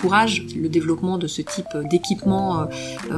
encourage 0.00 0.46
le 0.56 0.68
développement 0.68 1.18
de 1.18 1.26
ce 1.26 1.42
type 1.42 1.66
d'équipement 1.90 2.66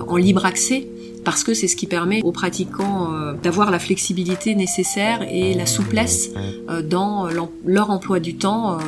en 0.09 0.17
libre 0.17 0.45
accès 0.45 0.89
parce 1.25 1.45
que 1.45 1.55
c'est 1.55 1.69
ce 1.69 1.77
qui 1.77 1.87
permet 1.87 2.21
aux 2.23 2.33
pratiquants 2.33 3.13
euh, 3.13 3.35
d'avoir 3.35 3.71
la 3.71 3.79
flexibilité 3.79 4.55
nécessaire 4.55 5.23
et 5.23 5.55
la 5.55 5.67
souplesse 5.67 6.31
euh, 6.69 6.83
dans 6.83 7.29
leur 7.65 7.91
emploi 7.91 8.21
du 8.21 8.37
temps 8.37 8.75
euh, 8.75 8.79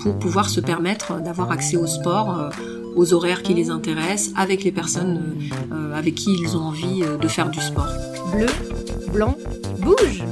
pour 0.00 0.18
pouvoir 0.18 0.48
se 0.48 0.60
permettre 0.60 1.20
d'avoir 1.22 1.50
accès 1.50 1.76
au 1.76 1.86
sport 1.86 2.50
aux 2.96 3.12
horaires 3.12 3.42
qui 3.42 3.54
les 3.54 3.70
intéressent, 3.70 4.32
avec 4.36 4.62
les 4.62 4.70
personnes 4.70 5.20
avec 5.94 6.14
qui 6.14 6.30
ils 6.40 6.56
ont 6.56 6.60
envie 6.60 7.02
de 7.20 7.28
faire 7.28 7.50
du 7.50 7.60
sport. 7.60 7.88
Bleu, 8.32 8.46
blanc, 9.12 9.36
bouge 9.80 10.22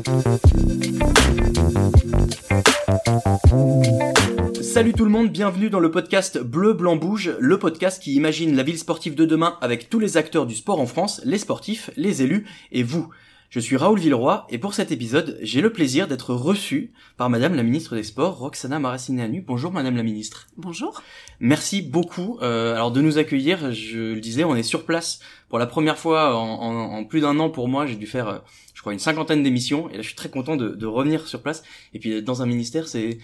Salut 4.63 4.93
tout 4.93 5.05
le 5.05 5.11
monde, 5.11 5.29
bienvenue 5.29 5.71
dans 5.71 5.81
le 5.81 5.91
podcast 5.91 6.39
Bleu 6.41 6.73
Blanc 6.73 6.95
Bouge, 6.95 7.35
le 7.41 7.59
podcast 7.59 8.01
qui 8.01 8.15
imagine 8.15 8.55
la 8.55 8.63
ville 8.63 8.79
sportive 8.79 9.17
de 9.17 9.25
demain 9.25 9.59
avec 9.61 9.91
tous 9.91 9.99
les 9.99 10.17
acteurs 10.17 10.47
du 10.47 10.55
sport 10.55 10.79
en 10.79 10.87
France, 10.87 11.21
les 11.25 11.39
sportifs, 11.39 11.91
les 11.97 12.23
élus 12.23 12.47
et 12.71 12.85
vous. 12.85 13.09
Je 13.51 13.59
suis 13.59 13.77
Raoul 13.77 13.99
Villeroy 13.99 14.47
et 14.51 14.59
pour 14.59 14.73
cet 14.73 14.93
épisode, 14.93 15.37
j'ai 15.43 15.61
le 15.61 15.73
plaisir 15.73 16.07
d'être 16.07 16.33
reçu 16.33 16.93
par 17.17 17.29
Madame 17.29 17.55
la 17.55 17.65
ministre 17.65 17.97
des 17.97 18.05
Sports, 18.05 18.39
Roxana 18.39 18.79
Maracineanu. 18.79 19.43
Bonjour 19.43 19.73
Madame 19.73 19.97
la 19.97 20.05
ministre. 20.05 20.47
Bonjour. 20.57 21.03
Merci 21.41 21.83
beaucoup 21.83 22.39
euh, 22.41 22.77
alors 22.77 22.93
de 22.93 23.01
nous 23.01 23.19
accueillir. 23.19 23.73
Je 23.73 24.15
le 24.15 24.21
disais, 24.21 24.45
on 24.45 24.55
est 24.55 24.63
sur 24.63 24.87
place 24.87 25.19
pour 25.49 25.59
la 25.59 25.67
première 25.67 25.99
fois 25.99 26.35
en, 26.37 27.05
plus 27.05 27.21
d'un 27.21 27.39
an 27.41 27.51
pour 27.51 27.69
moi. 27.69 27.85
J'ai 27.85 27.97
dû 27.97 28.07
faire, 28.07 28.29
euh, 28.29 28.39
je 28.75 28.81
crois, 28.81 28.95
une 28.95 29.01
cinquantaine 29.01 29.43
d'émissions 29.43 29.91
et 29.91 29.97
là 29.97 30.03
je 30.03 30.07
suis 30.07 30.17
très 30.17 30.31
content 30.31 30.57
de, 30.57 30.69
de 30.71 30.87
revenir 30.87 31.27
sur 31.27 31.43
place. 31.43 31.63
Et 31.93 31.99
puis 31.99 32.23
dans 32.23 32.41
un 32.41 32.47
ministère, 32.47 32.89
c'est 32.89 33.19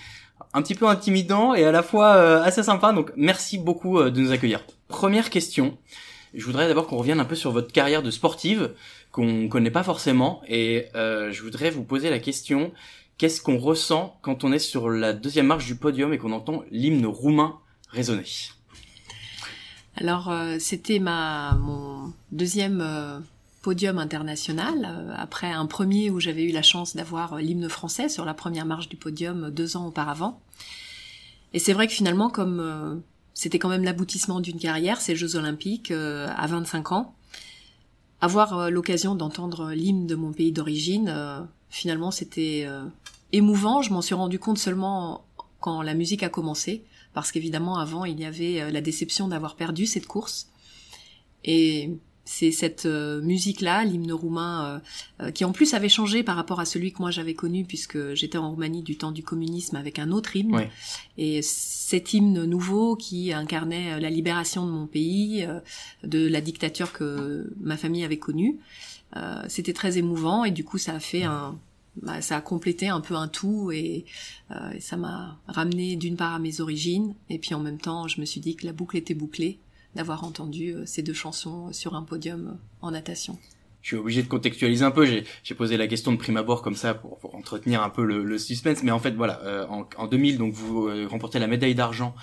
un 0.55 0.63
petit 0.63 0.75
peu 0.75 0.87
intimidant 0.89 1.55
et 1.55 1.65
à 1.65 1.73
la 1.73 1.83
fois 1.83 2.15
euh, 2.15 2.43
assez 2.43 2.63
sympa. 2.63 2.93
Donc 2.93 3.13
merci 3.17 3.59
beaucoup 3.59 3.99
euh, 3.99 4.11
de 4.11 4.21
nous 4.21 4.33
accueillir. 4.33 4.65
Première 4.89 5.31
question. 5.31 5.77
Je 6.35 6.45
voudrais 6.45 6.69
d'abord 6.69 6.87
qu'on 6.87 6.99
revienne 6.99 7.21
un 7.21 7.25
peu 7.25 7.35
sur 7.35 7.53
votre 7.53 7.73
carrière 7.73 8.03
de 8.03 8.11
sportive 8.11 8.75
qu'on 9.13 9.49
connaît 9.49 9.71
pas 9.71 9.83
forcément 9.83 10.43
et 10.47 10.87
euh, 10.95 11.33
je 11.33 11.43
voudrais 11.43 11.71
vous 11.71 11.85
poser 11.85 12.11
la 12.11 12.19
question 12.19 12.73
qu'est-ce 13.17 13.41
qu'on 13.41 13.59
ressent 13.59 14.19
quand 14.23 14.45
on 14.45 14.53
est 14.53 14.59
sur 14.59 14.91
la 14.91 15.13
deuxième 15.15 15.47
marche 15.47 15.67
du 15.67 15.77
podium 15.77 16.13
et 16.13 16.19
qu'on 16.19 16.33
entend 16.33 16.65
l'hymne 16.71 17.07
roumain 17.07 17.59
résonner? 17.91 18.25
Alors 19.97 20.33
c'était 20.61 20.99
ma 20.99 21.55
mon 21.55 22.13
deuxième 22.31 23.25
podium 23.69 23.99
international, 23.99 24.87
euh, 24.87 25.13
après 25.15 25.53
un 25.53 25.67
premier 25.67 26.09
où 26.09 26.21
j'avais 26.21 26.45
eu 26.45 26.53
la 26.53 26.63
chance 26.63 26.97
d'avoir 26.97 27.35
euh, 27.35 27.41
l'hymne 27.41 27.69
français 27.69 28.09
sur 28.09 28.25
la 28.25 28.33
première 28.33 28.65
marche 28.65 28.89
du 28.89 28.97
podium 28.97 29.45
euh, 29.45 29.51
deux 29.51 29.77
ans 29.77 29.87
auparavant. 29.87 30.41
Et 31.53 31.59
c'est 31.59 31.75
vrai 31.75 31.87
que 31.87 31.93
finalement, 31.93 32.31
comme 32.31 33.03
c'était 33.35 33.59
quand 33.59 33.69
même 33.69 33.85
l'aboutissement 33.85 34.41
d'une 34.41 34.59
carrière, 34.59 35.03
ces 35.03 35.17
Jeux 35.17 35.37
Olympiques 35.37 35.91
à 35.91 36.47
25 36.47 36.93
ans, 36.93 37.15
avoir 38.23 38.71
l'occasion 38.71 39.15
d'entendre 39.15 39.73
l'hymne 39.73 40.07
de 40.07 40.15
mon 40.15 40.33
pays 40.33 40.53
d'origine, 40.53 41.11
finalement 41.71 42.11
c'était 42.11 42.69
émouvant. 43.33 43.81
Je 43.81 43.95
m'en 43.95 44.03
suis 44.03 44.15
rendu 44.15 44.39
compte 44.39 44.59
seulement 44.59 45.25
quand 45.61 45.81
la 45.81 45.95
musique 45.95 46.23
a 46.23 46.29
commencé, 46.29 46.85
parce 47.15 47.33
qu'évidemment 47.33 47.79
avant 47.79 48.05
il 48.05 48.21
y 48.21 48.27
avait 48.27 48.71
la 48.71 48.83
déception 48.83 49.27
d'avoir 49.27 49.57
perdu 49.57 49.87
cette 49.87 50.07
course. 50.07 50.51
Et 51.45 51.99
c'est 52.29 52.51
cette 52.51 52.85
euh, 52.85 53.23
musique-là, 53.23 53.85
l'hymne 53.85 54.13
roumain, 54.13 54.83
euh, 55.21 55.25
euh, 55.25 55.31
qui 55.31 55.47
en 55.47 55.53
plus 55.53 55.73
avait 55.73 55.89
changé 55.89 56.23
par 56.23 56.37
rapport 56.37 56.61
à 56.61 56.67
celui 56.67 56.93
que 56.93 56.99
moi 56.99 57.11
j'avais 57.11 57.33
connu 57.33 57.65
puisque 57.65 58.13
j'étais 58.13 58.37
en 58.37 58.51
Roumanie 58.51 58.83
du 58.83 58.99
temps 58.99 59.13
du 59.13 59.23
communisme 59.23 59.77
avec 59.77 59.99
un 59.99 60.13
autre 60.13 60.37
hymne. 60.37 60.69
Et 61.17 61.41
cet 61.41 62.13
hymne 62.13 62.45
nouveau 62.45 62.97
qui 62.97 63.33
incarnait 63.33 63.99
la 63.99 64.11
libération 64.11 64.67
de 64.67 64.71
mon 64.71 64.87
pays, 64.87 65.49
de 66.05 66.29
la 66.29 66.43
dictature 66.43 66.93
que 66.93 67.51
ma 67.61 67.79
famille 67.79 68.05
avait 68.05 68.19
connue, 68.19 68.59
c'était 69.49 69.73
très 69.73 69.97
émouvant 69.97 70.45
et 70.45 70.51
du 70.51 70.65
coup 70.65 70.79
ça 70.79 70.95
a 70.95 71.01
fait 71.01 71.25
un, 71.25 71.59
bah, 72.03 72.21
ça 72.21 72.37
a 72.37 72.41
complété 72.41 72.89
un 72.89 73.01
peu 73.01 73.15
un 73.15 73.27
tout 73.27 73.73
et, 73.73 74.05
et 74.75 74.81
ça 74.81 74.97
m'a 74.97 75.39
ramené 75.49 75.97
d'une 75.97 76.17
part 76.17 76.35
à 76.35 76.39
mes 76.39 76.61
origines 76.61 77.15
et 77.31 77.39
puis 77.39 77.55
en 77.55 77.61
même 77.61 77.79
temps 77.79 78.07
je 78.07 78.21
me 78.21 78.27
suis 78.27 78.41
dit 78.41 78.55
que 78.55 78.67
la 78.67 78.73
boucle 78.73 78.97
était 78.97 79.15
bouclée 79.15 79.59
d'avoir 79.95 80.25
entendu 80.25 80.75
euh, 80.75 80.87
ces 80.87 81.03
deux 81.03 81.15
chansons 81.15 81.73
sur 81.73 81.95
un 81.95 82.03
podium 82.03 82.47
euh, 82.49 82.87
en 82.87 82.91
natation. 82.91 83.39
Je 83.81 83.89
suis 83.89 83.97
obligé 83.97 84.23
de 84.23 84.29
contextualiser 84.29 84.85
un 84.85 84.91
peu. 84.91 85.07
J'ai 85.45 85.55
posé 85.55 85.77
la 85.77 85.87
question 85.87 86.13
de 86.13 86.17
prime 86.17 86.37
abord 86.37 86.63
comme 86.63 86.75
ça 86.75 86.95
pour, 86.95 87.17
pour 87.19 87.37
entretenir 87.37 87.81
un 87.81 87.91
peu 87.91 88.05
le, 88.05 88.25
le, 88.25 88.37
suspense. 88.37 88.83
Mais 88.83 88.91
en 88.91 88.99
fait, 88.99 89.13
voilà, 89.13 89.41
euh, 89.45 89.67
en, 89.69 89.89
en, 89.97 90.07
2000, 90.09 90.37
donc 90.37 90.53
vous 90.53 90.91
remportez 91.09 91.39
la 91.39 91.47
médaille 91.47 91.77
d'argent 91.77 92.15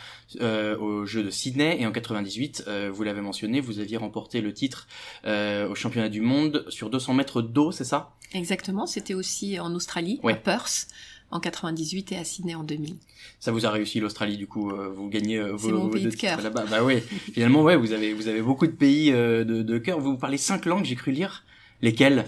euh, 0.41 0.77
aux 0.77 1.05
Jeux 1.05 1.23
de 1.23 1.29
Sydney 1.29 1.77
et 1.79 1.87
en 1.87 1.93
98, 1.93 2.69
vous 2.91 3.03
l'avez 3.03 3.21
mentionné, 3.21 3.61
vous 3.61 3.79
aviez 3.79 3.95
remporté 3.95 4.41
le 4.41 4.53
titre 4.53 4.87
au 5.25 5.75
championnat 5.75 6.09
du 6.09 6.19
monde 6.19 6.65
sur 6.67 6.89
200 6.89 7.13
mètres 7.13 7.41
d'eau, 7.41 7.71
c'est 7.71 7.85
ça? 7.85 8.11
Exactement. 8.33 8.85
C'était 8.85 9.13
aussi 9.13 9.57
en 9.59 9.73
Australie, 9.73 10.19
à 10.23 10.33
Perth 10.33 10.87
en 11.35 11.39
98 11.39 12.13
et 12.13 12.17
à 12.17 12.23
Sydney 12.23 12.55
en 12.55 12.63
2000. 12.63 12.95
Ça 13.39 13.51
vous 13.51 13.65
a 13.65 13.69
réussi 13.69 13.99
l'Australie 13.99 14.37
du 14.37 14.47
coup, 14.47 14.71
euh, 14.71 14.89
vous 14.95 15.09
gagnez 15.09 15.37
euh, 15.37 15.53
vos, 15.53 15.69
mon 15.71 15.89
pays 15.89 16.05
de 16.05 16.09
cœur. 16.09 16.41
Là-bas. 16.41 16.65
Bah 16.69 16.83
ouais, 16.83 17.01
finalement 17.33 17.61
ouais, 17.61 17.75
vous 17.75 17.91
avez 17.91 18.13
vous 18.13 18.27
avez 18.27 18.41
beaucoup 18.41 18.67
de 18.67 18.71
pays 18.71 19.11
euh, 19.11 19.43
de, 19.43 19.61
de 19.61 19.77
cœur. 19.77 19.99
Vous 19.99 20.17
parlez 20.17 20.37
cinq 20.37 20.65
langues, 20.65 20.85
j'ai 20.85 20.95
cru 20.95 21.11
lire. 21.11 21.43
Lesquelles? 21.81 22.25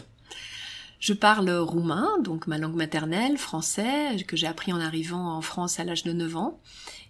Je 0.99 1.13
parle 1.13 1.49
roumain, 1.49 2.19
donc 2.21 2.47
ma 2.47 2.57
langue 2.57 2.75
maternelle, 2.75 3.37
français, 3.37 4.17
que 4.27 4.35
j'ai 4.35 4.47
appris 4.47 4.73
en 4.73 4.79
arrivant 4.79 5.37
en 5.37 5.41
France 5.41 5.79
à 5.79 5.83
l'âge 5.83 6.03
de 6.03 6.11
9 6.11 6.35
ans. 6.35 6.59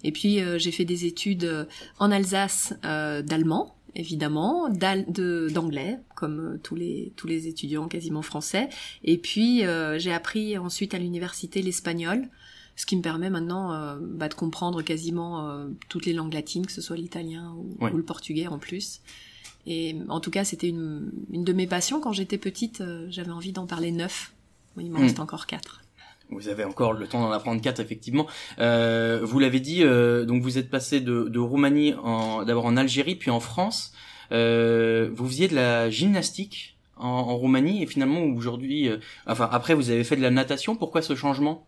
Et 0.03 0.11
puis 0.11 0.39
j'ai 0.57 0.71
fait 0.71 0.85
des 0.85 1.05
études 1.05 1.67
en 1.97 2.11
Alsace 2.11 2.73
d'allemand, 2.83 3.76
évidemment, 3.95 4.69
d'anglais, 4.69 5.99
comme 6.15 6.39
euh, 6.39 6.59
tous 6.61 6.75
les 6.75 7.13
tous 7.15 7.27
les 7.27 7.47
étudiants 7.47 7.87
quasiment 7.87 8.21
français. 8.21 8.69
Et 9.03 9.17
puis 9.17 9.65
euh, 9.65 9.97
j'ai 9.99 10.13
appris 10.13 10.57
ensuite 10.57 10.93
à 10.93 10.99
l'université 10.99 11.61
l'espagnol, 11.61 12.27
ce 12.75 12.85
qui 12.85 12.95
me 12.95 13.01
permet 13.01 13.29
maintenant 13.29 13.73
euh, 13.73 13.97
bah, 13.99 14.29
de 14.29 14.33
comprendre 14.33 14.81
quasiment 14.81 15.67
toutes 15.89 16.05
les 16.05 16.13
langues 16.13 16.33
latines, 16.33 16.65
que 16.65 16.71
ce 16.71 16.81
soit 16.81 16.97
l'italien 16.97 17.55
ou, 17.55 17.87
le 17.87 18.03
portugais 18.03 18.47
en 18.47 18.59
plus. 18.59 19.01
Et 19.65 19.97
en 20.07 20.21
tout 20.21 20.31
cas, 20.31 20.45
c'était 20.45 20.69
une, 20.69 21.11
une 21.31 21.43
de 21.43 21.51
mes 21.51 21.67
passions 21.67 21.99
quand 21.99 22.13
j'étais 22.13 22.37
petite. 22.37 22.81
J'avais 23.09 23.31
envie 23.31 23.51
d'en 23.51 23.65
parler 23.65 23.91
neuf. 23.91 24.33
Il 24.79 24.91
m'en 24.91 24.99
hmm. 24.99 25.01
reste 25.01 25.19
encore 25.19 25.45
quatre. 25.45 25.81
Vous 26.29 26.49
avez 26.49 26.65
encore 26.65 26.91
le 26.91 27.07
temps 27.07 27.21
d'en 27.21 27.31
apprendre 27.31 27.61
quatre 27.61 27.79
effectivement. 27.79 28.27
Euh, 28.59 29.21
vous 29.23 29.39
l'avez 29.39 29.61
dit, 29.61 29.83
euh, 29.83 30.25
donc 30.25 30.41
vous 30.41 30.57
êtes 30.57 30.69
passé 30.69 30.99
de, 30.99 31.29
de 31.29 31.39
Roumanie 31.39 31.93
d'abord 32.45 32.65
en 32.65 32.75
Algérie 32.75 33.15
puis 33.15 33.31
en 33.31 33.39
France. 33.39 33.93
Euh, 34.33 35.09
vous 35.15 35.25
faisiez 35.25 35.47
de 35.47 35.55
la 35.55 35.89
gymnastique 35.89 36.75
en, 36.97 37.07
en 37.07 37.37
Roumanie 37.37 37.81
et 37.81 37.85
finalement 37.85 38.23
aujourd'hui, 38.23 38.89
euh, 38.89 38.97
enfin 39.25 39.47
après 39.51 39.73
vous 39.73 39.89
avez 39.89 40.03
fait 40.03 40.17
de 40.17 40.21
la 40.21 40.31
natation. 40.31 40.75
Pourquoi 40.75 41.01
ce 41.01 41.15
changement? 41.15 41.65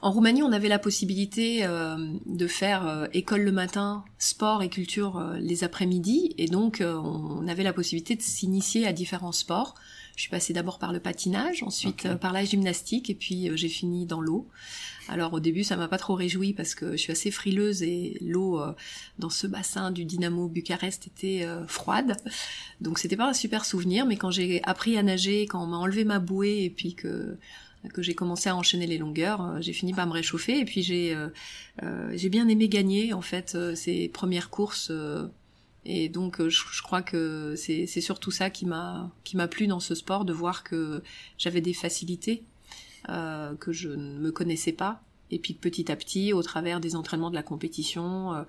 En 0.00 0.12
Roumanie, 0.12 0.42
on 0.42 0.52
avait 0.52 0.68
la 0.68 0.78
possibilité 0.78 1.66
euh, 1.66 1.96
de 2.24 2.46
faire 2.46 2.88
euh, 2.88 3.06
école 3.12 3.42
le 3.42 3.52
matin, 3.52 4.04
sport 4.16 4.62
et 4.62 4.70
culture 4.70 5.22
les 5.38 5.62
après-midi, 5.62 6.34
et 6.38 6.46
donc 6.46 6.82
on 6.82 7.46
avait 7.46 7.62
la 7.62 7.74
possibilité 7.74 8.16
de 8.16 8.22
s'initier 8.22 8.86
à 8.86 8.94
différents 8.94 9.32
sports. 9.32 9.74
Je 10.20 10.24
suis 10.24 10.30
passée 10.30 10.52
d'abord 10.52 10.78
par 10.78 10.92
le 10.92 11.00
patinage, 11.00 11.62
ensuite 11.62 12.04
euh, 12.04 12.14
par 12.14 12.34
la 12.34 12.44
gymnastique 12.44 13.08
et 13.08 13.14
puis 13.14 13.48
euh, 13.48 13.56
j'ai 13.56 13.70
fini 13.70 14.04
dans 14.04 14.20
l'eau. 14.20 14.46
Alors 15.08 15.32
au 15.32 15.40
début 15.40 15.64
ça 15.64 15.76
m'a 15.76 15.88
pas 15.88 15.96
trop 15.96 16.14
réjoui 16.14 16.52
parce 16.52 16.74
que 16.74 16.92
je 16.92 16.98
suis 16.98 17.10
assez 17.10 17.30
frileuse 17.30 17.82
et 17.82 18.18
l'eau 18.20 18.60
euh, 18.60 18.74
dans 19.18 19.30
ce 19.30 19.46
bassin 19.46 19.90
du 19.90 20.04
Dynamo 20.04 20.46
Bucarest 20.46 21.06
était 21.06 21.48
froide. 21.68 22.18
Donc 22.82 22.98
c'était 22.98 23.16
pas 23.16 23.30
un 23.30 23.32
super 23.32 23.64
souvenir 23.64 24.04
mais 24.04 24.18
quand 24.18 24.30
j'ai 24.30 24.62
appris 24.64 24.98
à 24.98 25.02
nager, 25.02 25.46
quand 25.46 25.64
on 25.64 25.68
m'a 25.68 25.78
enlevé 25.78 26.04
ma 26.04 26.18
bouée 26.18 26.64
et 26.64 26.70
puis 26.70 26.92
que 26.92 27.38
que 27.94 28.02
j'ai 28.02 28.14
commencé 28.14 28.50
à 28.50 28.56
enchaîner 28.56 28.86
les 28.86 28.98
longueurs, 28.98 29.62
j'ai 29.62 29.72
fini 29.72 29.94
par 29.94 30.06
me 30.06 30.12
réchauffer 30.12 30.58
et 30.58 30.66
puis 30.66 30.82
j'ai 30.82 31.16
j'ai 32.12 32.28
bien 32.28 32.46
aimé 32.46 32.68
gagner 32.68 33.14
en 33.14 33.22
fait 33.22 33.56
ces 33.74 34.10
premières 34.10 34.50
courses 34.50 34.92
et 35.84 36.08
donc 36.08 36.40
euh, 36.40 36.48
je, 36.50 36.82
crois 36.82 37.02
que 37.02 37.54
c'est 37.56 37.86
surtout 37.86 38.30
ça 38.30 38.50
qui 38.50 38.66
m'a 38.66 39.10
qui 39.24 39.36
m'a 39.36 39.48
plu 39.48 39.66
dans 39.66 39.80
ce 39.80 39.94
sport 39.94 40.24
de 40.24 40.32
voir 40.32 40.62
que 40.62 41.02
j'avais 41.38 41.60
des 41.60 41.72
facilités 41.72 42.44
euh, 43.08 43.54
que 43.56 43.72
je 43.72 43.88
ne 43.88 44.18
me 44.18 44.30
connaissais 44.30 44.72
pas 44.72 45.02
et 45.30 45.38
puis 45.38 45.54
petit 45.54 45.90
à 45.90 45.96
petit 45.96 46.32
au 46.32 46.42
travers 46.42 46.80
des 46.80 46.96
entraînements 46.96 47.30
de 47.30 47.34
la 47.34 47.42
compétition 47.42 48.34
euh, 48.34 48.42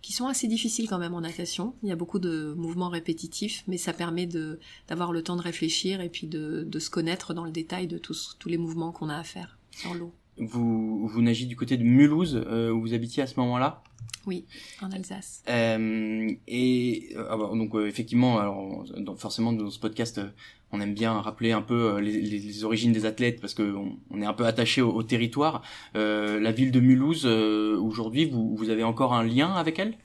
qui 0.00 0.14
sont 0.14 0.26
assez 0.26 0.48
difficiles 0.48 0.88
quand 0.88 0.96
même 0.96 1.12
en 1.12 1.20
natation. 1.20 1.74
Il 1.82 1.90
y 1.90 1.92
a 1.92 1.96
beaucoup 1.96 2.18
de 2.18 2.54
mouvements 2.56 2.88
répétitifs, 2.88 3.62
mais 3.66 3.76
ça 3.76 3.92
permet 3.92 4.26
de 4.26 4.58
d'avoir 4.88 5.12
le 5.12 5.22
temps 5.22 5.36
de 5.36 5.42
réfléchir 5.42 6.00
et 6.00 6.08
puis 6.08 6.26
de, 6.26 6.64
de 6.66 6.78
se 6.78 6.88
connaître 6.88 7.34
dans 7.34 7.44
le 7.44 7.50
détail 7.50 7.86
de 7.86 7.98
tous 7.98 8.36
tous 8.38 8.48
les 8.48 8.56
mouvements 8.56 8.92
qu'on 8.92 9.10
a 9.10 9.18
à 9.18 9.24
faire 9.24 9.58
sur 9.72 9.92
l'eau. 9.92 10.14
Vous 10.40 11.06
vous 11.06 11.22
nagez 11.22 11.46
du 11.46 11.56
côté 11.56 11.76
de 11.76 11.84
Mulhouse 11.84 12.42
euh, 12.46 12.70
où 12.70 12.80
vous 12.80 12.94
habitiez 12.94 13.22
à 13.22 13.26
ce 13.26 13.38
moment-là 13.40 13.82
oui, 14.26 14.44
en 14.82 14.90
Alsace. 14.92 15.42
Euh, 15.48 16.30
et 16.46 17.08
euh, 17.16 17.56
donc 17.56 17.74
euh, 17.74 17.86
effectivement, 17.86 18.38
alors 18.38 18.84
forcément 19.16 19.52
dans 19.52 19.70
ce 19.70 19.78
podcast, 19.78 20.18
euh, 20.18 20.28
on 20.72 20.80
aime 20.80 20.94
bien 20.94 21.12
rappeler 21.20 21.52
un 21.52 21.62
peu 21.62 21.98
les, 22.00 22.20
les, 22.20 22.64
origines 22.64 22.92
des 22.92 23.06
athlètes 23.06 23.40
parce 23.40 23.54
que 23.54 23.74
on, 24.10 24.22
est 24.22 24.26
un 24.26 24.34
peu 24.34 24.44
attaché 24.44 24.82
au, 24.82 25.02
territoire. 25.02 25.62
la 25.94 26.52
ville 26.52 26.70
de 26.70 26.80
Mulhouse, 26.80 27.26
aujourd'hui, 27.26 28.26
vous, 28.26 28.54
vous 28.54 28.70
avez 28.70 28.84
encore 28.84 29.14
un 29.14 29.24
lien 29.24 29.52
avec 29.54 29.78
elle? 29.78 29.96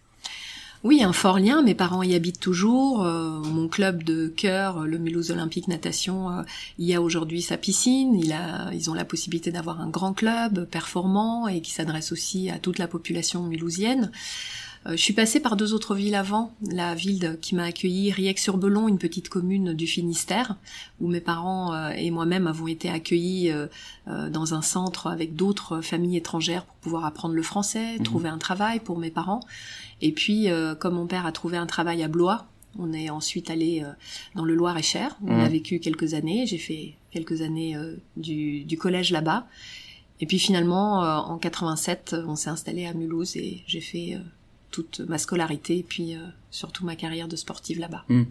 Oui, 0.85 1.01
un 1.01 1.13
fort 1.13 1.39
lien. 1.39 1.63
Mes 1.63 1.73
parents 1.73 2.03
y 2.03 2.13
habitent 2.13 2.39
toujours. 2.39 3.03
Euh, 3.03 3.39
mon 3.39 3.67
club 3.67 4.03
de 4.03 4.27
cœur, 4.27 4.81
le 4.81 4.99
Mulhouse 4.99 5.31
Olympique 5.31 5.67
Natation, 5.67 6.29
euh, 6.29 6.43
y 6.77 6.93
a 6.93 7.01
aujourd'hui 7.01 7.41
sa 7.41 7.57
piscine. 7.57 8.13
Il 8.13 8.31
a, 8.31 8.71
ils 8.71 8.91
ont 8.91 8.93
la 8.93 9.03
possibilité 9.03 9.51
d'avoir 9.51 9.81
un 9.81 9.89
grand 9.89 10.13
club 10.13 10.65
performant 10.69 11.47
et 11.47 11.61
qui 11.61 11.71
s'adresse 11.71 12.11
aussi 12.11 12.51
à 12.51 12.59
toute 12.59 12.77
la 12.77 12.87
population 12.87 13.41
mulhousienne. 13.41 14.11
Euh, 14.87 14.91
je 14.91 15.01
suis 15.01 15.13
passée 15.13 15.39
par 15.39 15.55
deux 15.55 15.73
autres 15.73 15.95
villes 15.95 16.15
avant. 16.15 16.53
La 16.69 16.93
ville 16.95 17.37
qui 17.41 17.55
m'a 17.55 17.63
accueillie, 17.63 18.11
Riec-sur-Belon, 18.11 18.87
une 18.87 18.97
petite 18.97 19.29
commune 19.29 19.73
du 19.73 19.87
Finistère, 19.87 20.55
où 21.01 21.07
mes 21.07 21.21
parents 21.21 21.73
euh, 21.73 21.89
et 21.89 22.11
moi-même 22.11 22.47
avons 22.47 22.67
été 22.67 22.89
accueillis 22.89 23.51
euh, 23.51 23.67
dans 24.29 24.53
un 24.53 24.61
centre 24.61 25.07
avec 25.07 25.35
d'autres 25.35 25.81
familles 25.81 26.17
étrangères 26.17 26.65
pour 26.65 26.75
pouvoir 26.77 27.05
apprendre 27.05 27.33
le 27.33 27.41
français, 27.41 27.97
mhm. 27.97 28.03
trouver 28.03 28.29
un 28.29 28.37
travail 28.37 28.79
pour 28.79 28.99
mes 28.99 29.09
parents. 29.09 29.41
Et 30.01 30.11
puis, 30.11 30.47
comme 30.79 30.95
mon 30.95 31.07
père 31.07 31.25
a 31.25 31.31
trouvé 31.31 31.57
un 31.57 31.65
travail 31.65 32.03
à 32.03 32.07
Blois, 32.07 32.47
on 32.77 32.91
est 32.91 33.09
ensuite 33.09 33.49
allé 33.49 33.83
dans 34.35 34.43
le 34.43 34.53
Loir-et-Cher. 34.53 35.17
On 35.25 35.39
a 35.39 35.45
mhm. 35.45 35.51
vécu 35.51 35.79
quelques 35.79 36.13
années. 36.13 36.45
J'ai 36.45 36.57
fait 36.57 36.95
quelques 37.11 37.41
années 37.41 37.77
du, 38.17 38.65
du 38.65 38.77
collège 38.77 39.11
là-bas. 39.11 39.47
Et 40.19 40.25
puis 40.25 40.37
finalement, 40.37 40.99
en 40.99 41.37
87, 41.37 42.15
on 42.27 42.35
s'est 42.35 42.49
installé 42.49 42.85
à 42.85 42.93
Mulhouse 42.93 43.37
et 43.37 43.63
j'ai 43.67 43.81
fait 43.81 44.17
toute 44.75 44.99
ma 45.07 45.17
scolarité 45.17 45.77
et 45.77 45.83
puis 45.83 46.15
euh, 46.15 46.19
surtout 46.51 46.83
ma 46.83 46.97
carrière 46.97 47.29
de 47.29 47.37
sportive 47.37 47.79
là-bas. 47.79 48.03
Hmm. 48.09 48.23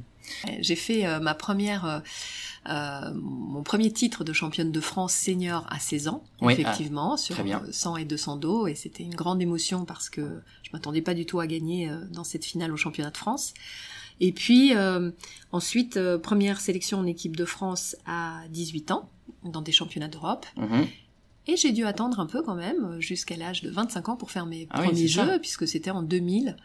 J'ai 0.60 0.76
fait 0.76 1.06
euh, 1.06 1.20
ma 1.20 1.34
première, 1.34 2.02
euh, 2.68 3.12
mon 3.14 3.62
premier 3.62 3.92
titre 3.92 4.24
de 4.24 4.32
championne 4.32 4.72
de 4.72 4.80
France 4.80 5.14
senior 5.14 5.66
à 5.68 5.78
16 5.78 6.08
ans, 6.08 6.24
effectivement, 6.48 7.16
sur 7.16 7.36
100 7.70 7.96
et 7.96 8.04
200 8.04 8.36
dos, 8.36 8.66
et 8.66 8.74
c'était 8.74 9.04
une 9.04 9.14
grande 9.14 9.40
émotion 9.42 9.84
parce 9.84 10.08
que 10.10 10.42
je 10.62 10.70
m'attendais 10.72 11.02
pas 11.02 11.14
du 11.14 11.26
tout 11.26 11.40
à 11.40 11.46
gagner 11.46 11.90
dans 12.10 12.24
cette 12.24 12.44
finale 12.44 12.72
au 12.72 12.76
championnat 12.76 13.10
de 13.10 13.16
France. 13.16 13.54
Et 14.20 14.32
puis 14.32 14.72
ensuite, 15.52 15.98
première 16.22 16.60
sélection 16.60 16.98
en 16.98 17.06
équipe 17.06 17.36
de 17.36 17.44
France 17.44 17.96
à 18.06 18.42
18 18.50 18.90
ans, 18.92 19.10
dans 19.44 19.62
des 19.62 19.72
championnats 19.72 20.08
d'Europe. 20.08 20.46
Mhm. 20.56 20.86
Et 21.46 21.56
j'ai 21.56 21.72
dû 21.72 21.84
attendre 21.84 22.20
un 22.20 22.26
peu 22.26 22.42
quand 22.42 22.54
même, 22.54 22.98
jusqu'à 23.00 23.36
l'âge 23.36 23.62
de 23.62 23.70
25 23.70 24.08
ans 24.08 24.16
pour 24.16 24.30
faire 24.30 24.46
mes 24.46 24.66
ah 24.70 24.82
premiers 24.82 25.08
jeux, 25.08 25.38
puisque 25.40 25.68
c'était 25.68 25.90
en 25.90 26.02
2000, 26.02 26.56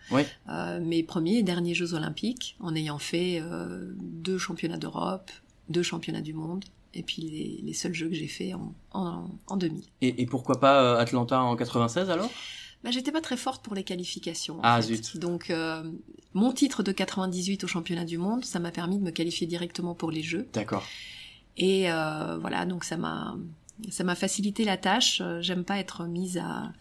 euh, 0.49 0.79
mes 0.79 1.03
premiers 1.03 1.37
et 1.39 1.43
derniers 1.43 1.73
Jeux 1.73 1.93
olympiques, 1.93 2.55
en 2.61 2.73
ayant 2.75 2.99
fait 2.99 3.41
euh, 3.41 3.93
deux 3.97 4.37
championnats 4.37 4.77
d'Europe, 4.77 5.31
deux 5.67 5.83
championnats 5.83 6.21
du 6.21 6.33
monde, 6.33 6.63
et 6.93 7.03
puis 7.03 7.21
les, 7.23 7.59
les 7.63 7.73
seuls 7.73 7.93
jeux 7.93 8.07
que 8.07 8.15
j'ai 8.15 8.27
faits 8.27 8.53
en, 8.55 8.73
en, 8.91 9.29
en, 9.47 9.57
2000. 9.57 9.83
Et, 10.01 10.21
et 10.21 10.25
pourquoi 10.25 10.59
pas 10.59 10.81
euh, 10.81 10.97
Atlanta 10.97 11.41
en 11.41 11.55
96 11.55 12.09
alors? 12.09 12.31
Bah, 12.83 12.91
j'étais 12.91 13.11
pas 13.11 13.21
très 13.21 13.37
forte 13.37 13.63
pour 13.63 13.75
les 13.75 13.83
qualifications. 13.83 14.59
ah 14.63 14.81
zut. 14.81 15.17
Donc 15.17 15.49
euh, 15.49 15.83
mon 16.33 16.53
titre 16.53 16.81
de 16.81 16.91
98 16.91 17.65
au 17.65 17.67
championnat 17.67 18.05
du 18.05 18.17
monde, 18.17 18.45
ça 18.45 18.59
m'a 18.59 18.71
permis 18.71 18.97
de 18.97 19.03
me 19.03 19.11
qualifier 19.11 19.47
directement 19.47 19.95
pour 19.95 20.11
les 20.11 20.23
Jeux. 20.23 20.47
D'accord. 20.53 20.85
Et 21.57 21.91
euh, 21.91 22.37
voilà, 22.39 22.65
donc 22.65 22.85
ça 22.85 22.95
m'a 22.95 23.35
ça 23.89 24.03
m'a 24.03 24.15
facilité 24.15 24.65
la 24.65 24.77
tâche. 24.77 25.21
Euh, 25.21 25.41
j'aime 25.41 25.63
pas 25.63 25.77
être 25.77 26.05
mise 26.05 26.37
à, 26.37 26.71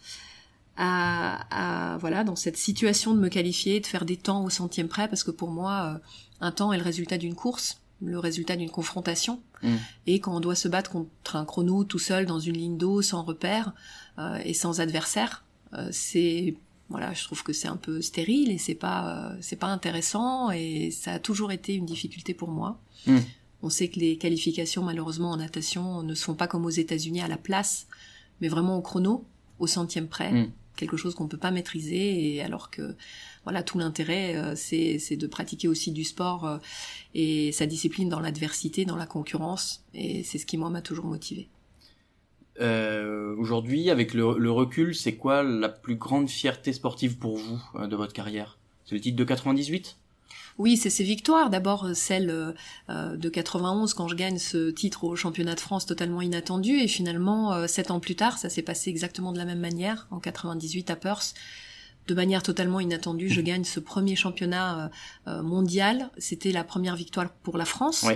à, 0.79 1.95
à, 1.95 1.99
voilà 1.99 2.25
dans 2.25 2.37
cette 2.37 2.57
situation 2.57 3.13
de 3.13 3.19
me 3.19 3.29
qualifier, 3.29 3.81
de 3.81 3.87
faire 3.87 4.05
des 4.05 4.17
temps 4.17 4.45
au 4.45 4.51
centième 4.51 4.89
près, 4.89 5.09
parce 5.09 5.25
que 5.25 5.33
pour 5.33 5.51
moi, 5.51 5.95
euh, 5.97 5.99
un 6.41 6.53
temps 6.53 6.73
est 6.73 6.79
le 6.79 6.85
résultat 6.85 7.19
d'une 7.19 7.35
course, 7.35 7.81
le 8.01 8.19
résultat 8.19 8.57
d'une 8.57 8.71
confrontation. 8.71 9.41
Mm. 9.63 9.77
Et 10.07 10.21
quand 10.21 10.37
on 10.37 10.41
doit 10.41 10.55
se 10.55 10.69
battre 10.69 10.93
contre 10.93 11.37
un 11.37 11.45
chrono 11.45 11.83
tout 11.83 11.99
seul 11.99 12.27
dans 12.27 12.39
une 12.39 12.57
ligne 12.57 12.79
d'eau, 12.79 13.03
sans 13.03 13.25
repère 13.25 13.73
euh, 14.19 14.39
et 14.45 14.55
sans 14.55 14.81
adversaire, 14.81 15.45
euh, 15.75 15.89
c'est 15.91 16.55
voilà, 16.91 17.13
je 17.13 17.23
trouve 17.25 17.43
que 17.43 17.53
c'est 17.53 17.69
un 17.69 17.77
peu 17.77 18.01
stérile 18.01 18.51
et 18.51 18.57
c'est 18.57 18.75
pas 18.75 19.33
c'est 19.43 19.57
pas 19.57 19.67
intéressant 19.67 20.51
et 20.51 20.91
ça 20.91 21.13
a 21.13 21.19
toujours 21.19 21.53
été 21.53 21.75
une 21.75 21.85
difficulté 21.85 22.33
pour 22.33 22.49
moi. 22.49 22.79
Mm. 23.07 23.19
On 23.63 23.71
sait 23.71 23.89
que 23.89 23.99
les 23.99 24.17
qualifications, 24.17 24.83
malheureusement, 24.83 25.31
en 25.31 25.37
natation 25.37 26.03
ne 26.03 26.15
se 26.15 26.25
font 26.25 26.35
pas 26.35 26.47
comme 26.47 26.65
aux 26.65 26.71
États-Unis 26.71 27.21
à 27.21 27.29
la 27.29 27.37
place, 27.37 27.87
mais 28.41 28.49
vraiment 28.49 28.77
au 28.79 28.83
chrono, 28.83 29.25
au 29.59 29.67
centième 29.67 30.09
près. 30.09 30.33
Mm. 30.33 30.53
Quelque 30.77 30.97
chose 30.97 31.17
qu'on 31.17 31.27
peut 31.27 31.39
pas 31.39 31.51
maîtriser, 31.51 32.35
et 32.37 32.43
alors 32.43 32.71
que 32.71 32.95
voilà 33.43 33.65
tout 33.65 33.79
l'intérêt, 33.79 34.37
euh, 34.37 34.55
c'est 34.55 35.17
de 35.17 35.27
pratiquer 35.27 35.67
aussi 35.67 35.91
du 35.91 36.05
sport 36.05 36.47
euh, 36.47 36.59
et 37.15 37.51
sa 37.51 37.67
discipline 37.67 38.09
dans 38.09 38.21
l'adversité, 38.21 38.85
dans 38.85 38.97
la 38.97 39.07
concurrence, 39.07 39.83
et 39.93 40.23
c'est 40.23 40.39
ce 40.39 40.47
qui 40.47 40.57
moi 40.57 40.71
m'a 40.71 40.83
toujours 40.83 41.07
motivé. 41.07 41.49
Euh, 42.61 43.35
Aujourd'hui, 43.37 43.91
avec 43.91 44.15
le, 44.15 44.37
le 44.39 44.51
recul, 44.51 44.95
c'est 44.95 45.15
quoi 45.15 45.43
la 45.43 45.69
plus 45.69 45.97
grande 45.97 46.29
fierté 46.29 46.73
sportive 46.73 47.19
pour 47.19 47.37
vous 47.37 47.63
euh, 47.77 47.87
de 47.87 47.97
votre 47.97 48.13
carrière? 48.13 48.59
C'est 48.85 48.95
le 48.95 49.01
titre 49.01 49.17
de 49.17 49.25
98 49.25 49.97
oui, 50.59 50.77
c'est 50.77 50.91
ces 50.91 51.05
victoires. 51.05 51.51
D'abord 51.51 51.85
euh, 51.85 51.95
celle 51.95 52.31
euh, 52.31 52.53
euh, 52.91 53.17
de 53.17 53.29
91 53.29 53.95
quand 53.95 54.09
je 54.09 54.17
gagne 54.17 54.39
ce 54.39 54.71
titre 54.71 55.05
au 55.05 55.15
championnat 55.15 55.55
de 55.55 55.61
France 55.61 55.87
totalement 55.87 56.21
inattendu 56.21 56.79
et 56.79 56.89
finalement 56.89 57.67
sept 57.69 57.91
ans 57.91 58.01
plus 58.01 58.17
tard, 58.17 58.39
ça 58.39 58.49
s'est 58.49 58.63
passé 58.63 58.91
exactement 58.91 59.33
de 59.33 59.39
la 59.39 59.45
même 59.45 59.61
manière 59.61 60.09
en 60.11 60.19
98 60.19 60.91
à 60.91 60.97
Perth. 60.97 61.35
De 62.09 62.15
manière 62.15 62.43
totalement 62.43 62.81
inattendue, 62.81 63.29
je 63.29 63.43
gagne 63.43 63.65
ce 63.65 63.81
premier 63.81 64.17
championnat 64.17 64.91
mondial. 65.27 66.11
C'était 66.17 66.53
la 66.53 66.65
première 66.65 66.97
victoire 66.97 67.29
pour 67.43 67.59
la 67.59 67.67
France. 67.67 68.07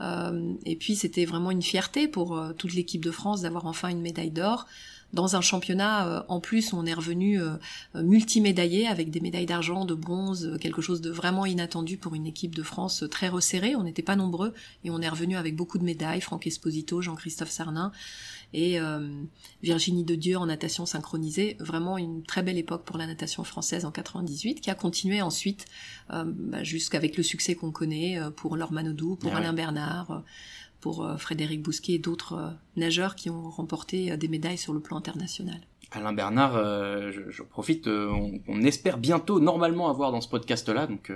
et 0.00 0.76
puis 0.76 0.94
c'était 0.94 1.24
vraiment 1.24 1.50
une 1.50 1.62
fierté 1.62 2.06
pour 2.06 2.40
toute 2.56 2.74
l'équipe 2.74 3.04
de 3.04 3.10
France 3.10 3.42
d'avoir 3.42 3.66
enfin 3.66 3.88
une 3.88 4.00
médaille 4.00 4.30
d'or 4.30 4.66
dans 5.12 5.36
un 5.36 5.40
championnat 5.40 6.06
euh, 6.06 6.22
en 6.28 6.40
plus 6.40 6.72
on 6.72 6.86
est 6.86 6.94
revenu 6.94 7.40
euh, 7.40 7.50
euh, 7.96 8.02
multimédaillé 8.02 8.86
avec 8.86 9.10
des 9.10 9.20
médailles 9.20 9.46
d'argent, 9.46 9.84
de 9.84 9.94
bronze, 9.94 10.56
quelque 10.60 10.82
chose 10.82 11.00
de 11.00 11.10
vraiment 11.10 11.46
inattendu 11.46 11.96
pour 11.96 12.14
une 12.14 12.26
équipe 12.26 12.54
de 12.54 12.62
France 12.62 13.04
très 13.10 13.28
resserrée. 13.28 13.74
On 13.76 13.82
n'était 13.82 14.02
pas 14.02 14.16
nombreux 14.16 14.54
et 14.84 14.90
on 14.90 15.00
est 15.00 15.08
revenu 15.08 15.36
avec 15.36 15.56
beaucoup 15.56 15.78
de 15.78 15.84
médailles. 15.84 16.20
Franck 16.20 16.46
Esposito, 16.46 17.00
Jean-Christophe 17.02 17.50
Sarnin 17.50 17.92
et 18.52 18.78
Virginie 19.62 20.04
de 20.04 20.14
Dieu 20.14 20.36
en 20.36 20.46
natation 20.46 20.86
synchronisée. 20.86 21.56
Vraiment 21.60 21.98
une 21.98 22.22
très 22.22 22.42
belle 22.42 22.58
époque 22.58 22.84
pour 22.84 22.98
la 22.98 23.06
natation 23.06 23.44
française 23.44 23.84
en 23.84 23.90
98 23.90 24.60
qui 24.60 24.70
a 24.70 24.74
continué 24.74 25.22
ensuite 25.22 25.66
bah, 26.08 26.62
jusqu'avec 26.62 27.16
le 27.16 27.22
succès 27.22 27.54
qu'on 27.54 27.70
connaît 27.70 28.18
pour 28.36 28.56
Laure 28.56 28.72
Manodou, 28.72 29.16
pour 29.16 29.32
ah 29.34 29.38
Alain 29.38 29.52
Bernard 29.52 30.24
pour 30.80 31.04
euh, 31.04 31.16
Frédéric 31.16 31.62
Bousquet 31.62 31.94
et 31.94 31.98
d'autres 31.98 32.32
euh, 32.34 32.50
nageurs 32.76 33.14
qui 33.14 33.30
ont 33.30 33.48
remporté 33.50 34.10
euh, 34.10 34.16
des 34.16 34.28
médailles 34.28 34.58
sur 34.58 34.72
le 34.72 34.80
plan 34.80 34.96
international. 34.96 35.60
Alain 35.92 36.12
Bernard, 36.12 36.54
je, 37.10 37.42
profite, 37.42 37.88
on, 37.88 38.62
espère 38.62 38.98
bientôt 38.98 39.40
normalement 39.40 39.90
avoir 39.90 40.12
dans 40.12 40.20
ce 40.20 40.28
podcast-là, 40.28 40.86
donc 40.86 41.12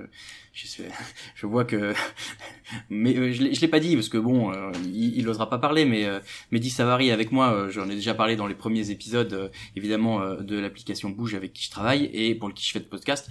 je, 0.52 0.82
je, 1.34 1.46
vois 1.46 1.64
que, 1.64 1.94
mais 2.90 3.32
je 3.32 3.60
l'ai 3.60 3.68
pas 3.68 3.80
dit 3.80 3.94
parce 3.94 4.08
que 4.08 4.18
bon, 4.18 4.52
il, 4.84 5.16
il 5.16 5.26
pas 5.26 5.58
parler, 5.58 5.84
mais 5.84 6.08
Mehdi 6.50 6.70
Savary 6.70 7.10
avec 7.10 7.32
moi, 7.32 7.68
j'en 7.70 7.88
ai 7.88 7.94
déjà 7.94 8.14
parlé 8.14 8.36
dans 8.36 8.46
les 8.46 8.54
premiers 8.54 8.90
épisodes, 8.90 9.50
évidemment 9.76 10.34
de 10.34 10.58
l'application 10.58 11.10
Bouge 11.10 11.34
avec 11.34 11.52
qui 11.52 11.64
je 11.64 11.70
travaille 11.70 12.10
et 12.12 12.34
pour 12.34 12.48
le 12.48 12.54
qui 12.54 12.66
je 12.66 12.72
fais 12.72 12.80
de 12.80 12.84
podcast. 12.84 13.30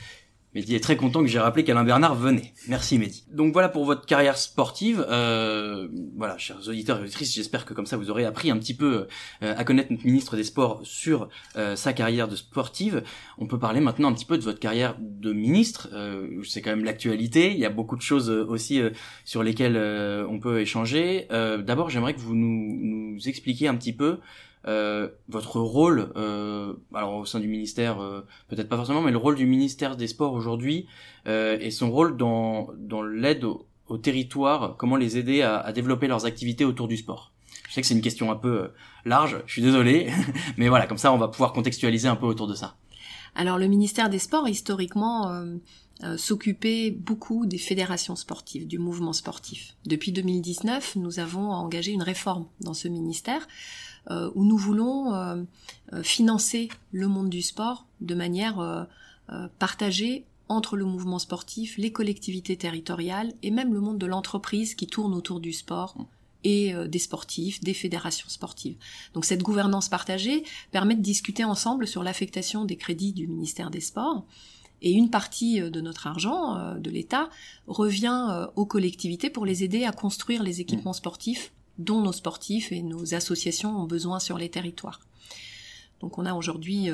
Mehdi 0.55 0.75
est 0.75 0.79
très 0.79 0.95
content 0.95 1.21
que 1.21 1.27
j'ai 1.27 1.39
rappelé 1.39 1.63
qu'Alain 1.63 1.83
Bernard 1.83 2.15
venait. 2.15 2.53
Merci 2.67 2.99
Mehdi. 2.99 3.23
Donc 3.31 3.53
voilà 3.53 3.69
pour 3.69 3.85
votre 3.85 4.05
carrière 4.05 4.37
sportive. 4.37 5.03
Euh, 5.09 5.87
voilà, 6.15 6.37
chers 6.37 6.67
auditeurs 6.67 6.99
et 6.99 7.01
auditrices, 7.01 7.33
j'espère 7.33 7.65
que 7.65 7.73
comme 7.73 7.87
ça 7.87 7.97
vous 7.97 8.11
aurez 8.11 8.23
appris 8.23 8.51
un 8.51 8.57
petit 8.57 8.75
peu 8.75 9.07
euh, 9.41 9.55
à 9.57 9.63
connaître 9.63 9.91
notre 9.91 10.05
ministre 10.05 10.35
des 10.35 10.43
Sports 10.43 10.81
sur 10.83 11.29
euh, 11.55 11.75
sa 11.75 11.93
carrière 11.93 12.27
de 12.27 12.35
sportive. 12.35 13.03
On 13.39 13.47
peut 13.47 13.57
parler 13.57 13.79
maintenant 13.79 14.09
un 14.09 14.13
petit 14.13 14.25
peu 14.25 14.37
de 14.37 14.43
votre 14.43 14.59
carrière 14.59 14.95
de 14.99 15.33
ministre. 15.33 15.89
C'est 16.43 16.61
quand 16.61 16.69
même 16.69 16.83
l'actualité. 16.83 17.51
Il 17.51 17.57
y 17.57 17.65
a 17.65 17.69
beaucoup 17.69 17.95
de 17.95 18.01
choses 18.01 18.29
aussi 18.29 18.81
sur 19.25 19.41
lesquelles 19.41 19.77
on 20.29 20.39
peut 20.39 20.61
échanger. 20.61 21.27
D'abord, 21.29 21.89
j'aimerais 21.89 22.13
que 22.13 22.19
vous 22.19 22.35
nous 22.35 23.17
expliquiez 23.27 23.67
un 23.67 23.75
petit 23.75 23.93
peu 23.93 24.19
euh, 24.67 25.09
votre 25.27 25.59
rôle, 25.59 26.11
euh, 26.15 26.73
alors 26.93 27.15
au 27.15 27.25
sein 27.25 27.39
du 27.39 27.47
ministère, 27.47 28.01
euh, 28.01 28.25
peut-être 28.47 28.69
pas 28.69 28.77
forcément, 28.77 29.01
mais 29.01 29.11
le 29.11 29.17
rôle 29.17 29.35
du 29.35 29.45
ministère 29.45 29.97
des 29.97 30.07
Sports 30.07 30.33
aujourd'hui 30.33 30.87
euh, 31.27 31.57
et 31.59 31.71
son 31.71 31.91
rôle 31.91 32.17
dans, 32.17 32.69
dans 32.77 33.01
l'aide 33.01 33.43
au, 33.43 33.67
territoire, 34.01 34.75
comment 34.77 34.95
les 34.95 35.19
aider 35.19 35.43
à, 35.43 35.59
à, 35.59 35.71
développer 35.71 36.07
leurs 36.07 36.25
activités 36.25 36.65
autour 36.65 36.87
du 36.87 36.97
sport. 36.97 37.31
Je 37.67 37.73
sais 37.75 37.81
que 37.81 37.85
c'est 37.85 37.93
une 37.93 38.01
question 38.01 38.31
un 38.31 38.35
peu 38.35 38.71
large, 39.05 39.37
je 39.45 39.51
suis 39.51 39.61
désolé, 39.61 40.11
mais 40.57 40.67
voilà, 40.67 40.87
comme 40.87 40.97
ça 40.97 41.13
on 41.13 41.17
va 41.17 41.27
pouvoir 41.27 41.53
contextualiser 41.53 42.07
un 42.07 42.15
peu 42.15 42.25
autour 42.25 42.47
de 42.47 42.55
ça. 42.55 42.75
Alors 43.35 43.59
le 43.59 43.67
ministère 43.67 44.09
des 44.09 44.17
Sports, 44.17 44.47
historiquement, 44.47 45.31
euh, 46.03 46.17
s'occupait 46.17 46.91
beaucoup 46.91 47.45
des 47.45 47.59
fédérations 47.59 48.15
sportives, 48.15 48.67
du 48.67 48.77
mouvement 48.77 49.13
sportif. 49.13 49.77
Depuis 49.85 50.11
2019, 50.11 50.97
nous 50.97 51.19
avons 51.19 51.51
engagé 51.51 51.91
une 51.91 52.01
réforme 52.01 52.47
dans 52.59 52.73
ce 52.73 52.89
ministère 52.89 53.41
euh, 53.43 53.92
où 54.09 54.43
nous 54.43 54.57
voulons 54.57 55.13
euh, 55.13 55.43
euh, 55.93 56.03
financer 56.03 56.69
le 56.91 57.07
monde 57.07 57.29
du 57.29 57.41
sport 57.41 57.85
de 58.01 58.15
manière 58.15 58.87
partagée 59.57 60.25
entre 60.49 60.75
le 60.75 60.85
mouvement 60.85 61.19
sportif, 61.19 61.77
les 61.77 61.91
collectivités 61.91 62.57
territoriales 62.57 63.33
et 63.41 63.51
même 63.51 63.73
le 63.73 63.79
monde 63.79 63.97
de 63.97 64.05
l'entreprise 64.05 64.75
qui 64.75 64.87
tourne 64.87 65.13
autour 65.13 65.39
du 65.39 65.53
sport 65.53 65.95
et 66.43 66.73
des 66.89 66.99
sportifs, 66.99 67.61
des 67.61 67.73
fédérations 67.73 68.27
sportives. 68.27 68.75
Donc 69.13 69.23
cette 69.23 69.41
gouvernance 69.41 69.87
partagée 69.87 70.43
permet 70.71 70.95
de 70.95 71.01
discuter 71.01 71.45
ensemble 71.45 71.87
sur 71.87 72.03
l'affectation 72.03 72.65
des 72.65 72.75
crédits 72.75 73.13
du 73.13 73.27
ministère 73.27 73.71
des 73.71 73.79
Sports 73.79 74.25
Et 74.81 74.91
une 74.91 75.09
partie 75.09 75.61
de 75.61 75.81
notre 75.81 76.05
argent, 76.05 76.75
de 76.77 76.89
l'État, 76.89 77.29
revient 77.67 78.47
aux 78.57 78.65
collectivités 78.65 79.29
pour 79.29 79.45
les 79.45 79.63
aider 79.63 79.85
à 79.85 79.93
construire 79.93 80.43
les 80.43 80.59
équipements 80.59 80.93
sportifs 80.93 81.53
dont 81.77 82.01
nos 82.01 82.11
sportifs 82.11 82.71
et 82.71 82.81
nos 82.81 83.13
associations 83.13 83.75
ont 83.77 83.85
besoin 83.85 84.19
sur 84.19 84.37
les 84.37 84.49
territoires. 84.49 84.99
Donc 86.01 86.17
on 86.17 86.25
a 86.25 86.33
aujourd'hui 86.33 86.89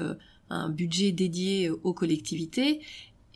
un 0.50 0.70
budget 0.70 1.12
dédié 1.12 1.70
aux 1.70 1.94
collectivités 1.94 2.82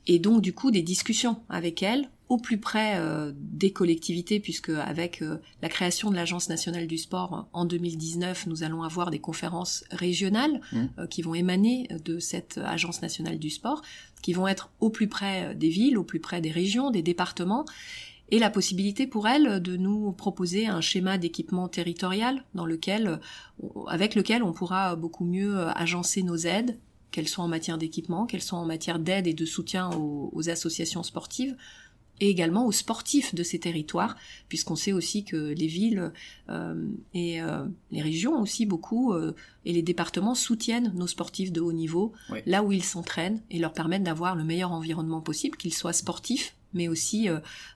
et 0.08 0.20
donc 0.20 0.42
du 0.42 0.54
coup 0.54 0.72
des 0.72 0.82
discussions 0.82 1.38
avec 1.50 1.82
elles 1.84 2.10
au 2.30 2.38
plus 2.38 2.58
près 2.58 2.98
euh, 2.98 3.32
des 3.36 3.72
collectivités 3.72 4.40
puisque 4.40 4.70
avec 4.70 5.22
euh, 5.22 5.38
la 5.62 5.70
création 5.70 6.10
de 6.10 6.16
l'agence 6.16 6.50
nationale 6.50 6.88
du 6.88 6.98
sport 6.98 7.34
euh, 7.34 7.42
en 7.54 7.66
2019 7.66 8.48
nous 8.48 8.64
allons 8.64 8.84
avoir 8.84 9.12
des 9.12 9.20
conférences 9.20 9.84
régionales 9.92 10.62
mmh. 10.72 11.08
qui 11.10 11.22
vont 11.22 11.36
émaner 11.36 11.88
de 12.04 12.20
cette 12.20 12.58
agence 12.58 13.02
nationale 13.02 13.40
du 13.40 13.50
sport 13.50 13.82
qui 14.22 14.34
vont 14.34 14.48
être 14.48 14.72
au 14.80 14.90
plus 14.90 15.08
près 15.08 15.54
des 15.56 15.70
villes 15.70 15.98
au 15.98 16.04
plus 16.04 16.20
près 16.20 16.42
des 16.42 16.52
régions 16.52 16.92
des 16.92 17.02
départements 17.02 17.66
et 18.30 18.40
la 18.40 18.50
possibilité 18.50 19.06
pour 19.06 19.28
elles 19.28 19.62
de 19.62 19.78
nous 19.78 20.12
proposer 20.12 20.68
un 20.68 20.82
schéma 20.82 21.18
d'équipement 21.18 21.68
territorial 21.68 22.44
dans 22.56 22.66
lequel 22.66 23.20
avec 23.88 24.16
lequel 24.16 24.44
on 24.44 24.54
pourra 24.54 24.96
beaucoup 24.96 25.26
mieux 25.26 25.68
agencer 25.78 26.24
nos 26.24 26.38
aides 26.38 26.78
qu'elles 27.14 27.30
soient 27.30 27.46
en 27.46 27.48
matière 27.48 27.78
d'équipement, 27.78 28.26
qu'elles 28.26 28.42
soient 28.42 28.60
en 28.60 28.66
matière 28.66 29.00
d'aide 29.00 29.28
et 29.28 29.34
de 29.34 29.46
soutien 29.46 29.92
aux, 29.92 30.50
associations 30.50 31.04
sportives, 31.04 31.56
et 32.20 32.30
également 32.30 32.66
aux 32.66 32.72
sportifs 32.72 33.34
de 33.34 33.44
ces 33.44 33.60
territoires, 33.60 34.16
puisqu'on 34.50 34.76
sait 34.76 34.92
aussi 34.92 35.24
que 35.24 35.54
les 35.54 35.68
villes 35.68 36.12
euh, 36.50 36.90
et 37.14 37.42
euh, 37.42 37.66
les 37.92 38.02
régions 38.02 38.40
aussi 38.42 38.66
beaucoup, 38.66 39.14
euh, 39.14 39.34
et 39.66 39.74
les 39.74 39.82
départements 39.82 40.36
soutiennent 40.36 40.92
nos 40.96 41.08
sportifs 41.08 41.52
de 41.52 41.62
haut 41.62 41.72
niveau, 41.72 42.14
là 42.46 42.64
où 42.64 42.72
ils 42.72 42.84
s'entraînent, 42.84 43.42
et 43.50 43.60
leur 43.60 43.74
permettent 43.74 44.04
d'avoir 44.04 44.36
le 44.36 44.44
meilleur 44.44 44.72
environnement 44.72 45.22
possible, 45.22 45.58
qu'ils 45.58 45.74
soient 45.74 45.94
sportifs, 45.94 46.56
mais 46.74 46.88
aussi 46.88 47.30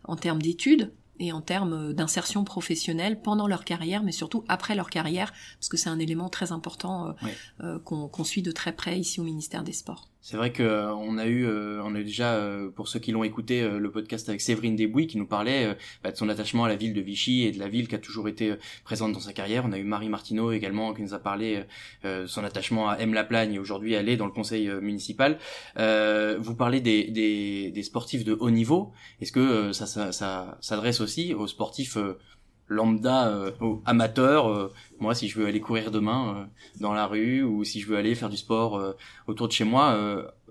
en 0.03 0.15
termes 0.15 0.41
d'études, 0.41 0.93
et 1.19 1.31
en 1.31 1.41
termes 1.41 1.93
d'insertion 1.93 2.43
professionnelle 2.43 3.19
pendant 3.21 3.47
leur 3.47 3.65
carrière, 3.65 4.03
mais 4.03 4.11
surtout 4.11 4.43
après 4.47 4.75
leur 4.75 4.89
carrière, 4.89 5.33
parce 5.55 5.67
que 5.67 5.75
c'est 5.75 5.89
un 5.89 5.97
élément 5.97 6.29
très 6.29 6.51
important 6.51 7.15
qu'on 7.85 8.23
suit 8.23 8.43
de 8.43 8.51
très 8.51 8.73
près 8.73 8.99
ici 8.99 9.19
au 9.19 9.23
ministère 9.23 9.63
des 9.63 9.73
Sports. 9.73 10.09
C'est 10.29 10.35
vrai 10.35 10.51
que 10.51 10.61
euh, 10.61 10.93
on 10.93 11.17
a 11.17 11.25
eu, 11.25 11.45
euh, 11.45 11.81
on 11.85 11.95
a 11.95 12.03
déjà 12.03 12.33
euh, 12.33 12.69
pour 12.69 12.89
ceux 12.89 12.99
qui 12.99 13.13
l'ont 13.13 13.23
écouté 13.23 13.65
le 13.65 13.91
podcast 13.91 14.27
avec 14.27 14.41
Séverine 14.41 14.75
Desbouy 14.75 15.07
qui 15.07 15.17
nous 15.17 15.25
parlait 15.25 15.77
bah, 16.03 16.11
de 16.11 16.17
son 16.17 16.27
attachement 16.27 16.65
à 16.65 16.67
la 16.67 16.75
ville 16.75 16.93
de 16.93 16.99
Vichy 16.99 17.43
et 17.43 17.53
de 17.53 17.59
la 17.59 17.69
ville 17.69 17.87
qui 17.87 17.95
a 17.95 17.97
toujours 17.97 18.27
été 18.27 18.55
présente 18.83 19.13
dans 19.13 19.21
sa 19.21 19.31
carrière. 19.31 19.63
On 19.65 19.71
a 19.71 19.77
eu 19.77 19.85
Marie 19.85 20.09
Martineau 20.09 20.51
également 20.51 20.93
qui 20.93 21.01
nous 21.01 21.13
a 21.13 21.19
parlé 21.19 21.63
de 22.03 22.25
son 22.25 22.43
attachement 22.43 22.89
à 22.89 22.97
M 22.97 23.13
Laplagne 23.13 23.53
et 23.53 23.59
aujourd'hui 23.59 23.93
elle 23.93 24.09
est 24.09 24.17
dans 24.17 24.25
le 24.25 24.33
conseil 24.33 24.69
municipal. 24.81 25.37
vous 25.77 26.55
parlez 26.55 26.81
des, 26.81 27.05
des, 27.05 27.71
des, 27.71 27.83
sportifs 27.83 28.25
de 28.25 28.33
haut 28.37 28.51
niveau. 28.51 28.91
Est-ce 29.21 29.31
que 29.31 29.71
ça, 29.71 29.85
ça 29.85 30.57
s'adresse 30.59 30.99
aussi 30.99 31.33
aux 31.35 31.47
sportifs 31.47 31.97
lambda 32.67 33.29
euh, 33.29 33.51
amateur 33.85 34.47
euh, 34.47 34.73
moi 34.99 35.15
si 35.15 35.27
je 35.27 35.39
veux 35.39 35.45
aller 35.45 35.59
courir 35.59 35.91
demain 35.91 36.35
euh, 36.35 36.45
dans 36.81 36.93
la 36.93 37.05
rue 37.07 37.43
ou 37.43 37.63
si 37.63 37.79
je 37.79 37.87
veux 37.87 37.97
aller 37.97 38.15
faire 38.15 38.29
du 38.29 38.37
sport 38.37 38.77
euh, 38.77 38.93
autour 39.27 39.47
de 39.47 39.53
chez 39.53 39.63
moi 39.63 39.97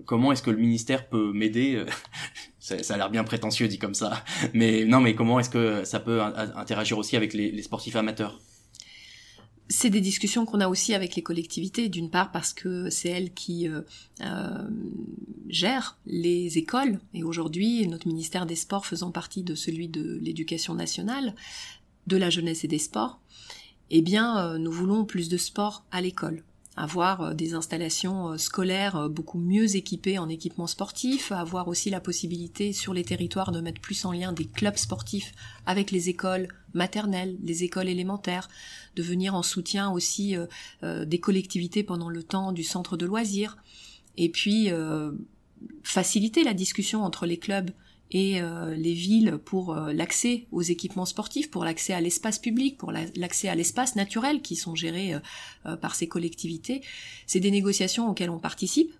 comment 0.05 0.31
est-ce 0.31 0.41
que 0.41 0.51
le 0.51 0.57
ministère 0.57 1.07
peut 1.07 1.31
m'aider 1.33 1.83
ça, 2.59 2.81
ça, 2.83 2.95
a 2.95 2.97
l'air 2.97 3.09
bien 3.09 3.23
prétentieux 3.23 3.67
dit 3.67 3.79
comme 3.79 3.93
ça 3.93 4.23
mais 4.53 4.85
non 4.85 4.99
mais 4.99 5.15
comment 5.15 5.39
est-ce 5.39 5.49
que 5.49 5.83
ça 5.83 5.99
peut 5.99 6.21
interagir 6.21 6.97
aussi 6.97 7.15
avec 7.15 7.33
les, 7.33 7.51
les 7.51 7.61
sportifs 7.61 7.95
amateurs? 7.95 8.39
C'est 9.69 9.89
des 9.89 9.99
discussions 9.99 10.45
qu'on 10.45 10.61
a 10.61 10.69
aussi 10.69 10.93
avec 10.93 11.15
les 11.15 11.21
collectivités, 11.21 11.89
d'une 11.89 12.09
part 12.09 12.31
parce 12.31 12.53
que 12.53 12.89
c'est 12.89 13.09
elles 13.09 13.33
qui 13.33 13.67
euh, 13.67 14.67
gèrent 15.49 15.97
les 16.05 16.57
écoles, 16.57 17.01
et 17.13 17.23
aujourd'hui 17.23 17.85
notre 17.87 18.07
ministère 18.07 18.45
des 18.45 18.55
Sports 18.55 18.85
faisant 18.85 19.11
partie 19.11 19.43
de 19.43 19.55
celui 19.55 19.89
de 19.89 20.19
l'éducation 20.21 20.73
nationale, 20.73 21.35
de 22.07 22.17
la 22.17 22.29
jeunesse 22.29 22.63
et 22.63 22.67
des 22.67 22.79
sports, 22.79 23.19
eh 23.89 24.01
bien, 24.01 24.37
euh, 24.37 24.57
nous 24.57 24.71
voulons 24.71 25.05
plus 25.05 25.29
de 25.29 25.37
sport 25.37 25.85
à 25.91 26.01
l'école. 26.01 26.43
Avoir 26.75 27.21
euh, 27.21 27.33
des 27.33 27.53
installations 27.53 28.33
euh, 28.33 28.37
scolaires 28.37 29.09
beaucoup 29.09 29.39
mieux 29.39 29.75
équipées 29.75 30.19
en 30.19 30.27
équipement 30.27 30.67
sportif, 30.67 31.31
avoir 31.31 31.67
aussi 31.67 31.89
la 31.89 32.01
possibilité 32.01 32.73
sur 32.73 32.93
les 32.93 33.03
territoires 33.03 33.51
de 33.51 33.61
mettre 33.61 33.81
plus 33.81 34.03
en 34.05 34.11
lien 34.11 34.33
des 34.33 34.45
clubs 34.45 34.75
sportifs 34.75 35.33
avec 35.65 35.91
les 35.91 36.09
écoles 36.09 36.49
maternelles, 36.73 37.37
les 37.43 37.63
écoles 37.63 37.87
élémentaires, 37.87 38.49
de 38.95 39.03
venir 39.03 39.35
en 39.35 39.43
soutien 39.43 39.89
aussi 39.89 40.35
des 40.83 41.19
collectivités 41.19 41.83
pendant 41.83 42.09
le 42.09 42.21
temps 42.21 42.51
du 42.51 42.63
centre 42.63 42.97
de 42.97 43.05
loisirs, 43.05 43.57
et 44.15 44.29
puis 44.29 44.69
faciliter 45.81 46.43
la 46.43 46.53
discussion 46.53 47.03
entre 47.03 47.25
les 47.25 47.37
clubs 47.37 47.71
et 48.11 48.41
euh, 48.41 48.75
les 48.75 48.93
villes 48.93 49.37
pour 49.43 49.75
euh, 49.75 49.93
l'accès 49.93 50.47
aux 50.51 50.61
équipements 50.61 51.05
sportifs, 51.05 51.51
pour 51.51 51.65
l'accès 51.65 51.93
à 51.93 52.01
l'espace 52.01 52.39
public, 52.39 52.77
pour 52.77 52.91
l'accès 52.91 53.49
à 53.49 53.55
l'espace 53.55 53.95
naturel 53.95 54.41
qui 54.41 54.55
sont 54.55 54.75
gérés 54.75 55.15
euh, 55.65 55.75
par 55.75 55.95
ces 55.95 56.07
collectivités. 56.07 56.81
C'est 57.25 57.39
des 57.39 57.51
négociations 57.51 58.09
auxquelles 58.09 58.29
on 58.29 58.39
participe 58.39 58.93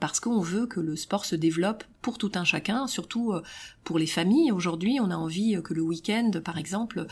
parce 0.00 0.18
qu'on 0.18 0.40
veut 0.40 0.66
que 0.66 0.80
le 0.80 0.96
sport 0.96 1.26
se 1.26 1.36
développe 1.36 1.84
pour 2.00 2.16
tout 2.16 2.32
un 2.36 2.44
chacun, 2.44 2.86
surtout 2.86 3.34
pour 3.82 3.98
les 3.98 4.06
familles. 4.06 4.50
Aujourd'hui, 4.50 4.98
on 4.98 5.10
a 5.10 5.16
envie 5.16 5.60
que 5.62 5.74
le 5.74 5.82
week-end, 5.82 6.30
par 6.42 6.56
exemple, 6.56 7.06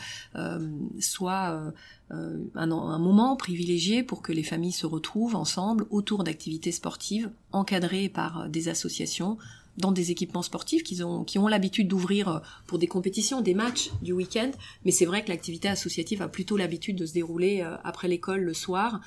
soit 0.99 1.71
un, 2.09 2.97
moment 2.97 3.35
privilégié 3.35 4.01
pour 4.01 4.23
que 4.23 4.31
les 4.31 4.41
familles 4.41 4.71
se 4.71 4.87
retrouvent 4.87 5.35
ensemble 5.35 5.85
autour 5.91 6.23
d'activités 6.23 6.71
sportives 6.71 7.29
encadrées 7.51 8.09
par 8.09 8.49
des 8.49 8.69
associations, 8.69 9.37
dans 9.77 9.91
des 9.91 10.11
équipements 10.11 10.41
sportifs 10.41 10.83
qui 10.83 11.01
ont, 11.03 11.23
qui 11.23 11.39
ont 11.39 11.47
l'habitude 11.47 11.87
d'ouvrir 11.87 12.27
euh, 12.27 12.39
pour 12.67 12.77
des 12.77 12.87
compétitions, 12.87 13.41
des 13.41 13.53
matchs 13.53 13.91
du 14.01 14.11
week-end. 14.11 14.51
Mais 14.85 14.91
c'est 14.91 15.05
vrai 15.05 15.23
que 15.23 15.29
l'activité 15.29 15.67
associative 15.67 16.21
a 16.21 16.27
plutôt 16.27 16.57
l'habitude 16.57 16.95
de 16.95 17.05
se 17.05 17.13
dérouler 17.13 17.61
euh, 17.61 17.75
après 17.83 18.07
l'école 18.07 18.41
le 18.41 18.53
soir 18.53 19.01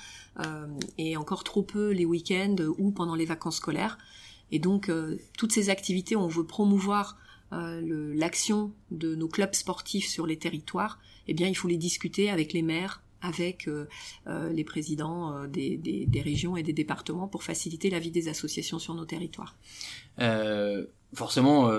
euh, 0.45 0.67
et 0.99 1.17
encore 1.17 1.45
trop 1.45 1.63
peu 1.63 1.91
les 1.91 2.05
week-ends 2.05 2.57
ou 2.79 2.91
pendant 2.91 3.15
les 3.15 3.25
vacances 3.25 3.57
scolaires. 3.57 3.99
Et 4.53 4.61
donc 4.61 4.93
toutes 5.37 5.51
ces 5.51 5.71
activités, 5.71 6.15
on 6.15 6.29
veut 6.29 6.47
promouvoir 6.47 7.19
l'action 7.51 8.73
de 8.93 9.17
nos 9.17 9.27
clubs 9.27 9.55
sportifs 9.55 10.09
sur 10.09 10.25
les 10.25 10.37
territoires. 10.37 11.01
Eh 11.27 11.35
bien, 11.35 11.49
il 11.49 11.57
faut 11.57 11.67
les 11.67 11.77
discuter 11.77 12.31
avec 12.31 12.53
les 12.53 12.63
maires, 12.63 13.03
avec 13.23 13.69
euh, 13.69 13.89
euh, 14.27 14.53
les 14.53 14.65
présidents 14.65 15.35
euh, 15.35 15.47
des, 15.47 15.77
des, 15.77 16.21
régions 16.21 16.57
et 16.57 16.63
des 16.63 16.73
départements 16.73 17.29
pour 17.29 17.43
faciliter 17.43 17.91
la 17.91 17.99
vie 17.99 18.11
des 18.11 18.29
associations 18.29 18.79
sur 18.79 18.95
nos 18.95 19.05
territoires. 19.05 19.57
forcément, 21.15 21.71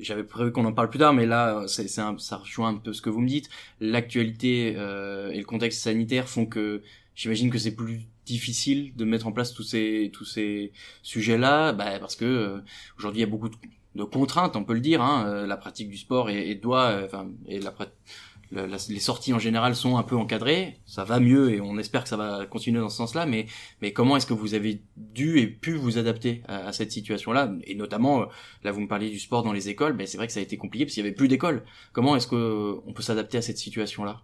j'avais 0.00 0.24
prévu 0.24 0.52
qu'on 0.52 0.64
en 0.64 0.72
parle 0.72 0.90
plus 0.90 0.98
tard, 0.98 1.12
mais 1.12 1.26
là, 1.26 1.64
c'est, 1.66 1.88
ça 1.88 2.36
rejoint 2.36 2.68
un 2.68 2.76
peu 2.76 2.92
ce 2.92 3.02
que 3.02 3.10
vous 3.10 3.20
me 3.20 3.28
dites. 3.28 3.48
L'actualité 3.80 4.68
et 4.72 5.38
le 5.38 5.44
contexte 5.44 5.82
sanitaire 5.82 6.28
font 6.28 6.46
que 6.46 6.82
j'imagine 7.14 7.50
que 7.50 7.58
c'est 7.58 7.74
plus 7.74 8.02
difficile 8.26 8.94
de 8.96 9.04
mettre 9.04 9.26
en 9.26 9.32
place 9.32 9.52
tous 9.52 9.64
ces 9.64 10.10
tous 10.12 10.24
ces 10.24 10.72
sujets-là, 11.02 11.72
bah, 11.72 11.98
parce 11.98 12.16
que 12.16 12.62
aujourd'hui 12.98 13.20
il 13.20 13.24
y 13.24 13.28
a 13.28 13.30
beaucoup 13.30 13.48
de, 13.48 14.04
contraintes, 14.04 14.56
on 14.56 14.64
peut 14.64 14.74
le 14.74 14.80
dire. 14.80 15.02
Hein, 15.02 15.46
la 15.46 15.56
pratique 15.56 15.88
du 15.88 15.96
sport 15.96 16.30
et, 16.30 16.50
et 16.50 16.54
doit, 16.54 17.00
enfin, 17.04 17.28
et 17.46 17.60
la 17.60 17.72
les 18.52 18.98
sorties 18.98 19.32
en 19.32 19.38
général 19.38 19.74
sont 19.74 19.96
un 19.96 20.02
peu 20.02 20.16
encadrées, 20.16 20.80
ça 20.86 21.04
va 21.04 21.20
mieux 21.20 21.52
et 21.52 21.60
on 21.60 21.78
espère 21.78 22.02
que 22.02 22.08
ça 22.08 22.16
va 22.16 22.46
continuer 22.46 22.80
dans 22.80 22.88
ce 22.88 22.96
sens-là, 22.96 23.26
mais, 23.26 23.46
mais 23.80 23.92
comment 23.92 24.16
est-ce 24.16 24.26
que 24.26 24.34
vous 24.34 24.54
avez 24.54 24.82
dû 24.96 25.38
et 25.38 25.46
pu 25.46 25.74
vous 25.74 25.98
adapter 25.98 26.42
à, 26.48 26.72
cette 26.72 26.90
situation-là? 26.90 27.52
Et 27.64 27.74
notamment, 27.74 28.22
euh, 28.22 28.26
là 28.64 28.72
vous 28.72 28.80
me 28.80 28.88
parliez 28.88 29.10
du 29.10 29.20
sport 29.20 29.42
dans 29.42 29.52
les 29.52 29.68
écoles, 29.68 29.92
ben 29.92 30.06
c'est 30.06 30.16
vrai 30.16 30.26
que 30.26 30.32
ça 30.32 30.40
a 30.40 30.42
été 30.42 30.56
compliqué 30.56 30.84
parce 30.84 30.94
qu'il 30.94 31.04
y 31.04 31.06
avait 31.06 31.14
plus 31.14 31.28
d'écoles. 31.28 31.64
Comment 31.92 32.16
est-ce 32.16 32.26
qu'on 32.26 32.92
peut 32.92 33.02
s'adapter 33.02 33.38
à 33.38 33.42
cette 33.42 33.58
situation-là? 33.58 34.22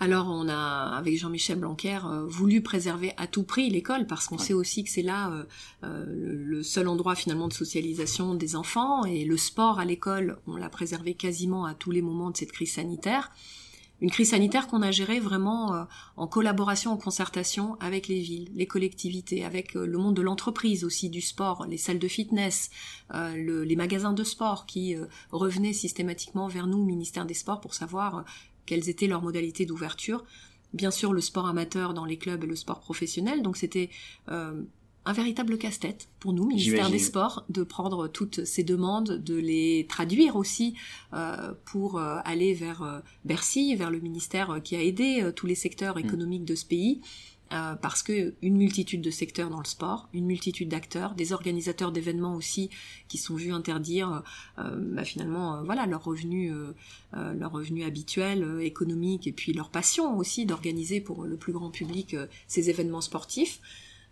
Alors 0.00 0.26
on 0.28 0.48
a, 0.48 0.96
avec 0.96 1.16
Jean-Michel 1.16 1.58
Blanquer, 1.58 2.00
euh, 2.04 2.26
voulu 2.26 2.62
préserver 2.62 3.12
à 3.16 3.26
tout 3.26 3.44
prix 3.44 3.70
l'école 3.70 4.06
parce 4.06 4.26
qu'on 4.26 4.38
sait 4.38 4.52
aussi 4.52 4.82
que 4.82 4.90
c'est 4.90 5.02
là 5.02 5.30
euh, 5.30 5.44
euh, 5.84 6.04
le 6.08 6.62
seul 6.62 6.88
endroit 6.88 7.14
finalement 7.14 7.46
de 7.46 7.52
socialisation 7.52 8.34
des 8.34 8.56
enfants 8.56 9.04
et 9.04 9.24
le 9.24 9.36
sport 9.36 9.78
à 9.78 9.84
l'école, 9.84 10.38
on 10.46 10.56
l'a 10.56 10.68
préservé 10.68 11.14
quasiment 11.14 11.64
à 11.64 11.74
tous 11.74 11.92
les 11.92 12.02
moments 12.02 12.30
de 12.30 12.36
cette 12.36 12.52
crise 12.52 12.72
sanitaire. 12.72 13.30
Une 14.00 14.10
crise 14.10 14.30
sanitaire 14.30 14.66
qu'on 14.66 14.82
a 14.82 14.90
gérée 14.90 15.20
vraiment 15.20 15.86
en 16.16 16.26
collaboration, 16.26 16.90
en 16.90 16.96
concertation 16.96 17.76
avec 17.80 18.08
les 18.08 18.20
villes, 18.20 18.50
les 18.54 18.66
collectivités, 18.66 19.44
avec 19.44 19.72
le 19.72 19.96
monde 19.96 20.16
de 20.16 20.20
l'entreprise 20.20 20.84
aussi, 20.84 21.08
du 21.08 21.20
sport, 21.20 21.64
les 21.66 21.78
salles 21.78 22.00
de 22.00 22.08
fitness, 22.08 22.70
les 23.14 23.76
magasins 23.76 24.12
de 24.12 24.24
sport 24.24 24.66
qui 24.66 24.96
revenaient 25.30 25.72
systématiquement 25.72 26.48
vers 26.48 26.66
nous, 26.66 26.84
ministère 26.84 27.24
des 27.24 27.34
Sports, 27.34 27.60
pour 27.60 27.72
savoir 27.72 28.24
quelles 28.66 28.88
étaient 28.88 29.06
leurs 29.06 29.22
modalités 29.22 29.66
d'ouverture. 29.66 30.24
Bien 30.72 30.90
sûr, 30.90 31.12
le 31.12 31.20
sport 31.20 31.46
amateur 31.46 31.94
dans 31.94 32.04
les 32.04 32.18
clubs 32.18 32.42
et 32.42 32.46
le 32.46 32.56
sport 32.56 32.80
professionnel. 32.80 33.42
Donc 33.42 33.56
c'était 33.56 33.90
euh, 34.30 34.62
un 35.04 35.12
véritable 35.12 35.56
casse-tête 35.56 36.08
pour 36.18 36.32
nous, 36.32 36.46
ministère 36.46 36.90
des 36.90 36.98
Sports, 36.98 37.44
de 37.48 37.62
prendre 37.62 38.08
toutes 38.08 38.44
ces 38.44 38.64
demandes, 38.64 39.22
de 39.22 39.36
les 39.36 39.86
traduire 39.88 40.34
aussi 40.34 40.74
euh, 41.12 41.52
pour 41.64 41.98
euh, 41.98 42.18
aller 42.24 42.54
vers 42.54 43.02
Bercy, 43.24 43.76
vers 43.76 43.90
le 43.90 44.00
ministère 44.00 44.60
qui 44.64 44.74
a 44.74 44.82
aidé 44.82 45.30
tous 45.36 45.46
les 45.46 45.54
secteurs 45.54 45.96
mm. 45.96 46.00
économiques 46.00 46.44
de 46.44 46.54
ce 46.54 46.64
pays 46.64 47.02
euh, 47.54 47.74
parce 47.76 48.02
que 48.02 48.34
une 48.42 48.56
multitude 48.56 49.00
de 49.00 49.10
secteurs 49.10 49.48
dans 49.48 49.58
le 49.58 49.64
sport, 49.64 50.08
une 50.12 50.26
multitude 50.26 50.68
d'acteurs, 50.68 51.14
des 51.14 51.32
organisateurs 51.32 51.92
d'événements 51.92 52.34
aussi 52.34 52.70
qui 53.08 53.16
sont 53.18 53.36
vus 53.36 53.52
interdire 53.52 54.22
euh, 54.58 54.76
bah, 54.76 55.04
finalement 55.04 55.62
voilà 55.64 55.86
leur 55.86 56.04
revenu 56.04 56.52
leur 57.12 57.52
revenu 57.52 57.84
habituel 57.84 58.60
économique 58.60 59.26
et 59.26 59.32
puis 59.32 59.52
leur 59.52 59.70
passion 59.70 60.16
aussi 60.16 60.46
d'organiser 60.46 61.00
pour 61.00 61.24
le 61.24 61.36
plus 61.36 61.52
grand 61.52 61.70
public 61.70 62.16
ces 62.48 62.70
événements 62.70 63.00
sportifs. 63.00 63.60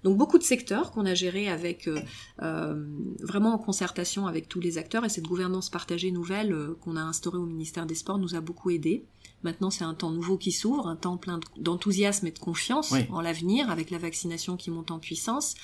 Donc 0.02 0.16
beaucoup 0.16 0.38
de 0.38 0.42
secteurs 0.42 0.90
qu'on 0.90 1.06
a 1.06 1.14
gérés 1.14 1.48
avec 1.48 1.86
euh, 1.86 2.00
euh, 2.42 2.84
vraiment 3.20 3.54
en 3.54 3.58
concertation 3.58 4.26
avec 4.26 4.48
tous 4.48 4.58
les 4.58 4.76
acteurs 4.78 5.04
et 5.04 5.08
cette 5.08 5.26
gouvernance 5.26 5.70
partagée 5.70 6.10
nouvelle 6.10 6.52
euh, 6.52 6.76
qu'on 6.80 6.96
a 6.96 7.00
instaurée 7.00 7.38
au 7.38 7.46
ministère 7.46 7.86
des 7.86 7.94
Sports 7.94 8.18
nous 8.18 8.34
a 8.34 8.40
beaucoup 8.40 8.70
aidé. 8.70 9.04
Maintenant, 9.44 9.70
c'est 9.70 9.84
un 9.84 9.94
temps 9.94 10.10
nouveau 10.10 10.38
qui 10.38 10.52
s'ouvre, 10.52 10.88
un 10.88 10.96
temps 10.96 11.16
plein 11.16 11.40
d'enthousiasme 11.56 12.26
et 12.26 12.30
de 12.30 12.38
confiance 12.38 12.94
en 13.10 13.20
l'avenir, 13.20 13.70
avec 13.70 13.90
la 13.90 13.98
vaccination 13.98 14.56
qui 14.56 14.70
monte 14.70 14.92
en 14.92 15.00
puissance, 15.00 15.56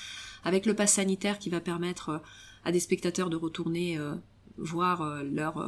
avec 0.43 0.67
le 0.67 0.75
pass 0.75 0.95
sanitaire 0.95 1.39
qui 1.39 1.49
va 1.49 1.61
permettre 1.61 2.21
à 2.65 2.73
des 2.73 2.81
spectateurs 2.81 3.31
de 3.31 3.37
retourner 3.37 3.97
voir 4.57 5.23
leur 5.23 5.65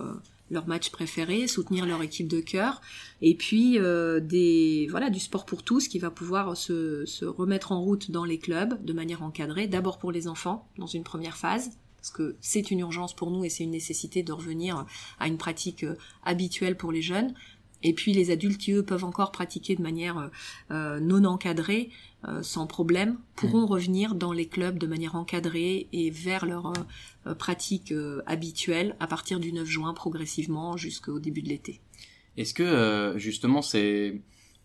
leur 0.51 0.67
match 0.67 0.91
préféré, 0.91 1.47
soutenir 1.47 1.87
leur 1.87 2.03
équipe 2.03 2.29
de 2.29 2.41
cœur, 2.41 2.81
et 3.23 3.35
puis 3.35 3.79
euh, 3.79 4.21
des 4.21 4.87
voilà 4.91 5.11
du 5.11 5.21
sport 5.21 5.47
pour 5.47 5.63
tous 5.63 5.89
qui 5.89 5.99
va 5.99 6.11
pouvoir 6.11 6.57
se, 6.57 7.05
se 7.07 7.25
remettre 7.25 7.73
en 7.73 7.81
route 7.81 8.11
dans 8.11 8.25
les 8.25 8.39
clubs 8.39 8.83
de 8.85 8.93
manière 8.93 9.23
encadrée, 9.23 9.67
d'abord 9.67 9.99
pour 9.99 10.13
les 10.13 10.29
enfants 10.29 10.69
dans 10.79 10.87
une 10.87 11.05
première 11.05 11.37
phase, 11.37 11.71
parce 11.97 12.11
que 12.11 12.37
c'est 12.41 12.71
une 12.71 12.81
urgence 12.81 13.15
pour 13.15 13.31
nous 13.31 13.45
et 13.45 13.49
c'est 13.49 13.65
une 13.65 13.71
nécessité 13.71 14.23
de 14.23 14.33
revenir 14.33 14.87
à 15.19 15.29
une 15.29 15.37
pratique 15.37 15.85
euh, 15.85 15.97
habituelle 16.25 16.77
pour 16.77 16.93
les 16.93 17.03
jeunes. 17.03 17.35
Et 17.83 17.95
puis 17.95 18.13
les 18.13 18.31
adultes 18.31 18.59
qui 18.59 18.73
eux 18.73 18.83
peuvent 18.83 19.05
encore 19.05 19.33
pratiquer 19.33 19.75
de 19.75 19.83
manière 19.83 20.31
euh, 20.71 21.01
non 21.01 21.25
encadrée, 21.25 21.91
euh, 22.29 22.43
sans 22.43 22.67
problème, 22.67 23.19
pourront 23.37 23.63
mmh. 23.63 23.71
revenir 23.71 24.15
dans 24.15 24.33
les 24.33 24.47
clubs 24.47 24.79
de 24.79 24.87
manière 24.87 25.15
encadrée 25.15 25.89
et 25.93 26.11
vers 26.11 26.47
leur 26.47 26.73
euh, 27.27 27.35
pratique 27.35 27.95
habituelle 28.27 28.97
à 29.01 29.07
partir 29.07 29.41
du 29.41 29.53
9 29.53 29.67
juin 29.67 29.95
progressivement 29.95 30.77
jusqu'au 30.77 31.19
début 31.19 31.43
de 31.43 31.49
l'été. 31.49 31.81
Est-ce 32.37 32.55
que 32.55 33.15
justement 33.17 33.61
c'est 33.63 34.21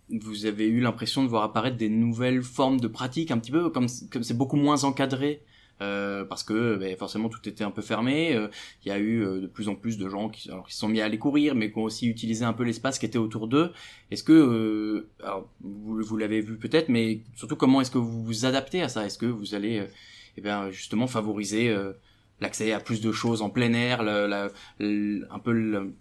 vous 0.09 0.45
avez 0.45 0.67
eu 0.67 0.81
l'impression 0.81 1.23
de 1.23 1.27
voir 1.27 1.43
apparaître 1.43 1.77
des 1.77 1.89
nouvelles 1.89 2.43
formes 2.43 2.79
de 2.79 2.87
pratiques 2.87 3.31
un 3.31 3.39
petit 3.39 3.51
peu 3.51 3.69
comme 3.69 3.87
comme 4.11 4.23
c'est 4.23 4.37
beaucoup 4.37 4.55
moins 4.55 4.83
encadré 4.83 5.41
euh, 5.81 6.23
parce 6.23 6.43
que 6.43 6.77
ben, 6.77 6.95
forcément 6.95 7.27
tout 7.27 7.47
était 7.47 7.63
un 7.63 7.71
peu 7.71 7.81
fermé. 7.81 8.33
Euh, 8.33 8.47
il 8.83 8.89
y 8.89 8.91
a 8.91 8.97
eu 8.97 9.25
euh, 9.25 9.41
de 9.41 9.47
plus 9.47 9.67
en 9.67 9.75
plus 9.75 9.97
de 9.97 10.07
gens 10.07 10.29
qui, 10.29 10.49
alors, 10.49 10.65
qui 10.67 10.73
se 10.73 10.79
sont 10.79 10.87
mis 10.87 11.01
à 11.01 11.05
aller 11.05 11.17
courir, 11.17 11.53
mais 11.55 11.71
qui 11.71 11.77
ont 11.77 11.83
aussi 11.83 12.07
utilisé 12.07 12.45
un 12.45 12.53
peu 12.53 12.63
l'espace 12.63 12.97
qui 12.97 13.05
était 13.05 13.17
autour 13.17 13.47
d'eux. 13.47 13.71
Est-ce 14.11 14.23
que, 14.23 15.07
alors, 15.21 15.49
vous, 15.61 16.01
vous 16.01 16.17
l'avez 16.17 16.41
vu 16.41 16.57
peut-être, 16.57 16.89
mais 16.89 17.21
surtout 17.35 17.55
comment 17.55 17.81
est-ce 17.81 17.91
que 17.91 17.97
vous 17.97 18.23
vous 18.23 18.45
adaptez 18.45 18.81
à 18.81 18.89
ça? 18.89 19.05
Est-ce 19.05 19.17
que 19.17 19.25
vous 19.25 19.55
allez, 19.55 19.85
eh 20.37 20.41
bien, 20.41 20.69
justement 20.71 21.07
favoriser 21.07 21.75
l'accès 22.39 22.71
à 22.71 22.79
plus 22.79 23.01
de 23.01 23.11
choses 23.11 23.41
en 23.41 23.49
plein 23.49 23.73
air, 23.73 24.03
la, 24.03 24.49
un 24.79 25.39
peu 25.39 25.91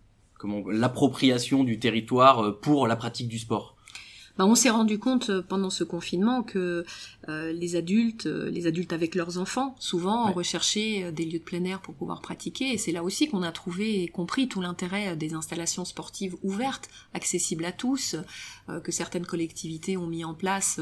l'appropriation 0.71 1.65
du 1.65 1.79
territoire 1.79 2.61
pour 2.61 2.87
la 2.87 2.97
pratique 2.97 3.29
du 3.29 3.39
sport? 3.39 3.74
Bah, 4.37 4.47
on 4.47 4.57
s'est 4.57 4.71
rendu 4.71 4.99
compte 4.99 5.31
euh, 5.31 5.43
pendant 5.43 5.71
ce 5.71 5.85
confinement 5.85 6.43
que 6.43 6.85
euh, 7.29 7.53
les 7.53 7.77
adultes, 7.77 8.27
euh, 8.27 8.51
les 8.51 8.67
adultes 8.67 8.93
avec 8.93 9.15
leurs 9.15 9.39
enfants, 9.39 9.77
souvent 9.79 10.33
recherchaient 10.33 11.13
des 11.13 11.25
lieux 11.25 11.39
de 11.39 11.45
plein 11.45 11.63
air 11.65 11.81
pour 11.81 11.95
pouvoir 11.95 12.21
pratiquer. 12.21 12.73
Et 12.73 12.79
c'est 12.79 12.91
là 12.91 13.05
aussi 13.05 13.29
qu'on 13.29 13.43
a 13.43 13.53
trouvé 13.53 14.03
et 14.03 14.09
compris 14.09 14.49
tout 14.49 14.61
l'intérêt 14.61 15.17
des 15.17 15.35
installations 15.35 15.85
sportives 15.85 16.37
ouvertes, 16.43 16.89
accessibles 17.13 17.65
à 17.65 17.73
tous, 17.73 18.17
que 18.83 18.91
certaines 18.91 19.27
collectivités 19.27 19.97
ont 19.97 20.07
mis 20.07 20.25
en 20.25 20.35
place 20.35 20.81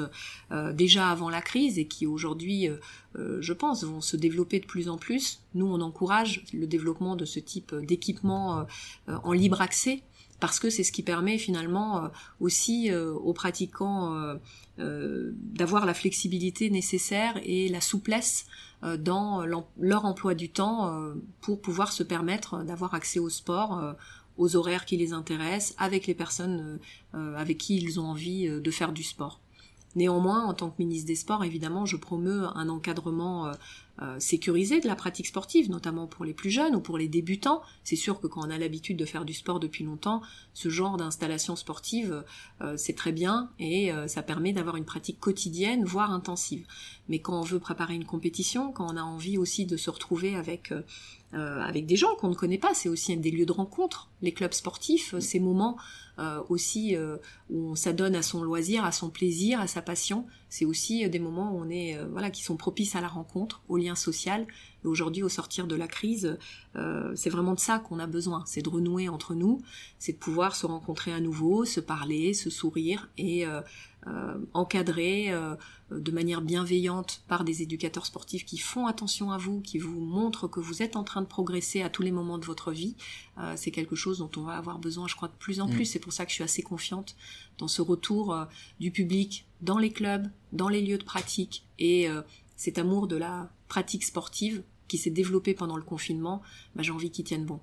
déjà 0.73 1.09
avant 1.09 1.28
la 1.28 1.42
crise 1.42 1.78
et 1.78 1.87
qui 1.87 2.06
aujourd'hui, 2.06 2.68
je 3.16 3.52
pense, 3.52 3.85
vont 3.85 4.00
se 4.00 4.16
développer 4.16 4.61
de 4.61 4.66
plus 4.66 4.88
en 4.88 4.97
plus. 4.97 5.40
Nous, 5.54 5.66
on 5.66 5.80
encourage 5.80 6.44
le 6.53 6.66
développement 6.66 7.16
de 7.16 7.24
ce 7.24 7.40
type 7.40 7.74
d'équipement 7.74 8.66
en 9.09 9.33
libre 9.33 9.61
accès 9.61 10.03
parce 10.42 10.59
que 10.59 10.70
c'est 10.70 10.83
ce 10.83 10.90
qui 10.90 11.05
permet 11.05 11.38
finalement 11.38 12.05
euh, 12.05 12.09
aussi 12.40 12.90
euh, 12.90 13.12
aux 13.12 13.33
pratiquants 13.33 14.12
euh, 14.81 15.31
d'avoir 15.37 15.87
la 15.87 15.94
flexibilité 15.94 16.68
nécessaire 16.68 17.38
et 17.44 17.68
la 17.68 17.81
souplesse 17.81 18.46
dans 18.98 19.44
leur 19.44 20.05
emploi 20.05 20.35
du 20.35 20.48
temps 20.48 20.92
pour 21.40 21.61
pouvoir 21.61 21.92
se 21.92 22.02
permettre 22.02 22.64
d'avoir 22.64 22.94
accès 22.94 23.20
au 23.20 23.28
sport 23.28 23.94
aux 24.38 24.57
horaires 24.57 24.85
qui 24.87 24.96
les 24.96 25.12
intéressent, 25.12 25.76
avec 25.78 26.09
les 26.09 26.14
personnes 26.14 26.81
avec 27.12 27.59
qui 27.59 27.76
ils 27.76 28.00
ont 28.00 28.07
envie 28.07 28.48
de 28.48 28.70
faire 28.72 28.92
du 28.92 29.05
sport. 29.05 29.38
Néanmoins, 29.94 30.46
en 30.46 30.55
tant 30.55 30.70
que 30.70 30.76
ministre 30.81 31.07
des 31.07 31.14
Sports, 31.14 31.44
évidemment, 31.44 31.87
je 31.87 31.96
promeus 31.96 32.46
un 32.57 32.68
encadrement 32.68 33.52
euh, 34.00 34.18
sécurisé 34.18 34.81
de 34.81 34.87
la 34.87 34.96
pratique 34.96 35.26
sportive, 35.26 35.70
notamment 35.70 36.07
pour 36.07 36.24
les 36.24 36.33
plus 36.33 36.48
jeunes 36.48 36.74
ou 36.74 36.81
pour 36.81 36.96
les 36.96 37.09
débutants. 37.09 37.61
C'est 37.85 37.94
sûr 37.94 38.20
que 38.20 38.26
quand 38.26 38.40
on 38.40 38.50
a 38.50 38.57
l'habitude 38.57 38.96
de 38.96 39.05
faire 39.05 39.26
du 39.26 39.35
sport 39.35 39.61
depuis 39.61 39.85
longtemps, 39.85 40.22
ce 40.55 40.70
genre 40.70 40.96
d'installation 40.96 41.57
sportive, 41.57 42.24
euh, 42.62 42.74
c'est 42.78 42.94
très 42.94 43.12
bien 43.12 43.50
et 43.59 43.92
euh, 43.92 44.09
ça 44.09 44.22
permet 44.22 44.55
d'avoir 44.55 44.76
une 44.76 44.87
pratique 44.87 45.20
quotidienne, 45.20 45.85
voire 45.85 46.11
intensive. 46.11 46.66
Mais 47.11 47.18
quand 47.18 47.38
on 47.38 47.42
veut 47.42 47.59
préparer 47.59 47.94
une 47.94 48.07
compétition, 48.07 48.72
quand 48.72 48.90
on 48.90 48.96
a 48.96 49.02
envie 49.02 49.37
aussi 49.37 49.66
de 49.66 49.76
se 49.76 49.90
retrouver 49.90 50.37
avec 50.37 50.72
avec 51.35 51.87
des 51.87 51.96
gens 51.96 52.14
qu'on 52.14 52.28
ne 52.28 52.35
connaît 52.35 52.59
pas, 52.59 52.74
c'est 52.74 52.90
aussi 52.90 53.16
des 53.16 53.31
lieux 53.31 53.46
de 53.46 53.52
rencontre, 53.52 54.11
les 54.20 54.33
clubs 54.33 54.52
sportifs, 54.52 55.18
ces 55.18 55.40
moments 55.40 55.78
aussi 56.50 56.94
où 57.48 57.70
on 57.70 57.74
s'adonne 57.74 58.14
à 58.14 58.20
son 58.20 58.42
loisir, 58.42 58.85
à 58.85 58.92
son 58.92 59.09
plaisir, 59.09 59.59
à 59.59 59.66
sa 59.66 59.81
passion. 59.81 60.26
C'est 60.52 60.66
aussi 60.66 61.08
des 61.08 61.18
moments 61.18 61.50
où 61.52 61.60
on 61.60 61.70
est 61.70 61.98
voilà 62.10 62.28
qui 62.28 62.42
sont 62.42 62.56
propices 62.56 62.94
à 62.94 63.00
la 63.00 63.08
rencontre, 63.08 63.62
au 63.70 63.78
lien 63.78 63.94
social. 63.94 64.46
Et 64.84 64.88
aujourd'hui, 64.88 65.22
au 65.22 65.28
sortir 65.28 65.66
de 65.66 65.76
la 65.76 65.86
crise, 65.86 66.38
euh, 66.76 67.12
c'est 67.14 67.30
vraiment 67.30 67.54
de 67.54 67.60
ça 67.60 67.78
qu'on 67.78 67.98
a 67.98 68.06
besoin. 68.06 68.42
C'est 68.46 68.62
de 68.62 68.68
renouer 68.68 69.08
entre 69.08 69.34
nous, 69.34 69.62
c'est 69.98 70.12
de 70.12 70.18
pouvoir 70.18 70.56
se 70.56 70.66
rencontrer 70.66 71.12
à 71.12 71.20
nouveau, 71.20 71.64
se 71.64 71.80
parler, 71.80 72.34
se 72.34 72.50
sourire 72.50 73.08
et 73.16 73.46
euh, 73.46 73.60
euh, 74.08 74.34
encadrer 74.52 75.32
de 75.90 76.10
manière 76.10 76.40
bienveillante 76.40 77.22
par 77.28 77.44
des 77.44 77.62
éducateurs 77.62 78.06
sportifs 78.06 78.44
qui 78.44 78.58
font 78.58 78.86
attention 78.86 79.30
à 79.30 79.38
vous, 79.38 79.60
qui 79.60 79.78
vous 79.78 80.00
montrent 80.00 80.48
que 80.48 80.58
vous 80.58 80.82
êtes 80.82 80.96
en 80.96 81.04
train 81.04 81.22
de 81.22 81.26
progresser 81.26 81.82
à 81.82 81.90
tous 81.90 82.02
les 82.02 82.10
moments 82.10 82.38
de 82.38 82.44
votre 82.44 82.72
vie. 82.72 82.96
c'est 83.54 83.70
quelque 83.70 83.94
chose 83.94 84.18
dont 84.18 84.30
on 84.36 84.42
va 84.42 84.54
avoir 84.54 84.78
besoin, 84.78 85.06
je 85.06 85.14
crois, 85.14 85.28
de 85.28 85.34
plus 85.38 85.60
en 85.60 85.68
mm. 85.68 85.74
plus. 85.74 85.84
C'est 85.84 86.00
pour 86.00 86.12
ça 86.12 86.24
que 86.24 86.30
je 86.30 86.36
suis 86.36 86.44
assez 86.44 86.62
confiante 86.62 87.14
dans 87.58 87.68
ce 87.68 87.82
retour 87.82 88.36
du 88.80 88.90
public 88.90 89.46
dans 89.62 89.79
les 89.79 89.90
clubs, 89.90 90.27
dans 90.53 90.68
les 90.68 90.83
lieux 90.83 90.98
de 90.98 91.05
pratique 91.05 91.64
et 91.79 92.09
cet 92.57 92.79
amour 92.79 93.07
de 93.07 93.16
la 93.16 93.51
pratique 93.68 94.05
sportive 94.05 94.62
qui 94.88 94.98
s'est 94.98 95.11
développée 95.11 95.55
pendant 95.55 95.77
le 95.77 95.83
confinement, 95.83 96.42
bah, 96.75 96.83
j'ai 96.83 96.92
envie 96.92 97.11
qu'il 97.11 97.25
tienne 97.25 97.46
bon. 97.46 97.61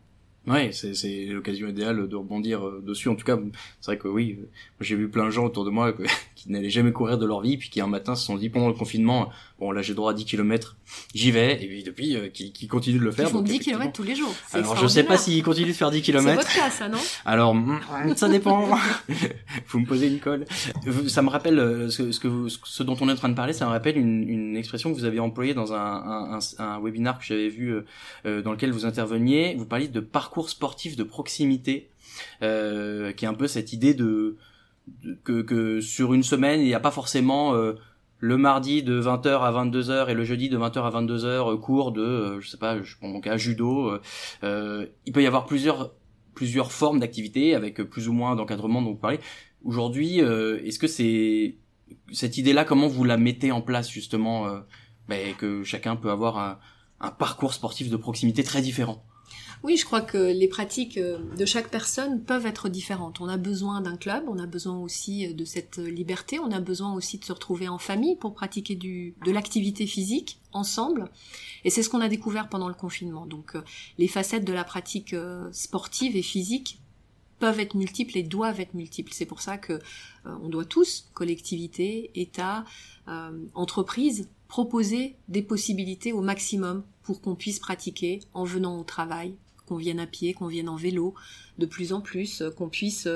Ouais, 0.50 0.72
c'est 0.74 0.96
c'est 0.96 1.26
l'occasion 1.28 1.68
idéale 1.68 2.08
de 2.08 2.16
rebondir 2.16 2.66
euh, 2.66 2.84
dessus. 2.84 3.08
En 3.08 3.16
tout 3.16 3.24
cas, 3.26 3.38
c'est 3.82 3.92
vrai 3.92 3.98
que 4.00 4.08
oui, 4.08 4.40
euh, 4.40 4.46
j'ai 4.82 4.96
vu 4.96 5.08
plein 5.08 5.26
de 5.26 5.30
gens 5.30 5.46
autour 5.46 5.64
de 5.64 5.70
moi 5.70 5.94
qui 6.36 6.52
n'allaient 6.52 6.72
jamais 6.72 6.92
courir 6.92 7.20
de 7.20 7.26
leur 7.28 7.42
vie, 7.42 7.58
puis 7.58 7.70
qui 7.70 7.80
un 7.82 7.88
matin 7.88 8.16
se 8.16 8.26
sont 8.26 8.36
dit 8.36 8.50
pendant 8.50 8.68
le 8.68 8.74
confinement, 8.74 9.30
bon 9.60 9.72
là 9.72 9.84
j'ai 9.84 9.94
droit 9.94 10.12
à 10.12 10.14
10 10.16 10.26
km, 10.26 10.76
j'y 11.14 11.30
vais, 11.30 11.64
et 11.64 11.68
puis 11.68 11.84
depuis 11.84 12.16
euh, 12.16 12.30
qui, 12.30 12.52
qui 12.52 12.68
continuent 12.68 13.00
de 13.00 13.04
le 13.06 13.12
faire. 13.12 13.28
Ils 13.28 13.32
font 13.32 13.42
10 13.42 13.60
km 13.60 13.92
tous 13.92 14.02
les 14.02 14.16
jours. 14.16 14.34
Alors 14.54 14.76
je 14.76 14.88
sais 14.88 15.04
pas 15.04 15.18
s'ils 15.18 15.44
continuent 15.44 15.68
de 15.68 15.74
faire 15.74 15.92
10 15.92 16.02
km. 16.02 16.28
C'est 16.28 16.36
votre 16.36 16.56
cas 16.56 16.72
ça, 16.72 16.90
non? 16.90 16.98
Alors 17.26 17.54
mm, 17.54 18.16
ça 18.16 18.28
dépend. 18.28 18.70
Vous 19.68 19.80
me 19.82 19.86
posez 19.86 20.08
une 20.08 20.20
colle. 20.20 20.46
Ça 21.08 21.22
me 21.22 21.30
rappelle 21.30 21.92
ce, 21.92 22.12
ce 22.12 22.20
que 22.20 22.28
vous, 22.28 22.50
ce 22.50 22.82
dont 22.82 22.98
on 23.02 23.10
est 23.10 23.12
en 23.12 23.16
train 23.16 23.30
de 23.30 23.36
parler, 23.36 23.54
ça 23.54 23.66
me 23.66 23.70
rappelle 23.70 23.98
une, 23.98 24.28
une 24.28 24.58
expression 24.58 24.92
que 24.92 24.98
vous 24.98 25.06
aviez 25.06 25.20
employée 25.20 25.54
dans 25.54 25.74
un, 25.74 25.78
un, 25.78 26.40
un, 26.40 26.40
un 26.58 26.80
webinaire 26.80 27.20
que 27.20 27.26
j'avais 27.26 27.50
vu 27.50 27.76
dans 28.26 28.52
lequel 28.52 28.72
vous 28.72 28.86
interveniez. 28.86 29.56
Vous 29.56 29.66
parliez 29.66 29.88
de 29.88 30.00
parcours 30.00 30.39
sportif 30.48 30.96
de 30.96 31.04
proximité, 31.04 31.90
euh, 32.42 33.12
qui 33.12 33.26
est 33.26 33.28
un 33.28 33.34
peu 33.34 33.48
cette 33.48 33.74
idée 33.74 33.94
de, 33.94 34.38
que, 35.24 35.82
sur 35.82 36.14
une 36.14 36.24
semaine, 36.24 36.62
il 36.62 36.68
n'y 36.68 36.74
a 36.74 36.80
pas 36.80 36.92
forcément 36.92 37.54
euh, 37.54 37.74
le 38.20 38.38
mardi 38.38 38.84
de 38.84 39.02
20h 39.02 39.42
à 39.42 39.52
22h 39.52 40.10
et 40.10 40.14
le 40.14 40.24
jeudi 40.24 40.50
de 40.50 40.58
20h 40.58 40.82
à 40.84 41.02
22h 41.02 41.26
euh, 41.26 41.58
cours 41.58 41.92
de, 41.92 42.40
je 42.40 42.50
sais 42.50 42.58
pas, 42.58 42.82
je 42.82 42.96
prends 42.98 43.08
mon 43.08 43.22
cas, 43.22 43.38
judo. 43.38 44.00
il 44.44 45.12
peut 45.14 45.24
y 45.24 45.28
avoir 45.28 45.46
plusieurs 45.46 45.94
plusieurs 46.36 46.72
formes 46.72 47.02
d'activités 47.02 47.54
avec 47.54 47.84
plus 47.84 48.08
ou 48.08 48.14
moins 48.14 48.38
d'encadrement 48.38 48.82
dont 48.82 48.92
vous 48.92 48.96
parlez. 48.96 49.20
Aujourd'hui, 49.66 50.20
est-ce 50.20 50.80
que 50.80 50.88
c'est 50.88 51.58
cette 52.14 52.38
idée-là, 52.38 52.64
comment 52.64 52.88
vous 52.88 53.04
la 53.04 53.18
mettez 53.18 53.52
en 53.52 53.62
place 53.62 53.92
justement, 53.92 54.48
ben, 55.10 55.36
que 55.36 55.64
chacun 55.64 55.98
peut 55.98 56.12
avoir 56.12 56.38
un, 56.38 56.60
un 57.02 57.12
parcours 57.12 57.54
sportif 57.54 57.90
de 57.90 57.98
proximité 57.98 58.44
très 58.44 58.62
différent? 58.62 59.04
Oui, 59.62 59.76
je 59.76 59.84
crois 59.84 60.00
que 60.02 60.18
les 60.18 60.48
pratiques 60.48 60.98
euh, 60.98 61.18
de 61.38 61.46
chaque 61.46 61.70
personne 61.70 62.22
peuvent 62.22 62.46
être 62.46 62.70
différentes. 62.70 63.20
On 63.20 63.28
a 63.28 63.36
besoin 63.36 63.82
d'un 63.82 63.98
club, 63.98 64.24
on 64.28 64.40
a 64.40 64.46
besoin 64.46 64.78
aussi 64.80 65.28
euh, 65.28 65.34
de 65.34 65.44
cette 65.44 65.80
euh, 65.80 65.90
liberté, 65.90 66.40
on 66.40 66.52
a 66.52 66.62
besoin 66.62 66.94
aussi 66.94 67.18
de 67.18 67.26
se 67.26 67.34
retrouver 67.34 67.68
en 67.68 67.78
famille 67.78 68.16
pour 68.16 68.34
pratiquer 68.34 68.76
de 68.76 69.32
l'activité 69.32 69.86
physique 69.86 70.40
ensemble. 70.54 71.10
Et 71.66 71.70
c'est 71.70 71.84
ce 71.84 71.90
qu'on 71.90 72.00
a 72.00 72.08
découvert 72.08 72.48
pendant 72.48 72.70
le 72.70 72.74
confinement. 72.74 73.26
Donc 73.26 73.54
les 73.98 74.08
facettes 74.08 74.46
de 74.46 74.54
la 74.54 74.64
pratique 74.64 75.16
sportive 75.52 76.16
et 76.16 76.22
physique 76.22 76.80
peuvent 77.40 77.60
être 77.60 77.76
multiples 77.76 78.18
et 78.18 78.24
doivent 78.24 78.60
être 78.60 78.74
multiples. 78.74 79.14
C'est 79.14 79.26
pour 79.26 79.42
ça 79.42 79.58
que 79.58 79.80
on 80.26 80.50
doit 80.50 80.66
tous, 80.66 81.10
collectivités, 81.14 82.12
État, 82.16 82.66
entreprises, 83.54 84.28
proposer 84.50 85.16
des 85.30 85.42
possibilités 85.42 86.12
au 86.12 86.22
maximum 86.22 86.84
pour 87.02 87.22
qu'on 87.22 87.36
puisse 87.36 87.60
pratiquer 87.60 88.20
en 88.34 88.44
venant 88.44 88.78
au 88.78 88.84
travail, 88.84 89.36
qu'on 89.66 89.78
vienne 89.78 90.02
à 90.02 90.08
pied, 90.08 90.34
qu'on 90.34 90.48
vienne 90.48 90.68
en 90.68 90.76
vélo, 90.76 91.14
de 91.58 91.66
plus 91.66 91.94
en 91.94 92.02
plus, 92.02 92.44
qu'on 92.58 92.68
puisse 92.68 93.08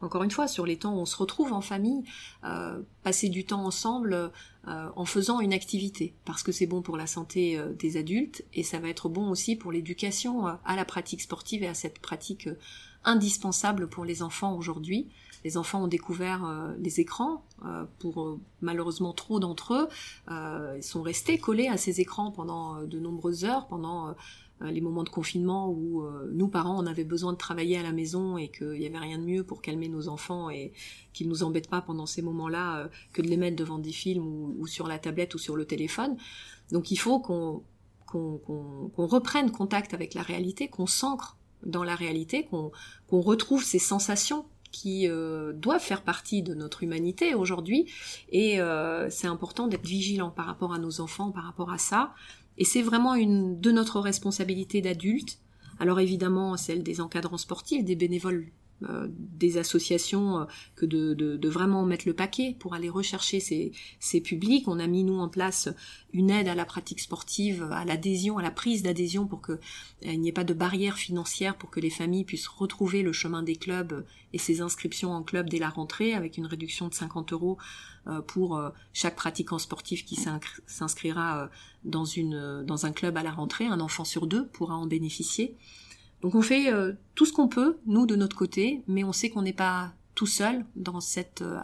encore 0.00 0.22
une 0.22 0.30
fois, 0.30 0.46
sur 0.46 0.64
les 0.64 0.76
temps 0.76 0.94
où 0.94 0.98
on 0.98 1.06
se 1.06 1.16
retrouve 1.16 1.52
en 1.52 1.60
famille, 1.60 2.04
euh, 2.44 2.80
passer 3.02 3.28
du 3.28 3.44
temps 3.44 3.64
ensemble 3.64 4.14
euh, 4.14 4.88
en 4.94 5.04
faisant 5.04 5.40
une 5.40 5.52
activité, 5.52 6.14
parce 6.24 6.42
que 6.42 6.52
c'est 6.52 6.66
bon 6.66 6.82
pour 6.82 6.96
la 6.96 7.06
santé 7.06 7.58
euh, 7.58 7.72
des 7.72 7.96
adultes 7.96 8.44
et 8.54 8.62
ça 8.62 8.78
va 8.78 8.88
être 8.88 9.08
bon 9.08 9.28
aussi 9.28 9.56
pour 9.56 9.72
l'éducation 9.72 10.46
à 10.46 10.76
la 10.76 10.84
pratique 10.84 11.20
sportive 11.20 11.62
et 11.62 11.68
à 11.68 11.74
cette 11.74 11.98
pratique 11.98 12.48
indispensable 13.04 13.88
pour 13.88 14.04
les 14.04 14.22
enfants 14.22 14.56
aujourd'hui. 14.56 15.08
Les 15.44 15.56
enfants 15.56 15.84
ont 15.84 15.88
découvert 15.88 16.74
les 16.78 17.00
écrans, 17.00 17.44
pour 17.98 18.38
malheureusement 18.60 19.12
trop 19.12 19.40
d'entre 19.40 19.74
eux, 19.74 19.88
ils 20.76 20.82
sont 20.82 21.02
restés 21.02 21.38
collés 21.38 21.68
à 21.68 21.76
ces 21.76 22.00
écrans 22.00 22.30
pendant 22.30 22.82
de 22.82 22.98
nombreuses 22.98 23.44
heures, 23.44 23.66
pendant 23.68 24.14
euh, 24.62 24.70
les 24.70 24.80
moments 24.80 25.04
de 25.04 25.08
confinement 25.08 25.70
où 25.70 26.02
euh, 26.02 26.30
nous 26.32 26.48
parents 26.48 26.82
on 26.82 26.86
avait 26.86 27.04
besoin 27.04 27.32
de 27.32 27.38
travailler 27.38 27.78
à 27.78 27.82
la 27.82 27.92
maison 27.92 28.36
et 28.38 28.48
qu'il 28.48 28.72
n'y 28.72 28.86
avait 28.86 28.98
rien 28.98 29.18
de 29.18 29.24
mieux 29.24 29.44
pour 29.44 29.62
calmer 29.62 29.88
nos 29.88 30.08
enfants 30.08 30.50
et 30.50 30.72
qu'ils 31.12 31.28
nous 31.28 31.44
embêtent 31.44 31.70
pas 31.70 31.80
pendant 31.80 32.06
ces 32.06 32.22
moments-là 32.22 32.78
euh, 32.78 32.88
que 33.12 33.22
de 33.22 33.28
les 33.28 33.36
mettre 33.36 33.56
devant 33.56 33.78
des 33.78 33.92
films 33.92 34.26
ou, 34.26 34.66
sur 34.66 34.88
la 34.88 34.98
tablette 34.98 35.34
ou 35.36 35.38
sur 35.38 35.54
le 35.54 35.64
téléphone. 35.64 36.16
Donc 36.72 36.90
il 36.90 36.96
faut 36.96 37.20
qu'on 37.20 37.62
reprenne 38.96 39.52
contact 39.52 39.94
avec 39.94 40.14
la 40.14 40.22
réalité, 40.22 40.68
qu'on 40.68 40.86
s'ancre 40.86 41.36
dans 41.64 41.84
la 41.84 41.94
réalité, 41.94 42.44
qu'on 42.44 42.70
retrouve 43.10 43.62
ces 43.62 43.78
sensations 43.78 44.44
qui 44.70 45.08
doivent 45.54 45.82
faire 45.82 46.02
partie 46.02 46.42
de 46.42 46.54
notre 46.54 46.82
humanité 46.82 47.34
aujourd'hui. 47.34 47.90
Et 48.30 48.58
c'est 49.10 49.26
important 49.26 49.68
d'être 49.68 49.86
vigilant 49.86 50.30
par 50.30 50.46
rapport 50.46 50.72
à 50.72 50.78
nos 50.78 51.00
enfants, 51.00 51.30
par 51.30 51.44
rapport 51.44 51.72
à 51.72 51.78
ça, 51.78 52.14
et 52.56 52.64
c'est 52.64 52.82
vraiment 52.82 53.14
une 53.14 53.60
de 53.60 53.70
notre 53.70 54.00
responsabilité 54.00 54.80
d'adultes. 54.80 55.38
Alors 55.78 56.00
évidemment, 56.00 56.56
celle 56.56 56.82
des 56.82 57.00
encadrants 57.00 57.38
sportifs, 57.38 57.84
des 57.84 57.94
bénévoles 57.94 58.48
euh, 58.84 59.08
des 59.10 59.58
associations 59.58 60.38
euh, 60.38 60.44
que 60.76 60.86
de, 60.86 61.12
de, 61.12 61.36
de, 61.36 61.48
vraiment 61.48 61.84
mettre 61.84 62.06
le 62.06 62.14
paquet 62.14 62.54
pour 62.60 62.74
aller 62.74 62.88
rechercher 62.88 63.40
ces, 63.40 63.72
ces 63.98 64.20
publics. 64.20 64.68
On 64.68 64.78
a 64.78 64.86
mis 64.86 65.02
nous 65.02 65.18
en 65.18 65.28
place 65.28 65.68
une 66.12 66.30
aide 66.30 66.46
à 66.46 66.54
la 66.54 66.64
pratique 66.64 67.00
sportive, 67.00 67.68
à 67.72 67.84
l'adhésion, 67.84 68.38
à 68.38 68.42
la 68.42 68.52
prise 68.52 68.84
d'adhésion 68.84 69.26
pour 69.26 69.40
que 69.40 69.52
euh, 69.52 69.58
il 70.02 70.20
n'y 70.20 70.28
ait 70.28 70.32
pas 70.32 70.44
de 70.44 70.54
barrière 70.54 70.96
financière 70.96 71.56
pour 71.56 71.70
que 71.70 71.80
les 71.80 71.90
familles 71.90 72.22
puissent 72.24 72.46
retrouver 72.46 73.02
le 73.02 73.12
chemin 73.12 73.42
des 73.42 73.56
clubs 73.56 74.04
et 74.32 74.38
ses 74.38 74.60
inscriptions 74.60 75.10
en 75.10 75.24
club 75.24 75.50
dès 75.50 75.58
la 75.58 75.70
rentrée 75.70 76.14
avec 76.14 76.36
une 76.36 76.46
réduction 76.46 76.86
de 76.86 76.94
50 76.94 77.32
euros 77.32 77.58
pour 78.26 78.58
chaque 78.94 79.16
pratiquant 79.16 79.58
sportif 79.58 80.04
qui 80.04 80.18
s'inscrira 80.66 81.50
dans 81.84 82.06
une 82.06 82.62
dans 82.62 82.86
un 82.86 82.92
club 82.92 83.18
à 83.18 83.22
la 83.22 83.32
rentrée. 83.32 83.66
Un 83.66 83.80
enfant 83.80 84.04
sur 84.04 84.26
deux 84.26 84.46
pourra 84.46 84.76
en 84.76 84.86
bénéficier. 84.86 85.56
Donc 86.22 86.34
on 86.34 86.42
fait 86.42 86.72
euh, 86.72 86.92
tout 87.14 87.26
ce 87.26 87.32
qu'on 87.32 87.48
peut, 87.48 87.78
nous, 87.86 88.06
de 88.06 88.16
notre 88.16 88.36
côté, 88.36 88.82
mais 88.88 89.04
on 89.04 89.12
sait 89.12 89.30
qu'on 89.30 89.42
n'est 89.42 89.52
pas 89.52 89.92
tout 90.14 90.26
seul 90.26 90.64
dans 90.74 91.00
cette 91.00 91.42
euh, 91.42 91.58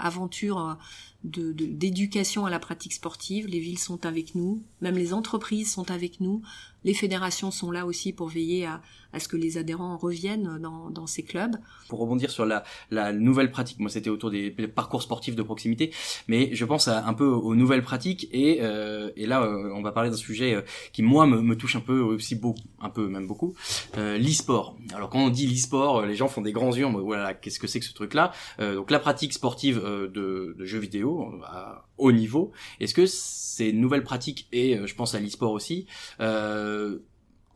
aventure 1.25 1.43
euh, 1.43 1.53
d'éducation 1.55 2.47
à 2.47 2.51
la 2.51 2.59
pratique 2.59 2.93
sportive. 2.93 3.47
Les 3.47 3.61
villes 3.61 3.79
sont 3.79 4.07
avec 4.07 4.35
nous, 4.35 4.63
même 4.81 4.97
les 4.97 5.13
entreprises 5.13 5.73
sont 5.73 5.91
avec 5.91 6.21
nous, 6.21 6.43
les 6.85 6.95
fédérations 6.95 7.51
sont 7.51 7.71
là 7.71 7.87
aussi 7.87 8.13
pour 8.13 8.29
veiller 8.29 8.67
à, 8.67 8.83
à 9.13 9.21
ce 9.21 9.29
que 9.29 9.37
les 9.37 9.57
adhérents 9.57 9.97
reviennent 9.97 10.59
dans, 10.59 10.91
dans 10.91 11.07
ces 11.07 11.23
clubs. 11.23 11.57
Pour 11.89 11.99
rebondir 11.99 12.31
sur 12.31 12.45
la, 12.45 12.65
la 12.91 13.13
nouvelle 13.13 13.51
pratique, 13.51 13.79
moi 13.81 13.89
c'était 13.89 14.11
autour 14.11 14.31
des 14.31 14.51
parcours 14.51 15.03
sportifs 15.03 15.35
de 15.35 15.43
proximité, 15.43 15.93
mais 16.29 16.51
je 16.53 16.65
pense 16.65 16.89
à, 16.89 17.07
un 17.07 17.15
peu 17.15 17.27
aux 17.27 17.55
nouvelles 17.55 17.83
pratiques 17.83 18.29
et, 18.33 18.59
euh, 18.61 19.11
et 19.17 19.27
là 19.27 19.43
euh, 19.43 19.73
on 19.75 19.83
va 19.83 19.93
parler 19.93 20.11
d'un 20.11 20.17
sujet 20.17 20.55
euh, 20.55 20.63
qui 20.93 21.03
moi 21.03 21.27
me, 21.27 21.41
me, 21.41 21.57
touche 21.57 21.77
un 21.77 21.81
peu 21.81 22.01
aussi 22.01 22.35
beaucoup, 22.35 22.61
un 22.81 22.91
peu 22.91 23.09
même 23.09 23.27
beaucoup, 23.27 23.55
euh, 23.97 24.19
l'e-sport. 24.19 24.77
Alors 24.95 25.09
quand 25.09 25.21
on 25.21 25.31
dit 25.31 25.47
l'e-sport, 25.47 26.05
les 26.05 26.17
gens 26.17 26.29
font 26.29 26.43
des 26.43 26.53
grands 26.53 26.75
yeux, 26.75 26.87
voilà 26.87 27.33
qu'est-ce 27.33 27.59
que 27.59 27.67
c'est 27.67 27.81
que 27.81 27.87
ce 27.87 27.95
truc-là? 27.95 28.33
Donc 28.59 28.91
la 28.91 28.99
pratique 28.99 29.33
sportive 29.33 29.81
de, 29.81 30.55
de 30.59 30.65
jeux 30.65 30.79
vidéo 30.79 31.13
à 31.46 31.87
haut 31.98 32.12
niveau, 32.12 32.53
est-ce 32.81 32.94
que 32.94 33.07
ces 33.07 33.72
nouvelles 33.72 34.05
pratiques 34.05 34.48
et 34.53 34.79
je 34.87 34.94
pense 34.94 35.14
à 35.14 35.20
l'e-sport 35.20 35.53
aussi 35.53 35.87
euh, 36.20 36.98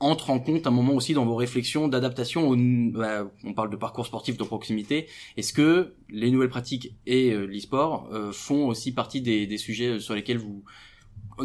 entre 0.00 0.30
en 0.30 0.38
compte 0.38 0.66
un 0.66 0.70
moment 0.70 0.94
aussi 0.94 1.12
dans 1.12 1.24
vos 1.24 1.34
réflexions 1.34 1.88
d'adaptation 1.88 2.54
bah, 2.92 3.30
on 3.44 3.52
parle 3.52 3.70
de 3.70 3.76
parcours 3.76 4.06
sportif 4.06 4.36
de 4.36 4.44
proximité. 4.44 5.08
Est-ce 5.36 5.52
que 5.52 5.94
les 6.08 6.30
nouvelles 6.30 6.48
pratiques 6.48 6.94
et 7.06 7.32
euh, 7.32 7.46
l'e-sport 7.46 8.08
euh, 8.12 8.32
font 8.32 8.68
aussi 8.68 8.92
partie 8.92 9.20
des, 9.20 9.58
sujets 9.58 9.98
sur 9.98 10.14
lesquels 10.14 10.38
vous 10.38 10.62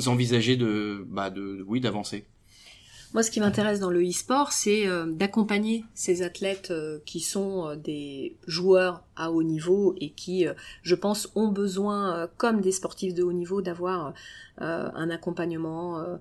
envisagez 0.06 0.56
de, 0.56 1.06
bah, 1.10 1.30
de, 1.30 1.63
oui 1.67 1.80
d'avancer? 1.80 2.26
Moi, 3.13 3.23
ce 3.23 3.32
qui 3.32 3.39
m'intéresse 3.39 3.80
dans 3.80 3.89
le 3.89 4.02
e-sport, 4.02 4.52
c'est 4.52 4.86
d'accompagner 5.08 5.86
ces 5.93 6.23
athlètes 6.23 6.73
qui 7.06 7.19
sont 7.19 7.76
des 7.76 8.36
joueurs 8.47 9.04
à 9.15 9.32
haut 9.32 9.43
niveau 9.43 9.95
et 9.99 10.10
qui, 10.10 10.45
je 10.82 10.95
pense, 10.95 11.32
ont 11.36 11.49
besoin, 11.49 12.28
comme 12.38 12.60
des 12.62 12.71
sportifs 12.71 13.13
de 13.13 13.23
haut 13.23 13.34
niveau, 13.34 13.62
d'avoir 13.62 14.13
un 14.58 15.10
accompagnement 15.10 16.17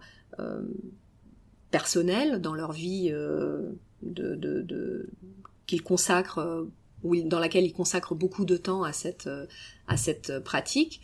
personnel 1.73 2.41
dans 2.41 2.55
leur 2.55 2.71
vie 2.71 3.09
euh, 3.11 3.73
qu'ils 5.67 5.83
consacrent 5.83 6.39
euh, 6.39 6.71
ou 7.03 7.21
dans 7.23 7.41
laquelle 7.41 7.65
ils 7.65 7.73
consacrent 7.73 8.15
beaucoup 8.15 8.45
de 8.45 8.57
temps 8.57 8.85
à 8.85 8.93
cette 8.93 9.27
euh, 9.27 9.47
à 9.89 9.97
cette 9.97 10.39
pratique. 10.41 11.01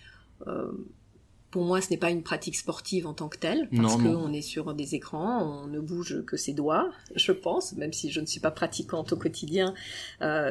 Pour 1.51 1.65
moi, 1.65 1.81
ce 1.81 1.91
n'est 1.91 1.97
pas 1.97 2.11
une 2.11 2.23
pratique 2.23 2.57
sportive 2.57 3.07
en 3.07 3.15
tant 3.15 3.29
que 3.29 3.39
telle, 3.39 3.69
parce 3.75 3.97
qu'on 3.97 4.33
est 4.33 4.43
sur 4.43 4.75
des 4.75 4.95
écrans, 4.95 5.43
on 5.43 5.67
ne 5.67 5.81
bouge 5.81 6.23
que 6.27 6.37
ses 6.37 6.53
doigts, 6.53 6.91
je 7.17 7.33
pense, 7.33 7.73
même 7.73 7.93
si 7.93 8.11
je 8.11 8.21
ne 8.21 8.27
suis 8.27 8.41
pas 8.41 8.51
pratiquante 8.51 9.13
au 9.13 9.17
quotidien. 9.17 9.75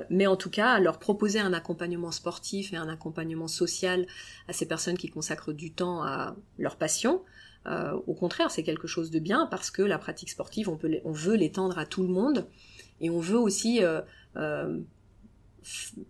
mais 0.10 0.28
en 0.28 0.36
tout 0.36 0.50
cas, 0.50 0.80
leur 0.80 0.98
proposer 0.98 1.40
un 1.40 1.54
accompagnement 1.54 2.12
sportif 2.12 2.74
et 2.74 2.78
un 2.78 2.90
accompagnement 2.90 3.48
social 3.48 4.08
à 4.48 4.54
ces 4.54 4.66
personnes 4.66 4.98
qui 4.98 5.10
consacrent 5.10 5.54
du 5.54 5.72
temps 5.72 6.02
à 6.04 6.36
leur 6.58 6.78
passion, 6.78 7.22
euh, 7.68 8.00
au 8.08 8.14
contraire, 8.14 8.50
c'est 8.50 8.64
quelque 8.64 8.88
chose 8.88 9.12
de 9.12 9.20
bien 9.20 9.46
parce 9.48 9.72
que 9.72 9.82
la 9.82 9.98
pratique 9.98 10.30
sportive, 10.30 10.70
on, 10.70 10.78
peut 10.78 11.00
on 11.04 11.12
veut 11.12 11.36
l'étendre 11.36 11.78
à 11.78 11.86
tout 11.86 12.02
le 12.02 12.10
monde 12.10 12.48
et 13.02 13.10
on 13.10 13.20
veut 13.20 13.38
aussi, 13.38 13.84
euh, 13.84 14.02
euh, 14.38 14.80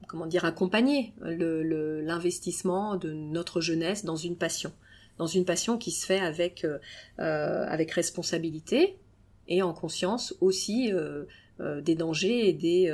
comment 0.07 0.25
dire, 0.25 0.45
accompagner 0.45 1.13
l'investissement 1.21 2.95
de 2.95 3.13
notre 3.13 3.61
jeunesse 3.61 4.05
dans 4.05 4.15
une 4.15 4.35
passion, 4.35 4.71
dans 5.17 5.27
une 5.27 5.45
passion 5.45 5.77
qui 5.77 5.91
se 5.91 6.05
fait 6.05 6.19
avec 6.19 6.65
avec 7.17 7.91
responsabilité 7.91 8.97
et 9.47 9.61
en 9.61 9.73
conscience 9.73 10.35
aussi 10.41 10.91
des 11.59 11.95
dangers 11.95 12.49
et 12.49 12.53
des 12.53 12.91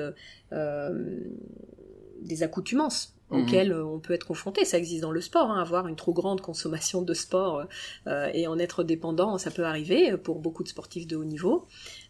accoutumances 2.43 3.15
Mhm. 3.33 3.41
auxquels 3.41 3.71
euh, 3.71 3.85
on 3.85 3.99
peut 3.99 4.13
être 4.13 4.25
confronté. 4.25 4.65
Ça 4.65 4.77
existe 4.77 5.01
dans 5.01 5.11
le 5.11 5.21
sport, 5.21 5.51
hein, 5.51 5.59
avoir 5.59 5.87
une 5.87 5.95
trop 5.95 6.13
grande 6.13 6.41
consommation 6.41 7.01
de 7.01 7.13
sport 7.13 7.65
euh, 8.07 8.29
et 8.33 8.47
en 8.47 8.59
être 8.59 8.83
dépendant, 8.83 9.37
ça 9.37 9.51
peut 9.51 9.65
arriver 9.65 10.15
pour 10.17 10.39
beaucoup 10.39 10.63
de 10.63 10.69
sportifs 10.69 11.07
de 11.07 11.15
haut 11.15 11.23
niveau. 11.23 11.65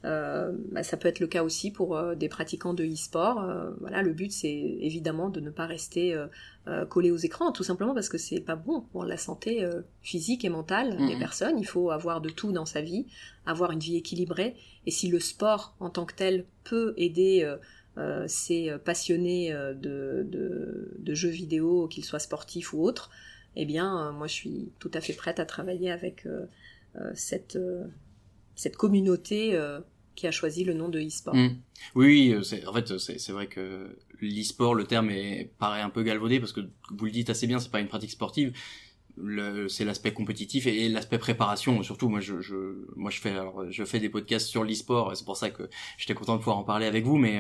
Euh, 0.05 0.51
bah, 0.71 0.83
ça 0.83 0.97
peut 0.97 1.07
être 1.07 1.19
le 1.19 1.27
cas 1.27 1.43
aussi 1.43 1.71
pour 1.71 1.99
des 2.15 2.29
pratiquants 2.29 2.73
de 2.73 2.83
e-sport. 2.83 3.45
voilà, 3.79 4.01
le 4.01 4.13
but 4.13 4.31
c'est 4.31 4.77
évidemment 4.81 5.29
de 5.29 5.39
ne 5.39 5.49
pas 5.49 5.65
rester 5.65 6.15
collé 6.89 7.12
aux 7.12 7.17
écrans, 7.17 7.51
tout 7.51 7.63
simplement 7.63 7.93
parce 7.93 8.09
que 8.09 8.17
c'est 8.17 8.39
pas 8.39 8.55
bon 8.55 8.81
pour 8.91 9.05
la 9.05 9.17
santé 9.17 9.67
physique 10.01 10.45
et 10.45 10.49
mentale 10.49 10.97
des 10.97 11.13
mhm. 11.13 11.19
personnes. 11.19 11.59
Il 11.59 11.67
faut 11.67 11.91
avoir 11.91 12.21
de 12.21 12.29
tout 12.29 12.51
dans 12.51 12.65
sa 12.65 12.81
vie, 12.81 13.05
avoir 13.45 13.71
une 13.71 13.79
vie 13.79 13.97
équilibrée. 13.97 14.55
Et 14.86 14.91
si 14.91 15.07
le 15.07 15.19
sport 15.19 15.75
en 15.79 15.89
tant 15.89 16.05
que 16.05 16.15
tel 16.15 16.45
peut 16.63 16.93
aider 16.97 17.45
euh, 17.97 18.25
c'est 18.27 18.71
euh, 18.71 18.77
passionné 18.77 19.53
euh, 19.53 19.73
de, 19.73 20.27
de, 20.97 21.13
jeux 21.13 21.29
vidéo, 21.29 21.88
qu'ils 21.88 22.06
soient 22.06 22.19
sportifs 22.19 22.73
ou 22.73 22.82
autres, 22.82 23.12
eh 23.56 23.65
bien, 23.65 24.12
moi, 24.12 24.25
je 24.25 24.34
suis 24.34 24.71
tout 24.79 24.89
à 24.95 25.01
fait 25.01 25.13
prête 25.13 25.39
à 25.39 25.45
travailler 25.45 25.91
avec 25.91 26.27
cette, 27.13 27.60
cette 28.56 28.75
communauté 28.77 29.56
qui 30.15 30.25
a 30.25 30.32
choisi 30.32 30.63
le 30.63 30.73
nom 30.73 30.89
de 30.89 30.99
e-sport. 30.99 31.36
Mmh. 31.36 31.58
Oui, 31.93 32.36
en 32.36 32.73
fait, 32.73 32.97
c'est 32.97 33.32
vrai 33.32 33.45
que 33.45 33.95
l'e-sport, 34.21 34.73
le 34.73 34.86
terme 34.86 35.12
est, 35.12 35.51
paraît 35.60 35.82
un 35.82 35.91
peu 35.91 36.01
galvaudé 36.01 36.39
parce 36.39 36.51
que 36.51 36.62
vous 36.89 37.06
le 37.06 37.12
dites 37.12 37.29
assez 37.29 37.45
bien, 37.45 37.60
c'est 37.60 37.69
pas 37.69 37.79
une 37.79 37.88
pratique 37.88 38.10
sportive. 38.10 38.58
C'est 39.69 39.86
l'aspect 39.86 40.13
compétitif 40.13 40.65
et, 40.67 40.89
l'aspect 40.89 41.19
préparation. 41.19 41.84
Surtout, 41.84 42.10
moi, 42.10 42.19
je, 42.19 42.41
je, 42.41 42.56
moi, 42.95 43.12
je 43.12 43.19
fais, 43.19 43.32
alors, 43.32 43.69
je 43.69 43.84
fais 43.84 43.99
des 43.99 44.10
podcasts 44.10 44.47
sur 44.47 44.63
l'e-sport 44.63 45.15
c'est 45.15 45.26
pour 45.26 45.38
ça 45.38 45.49
que 45.49 45.69
j'étais 45.97 46.13
content 46.13 46.34
de 46.34 46.39
pouvoir 46.39 46.58
en 46.58 46.63
parler 46.63 46.86
avec 46.88 47.06
vous. 47.06 47.17
Mais 47.17 47.39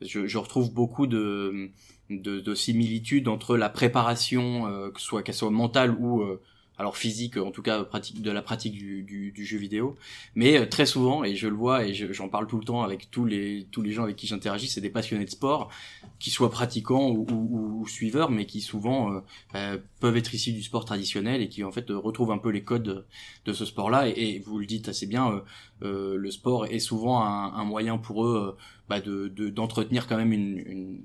je, 0.00 0.26
je 0.26 0.38
retrouve 0.38 0.72
beaucoup 0.72 1.06
de, 1.06 1.70
de, 2.10 2.40
de, 2.40 2.54
similitudes 2.54 3.28
entre 3.28 3.56
la 3.56 3.68
préparation, 3.68 4.66
euh, 4.66 4.90
que 4.90 5.00
soit 5.00 5.22
qu'elle 5.22 5.34
soit 5.34 5.50
mentale 5.50 5.96
ou 5.98 6.22
euh, 6.22 6.40
alors 6.78 6.96
physique, 6.96 7.36
en 7.36 7.50
tout 7.50 7.62
cas 7.62 7.84
pratique 7.84 8.20
de 8.20 8.30
la 8.30 8.42
pratique 8.42 8.74
du, 8.74 9.02
du, 9.02 9.30
du 9.30 9.44
jeu 9.44 9.58
vidéo, 9.58 9.96
mais 10.34 10.58
euh, 10.58 10.66
très 10.66 10.86
souvent, 10.86 11.22
et 11.22 11.36
je 11.36 11.46
le 11.46 11.54
vois 11.54 11.86
et 11.86 11.94
j'en 11.94 12.28
parle 12.28 12.46
tout 12.46 12.58
le 12.58 12.64
temps 12.64 12.82
avec 12.82 13.10
tous 13.10 13.24
les 13.24 13.66
tous 13.70 13.82
les 13.82 13.92
gens 13.92 14.02
avec 14.02 14.16
qui 14.16 14.26
j'interagis, 14.26 14.68
c'est 14.68 14.80
des 14.80 14.90
passionnés 14.90 15.24
de 15.24 15.30
sport, 15.30 15.70
qui 16.18 16.30
soient 16.30 16.50
pratiquants 16.50 17.10
ou, 17.10 17.26
ou, 17.30 17.80
ou 17.82 17.86
suiveurs, 17.86 18.30
mais 18.30 18.46
qui 18.46 18.60
souvent 18.60 19.12
euh, 19.12 19.20
euh, 19.54 19.78
peuvent 20.00 20.16
être 20.16 20.34
issus 20.34 20.52
du 20.52 20.62
sport 20.62 20.84
traditionnel 20.84 21.42
et 21.42 21.48
qui 21.48 21.62
en 21.62 21.70
fait 21.70 21.86
retrouvent 21.90 22.32
un 22.32 22.38
peu 22.38 22.50
les 22.50 22.64
codes 22.64 23.06
de, 23.44 23.52
ce 23.52 23.64
sport-là. 23.64 24.08
Et, 24.08 24.40
vous 24.44 24.58
le 24.58 24.66
dites 24.66 24.88
assez 24.88 25.06
bien, 25.06 25.42
le 25.80 26.30
sport 26.30 26.66
est 26.66 26.80
souvent 26.80 27.22
un, 27.22 27.54
un 27.54 27.64
moyen 27.64 27.98
pour 27.98 28.24
eux 28.26 28.56
bah, 28.88 29.00
de 29.00 29.28
d'entretenir 29.28 30.06
quand 30.06 30.16
même 30.16 30.32
une, 30.32 30.58
une 30.58 31.00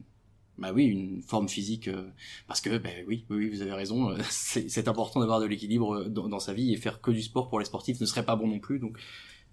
bah 0.60 0.72
oui, 0.74 0.86
une 0.86 1.22
forme 1.22 1.48
physique, 1.48 1.88
euh, 1.88 2.10
parce 2.48 2.62
que 2.62 2.78
bah 2.78 2.90
oui, 3.08 3.26
oui, 3.30 3.50
vous 3.50 3.62
avez 3.62 3.74
raison, 3.74 4.12
euh, 4.12 4.18
c'est 4.30 4.88
important 4.88 5.20
d'avoir 5.20 5.40
de 5.40 5.46
l'équilibre 5.46 5.96
euh, 5.96 6.10
dans, 6.10 6.28
dans, 6.28 6.40
sa 6.40 6.54
vie 6.54 6.74
et 6.74 6.78
faire 6.78 7.02
que 7.02 7.12
du 7.12 7.22
sport 7.22 7.50
pour 7.50 7.60
les 7.60 7.66
sportifs 7.66 8.00
ne 8.00 8.06
serait 8.06 8.26
pas 8.26 8.36
bon 8.36 8.48
non 8.48 8.60
plus. 8.60 8.80
Donc 8.80 8.98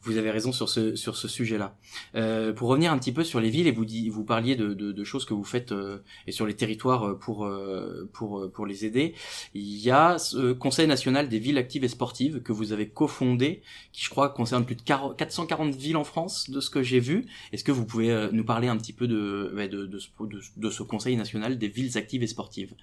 vous 0.03 0.19
avez 0.19 0.31
raison 0.31 0.53
sur 0.53 0.69
ce 0.69 0.95
sur 0.95 1.17
ce 1.17 1.29
sujet-là. 1.29 1.77
Euh, 2.15 2.53
pour 2.53 2.69
revenir 2.69 2.93
un 2.93 2.99
petit 2.99 3.13
peu 3.13 3.25
sur 3.25 3.41
les 3.41 3.51
villes 3.51 3.67
et 3.67 3.73
vous 3.73 3.85
vous 4.11 4.25
parliez 4.25 4.55
de, 4.57 4.73
de, 4.73 4.93
de 4.93 5.05
choses 5.05 5.25
que 5.25 5.35
vous 5.35 5.45
faites 5.45 5.73
euh, 5.73 5.99
et 6.27 6.33
sur 6.33 6.47
les 6.47 6.55
territoires 6.55 7.09
euh, 7.09 7.15
pour 7.15 7.45
euh, 7.45 8.09
pour 8.13 8.51
pour 8.53 8.67
les 8.67 8.85
aider. 8.85 9.15
Il 9.55 9.77
y 9.79 9.91
a 9.91 10.19
ce 10.19 10.53
Conseil 10.53 10.87
national 10.87 11.29
des 11.29 11.39
villes 11.39 11.59
actives 11.59 11.85
et 11.85 11.89
sportives 11.89 12.41
que 12.41 12.53
vous 12.53 12.73
avez 12.73 12.89
cofondé, 12.89 13.63
qui 13.93 14.05
je 14.05 14.11
crois 14.11 14.29
concerne 14.29 14.65
plus 14.65 14.77
de 14.77 14.83
440 14.83 15.75
villes 15.75 15.97
en 15.97 16.05
France 16.05 16.51
de 16.51 16.61
ce 16.61 16.71
que 16.71 16.83
j'ai 16.83 17.01
vu. 17.01 17.27
Est-ce 17.53 17.65
que 17.65 17.73
vous 17.73 17.85
pouvez 17.85 18.29
nous 18.33 18.45
parler 18.45 18.69
un 18.69 18.77
petit 18.77 18.93
peu 18.93 19.09
de 19.09 19.53
de, 19.57 19.87
de, 19.87 19.87
de, 19.87 20.41
de 20.57 20.71
ce 20.71 20.83
Conseil 20.83 21.17
national 21.17 21.59
des 21.59 21.69
villes 21.69 21.99
actives 21.99 22.23
et 22.23 22.27
sportives? 22.29 22.75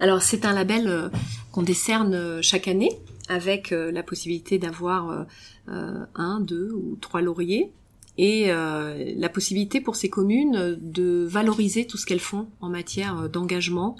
Alors 0.00 0.22
c'est 0.22 0.44
un 0.44 0.52
label 0.52 1.10
qu'on 1.52 1.62
décerne 1.62 2.42
chaque 2.42 2.68
année 2.68 2.90
avec 3.28 3.70
la 3.70 4.02
possibilité 4.02 4.58
d'avoir 4.58 5.26
euh, 5.70 6.04
un, 6.14 6.40
deux 6.40 6.72
ou 6.72 6.98
trois 7.00 7.22
lauriers, 7.22 7.72
et 8.18 8.52
euh, 8.52 9.14
la 9.16 9.28
possibilité 9.28 9.80
pour 9.80 9.96
ces 9.96 10.10
communes 10.10 10.78
de 10.80 11.24
valoriser 11.28 11.86
tout 11.86 11.96
ce 11.96 12.04
qu'elles 12.04 12.20
font 12.20 12.48
en 12.60 12.68
matière 12.68 13.28
d'engagement 13.30 13.96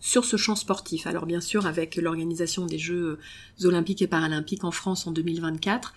sur 0.00 0.24
ce 0.24 0.36
champ 0.36 0.56
sportif. 0.56 1.06
Alors 1.06 1.24
bien 1.24 1.40
sûr, 1.40 1.66
avec 1.66 1.96
l'organisation 1.96 2.66
des 2.66 2.78
Jeux 2.78 3.18
olympiques 3.62 4.02
et 4.02 4.06
paralympiques 4.06 4.64
en 4.64 4.70
France 4.70 5.06
en 5.06 5.12
2024, 5.12 5.94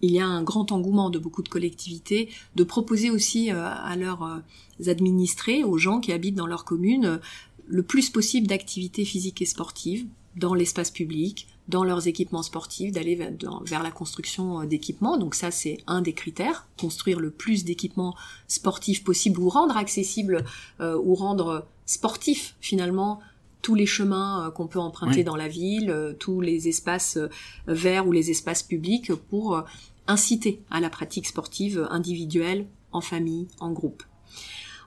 il 0.00 0.10
y 0.10 0.18
a 0.18 0.26
un 0.26 0.42
grand 0.42 0.72
engouement 0.72 1.10
de 1.10 1.18
beaucoup 1.18 1.42
de 1.42 1.48
collectivités 1.48 2.30
de 2.56 2.64
proposer 2.64 3.10
aussi 3.10 3.52
euh, 3.52 3.62
à 3.62 3.96
leurs 3.96 4.42
administrés, 4.86 5.62
aux 5.62 5.78
gens 5.78 6.00
qui 6.00 6.10
habitent 6.10 6.34
dans 6.34 6.46
leur 6.46 6.64
commune, 6.64 7.20
le 7.66 7.82
plus 7.82 8.08
possible 8.08 8.46
d'activités 8.46 9.04
physiques 9.04 9.42
et 9.42 9.46
sportives 9.46 10.06
dans 10.36 10.54
l'espace 10.54 10.90
public, 10.90 11.46
dans 11.68 11.84
leurs 11.84 12.06
équipements 12.06 12.42
sportifs, 12.42 12.92
d'aller 12.92 13.14
vers, 13.14 13.82
la 13.82 13.90
construction 13.90 14.60
euh, 14.60 14.66
d'équipements. 14.66 15.16
Donc 15.16 15.34
ça, 15.34 15.50
c'est 15.50 15.78
un 15.86 16.02
des 16.02 16.12
critères, 16.12 16.66
construire 16.78 17.20
le 17.20 17.30
plus 17.30 17.64
d'équipements 17.64 18.14
sportifs 18.48 19.02
possible 19.02 19.40
ou 19.40 19.48
rendre 19.48 19.76
accessible 19.76 20.44
euh, 20.80 20.98
ou 21.02 21.14
rendre 21.14 21.66
sportif 21.86 22.54
finalement 22.60 23.20
tous 23.62 23.74
les 23.74 23.86
chemins 23.86 24.46
euh, 24.46 24.50
qu'on 24.50 24.66
peut 24.66 24.78
emprunter 24.78 25.24
dans 25.24 25.36
la 25.36 25.48
ville, 25.48 26.16
tous 26.18 26.40
les 26.40 26.68
espaces 26.68 27.18
verts 27.66 28.06
ou 28.06 28.12
les 28.12 28.30
espaces 28.30 28.62
publics 28.62 29.14
pour 29.14 29.64
inciter 30.06 30.60
à 30.70 30.80
la 30.80 30.90
pratique 30.90 31.26
sportive 31.26 31.86
individuelle, 31.90 32.66
en 32.92 33.00
famille, 33.00 33.48
en 33.58 33.72
groupe. 33.72 34.02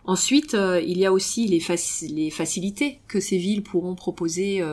Ensuite, 0.06 0.54
il 0.54 0.98
y 0.98 1.06
a 1.06 1.12
aussi 1.12 1.48
les, 1.48 1.62
les, 2.10 2.30
facilités 2.30 3.00
que 3.10 3.20
ces 3.20 3.38
villes 3.38 3.62
pourront 3.62 3.96
proposer 3.96 4.64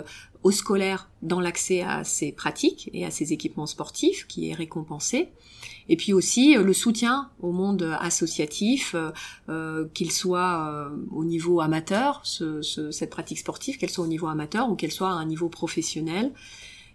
aux 0.44 0.50
scolaires 0.50 1.08
dans 1.22 1.40
l'accès 1.40 1.80
à 1.80 2.04
ces 2.04 2.30
pratiques 2.30 2.90
et 2.92 3.04
à 3.06 3.10
ces 3.10 3.32
équipements 3.32 3.66
sportifs 3.66 4.26
qui 4.28 4.50
est 4.50 4.54
récompensé. 4.54 5.30
Et 5.88 5.96
puis 5.96 6.12
aussi 6.12 6.56
euh, 6.56 6.62
le 6.62 6.74
soutien 6.74 7.30
au 7.40 7.50
monde 7.50 7.96
associatif, 8.00 8.94
euh, 8.94 9.10
euh 9.48 9.86
qu'il 9.94 10.12
soit 10.12 10.68
euh, 10.68 10.90
au 11.10 11.24
niveau 11.24 11.60
amateur, 11.60 12.20
ce, 12.24 12.60
cette 12.62 13.10
pratique 13.10 13.38
sportive, 13.38 13.78
qu'elle 13.78 13.90
soit 13.90 14.04
au 14.04 14.08
niveau 14.08 14.26
amateur 14.26 14.70
ou 14.70 14.76
qu'elle 14.76 14.92
soit 14.92 15.08
à 15.08 15.14
un 15.14 15.24
niveau 15.24 15.48
professionnel. 15.48 16.32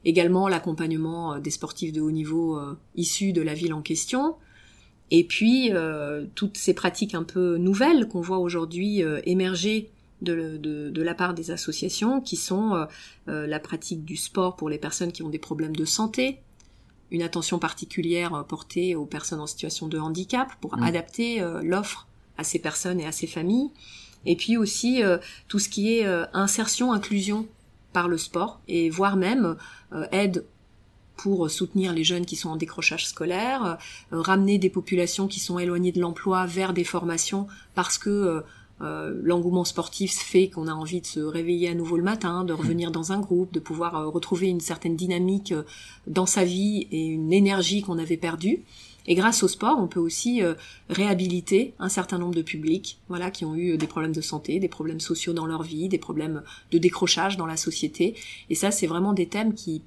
Également 0.06 0.48
l'accompagnement 0.48 1.40
des 1.40 1.52
sportifs 1.52 1.92
de 1.92 2.00
haut 2.00 2.12
niveau 2.12 2.58
issus 2.96 3.34
de 3.34 3.42
la 3.42 3.54
ville 3.54 3.74
en 3.74 3.82
question. 3.82 4.36
Et 5.12 5.26
puis 5.26 5.72
toutes 6.36 6.56
ces 6.56 6.74
pratiques 6.74 7.14
un 7.16 7.24
peu 7.24 7.58
nouvelles 7.58 8.08
qu'on 8.08 8.22
voit 8.22 8.38
aujourd'hui 8.38 9.04
émerger 9.26 9.92
de, 10.22 10.58
de, 10.58 10.90
de, 10.90 11.02
la 11.02 11.14
part 11.14 11.34
des 11.34 11.52
associations 11.52 12.22
qui 12.22 12.36
sont 12.36 12.74
euh, 12.76 12.86
euh, 13.28 13.48
la 13.48 13.60
pratique 13.60 14.04
du 14.04 14.18
sport 14.18 14.56
pour 14.56 14.70
les 14.70 14.78
personnes 14.78 15.12
qui 15.12 15.24
ont 15.24 15.30
des 15.30 15.40
problèmes 15.40 15.76
de 15.76 15.86
santé, 15.86 16.40
une 17.12 17.22
attention 17.22 17.60
particulière 17.60 18.34
euh, 18.34 18.44
portée 18.44 18.96
aux 18.96 19.06
personnes 19.06 19.40
en 19.40 19.48
situation 19.48 19.88
de 19.88 19.98
handicap 19.98 20.50
pour 20.62 20.78
mmh. 20.78 20.84
adapter 20.84 21.42
l'offre 21.64 22.08
à 22.38 22.44
ces 22.44 22.60
personnes 22.60 23.00
et 23.00 23.06
à 23.06 23.12
ces 23.12 23.28
familles, 23.28 23.70
et 24.26 24.36
puis 24.36 24.58
aussi 24.58 25.02
tout 25.48 25.60
ce 25.60 25.70
qui 25.70 25.94
est 25.94 26.06
insertion, 26.34 26.94
inclusion 26.94 27.48
par 27.94 28.08
le 28.08 28.18
sport, 28.18 28.62
et 28.68 28.90
voire 28.90 29.18
même 29.18 29.58
aide 30.12 30.46
pour 31.18 31.50
soutenir 31.50 31.94
les 31.94 32.06
jeunes 32.06 32.26
qui 32.26 32.38
sont 32.38 32.50
en 32.50 32.56
décrochage 32.56 33.08
scolaire, 33.08 33.78
ramener 34.12 34.58
des 34.58 34.70
populations 34.70 35.28
qui 35.28 35.42
sont 35.42 35.60
éloignées 35.60 35.92
de 35.92 36.00
l'emploi 36.00 36.46
vers 36.46 36.74
des 36.74 36.86
formations 36.86 37.48
parce 37.76 37.98
que 37.98 38.44
euh, 38.82 39.20
l'engouement 39.24 39.66
sportif 39.66 40.14
fait 40.14 40.50
qu'on 40.50 40.68
a 40.68 40.74
envie 40.74 41.02
de 41.02 41.06
se 41.06 41.20
réveiller 41.20 41.68
à 41.70 41.74
nouveau 41.74 41.98
le 41.98 42.04
matin, 42.04 42.46
de 42.46 42.54
revenir 42.54 42.92
dans 42.92 43.12
un 43.12 43.20
groupe, 43.20 43.52
de 43.52 43.60
pouvoir 43.60 43.96
euh, 43.96 44.08
retrouver 44.08 44.48
une 44.48 44.62
certaine 44.62 44.96
dynamique 44.96 45.52
euh, 45.52 45.64
dans 46.08 46.26
sa 46.26 46.46
vie 46.46 46.88
et 46.92 47.06
une 47.06 47.34
énergie 47.34 47.82
qu'on 47.82 48.00
avait 48.00 48.18
perdue. 48.18 48.64
Et 49.06 49.16
grâce 49.16 49.44
au 49.44 49.48
sport, 49.48 49.78
on 49.80 49.88
peut 49.88 50.00
aussi 50.00 50.44
réhabiliter 50.88 51.74
un 51.80 51.90
certain 51.90 52.20
nombre 52.20 52.36
de 52.36 52.44
publics, 52.44 53.00
voilà, 53.08 53.32
qui 53.32 53.44
ont 53.44 53.56
eu 53.56 53.76
des 53.76 53.88
problèmes 53.88 54.12
de 54.12 54.22
santé, 54.22 54.60
des 54.60 54.68
problèmes 54.68 55.00
sociaux 55.00 55.34
dans 55.34 55.48
leur 55.48 55.64
vie, 55.64 55.90
des 55.90 55.98
problèmes 55.98 56.44
de 56.72 56.78
décrochage 56.78 57.36
dans 57.36 57.48
la 57.48 57.58
société. 57.58 58.16
Et 58.52 58.56
ça, 58.56 58.70
c'est 58.70 58.86
vraiment 58.86 59.14
des 59.14 59.28
thèmes 59.28 59.56
qui 59.56 59.82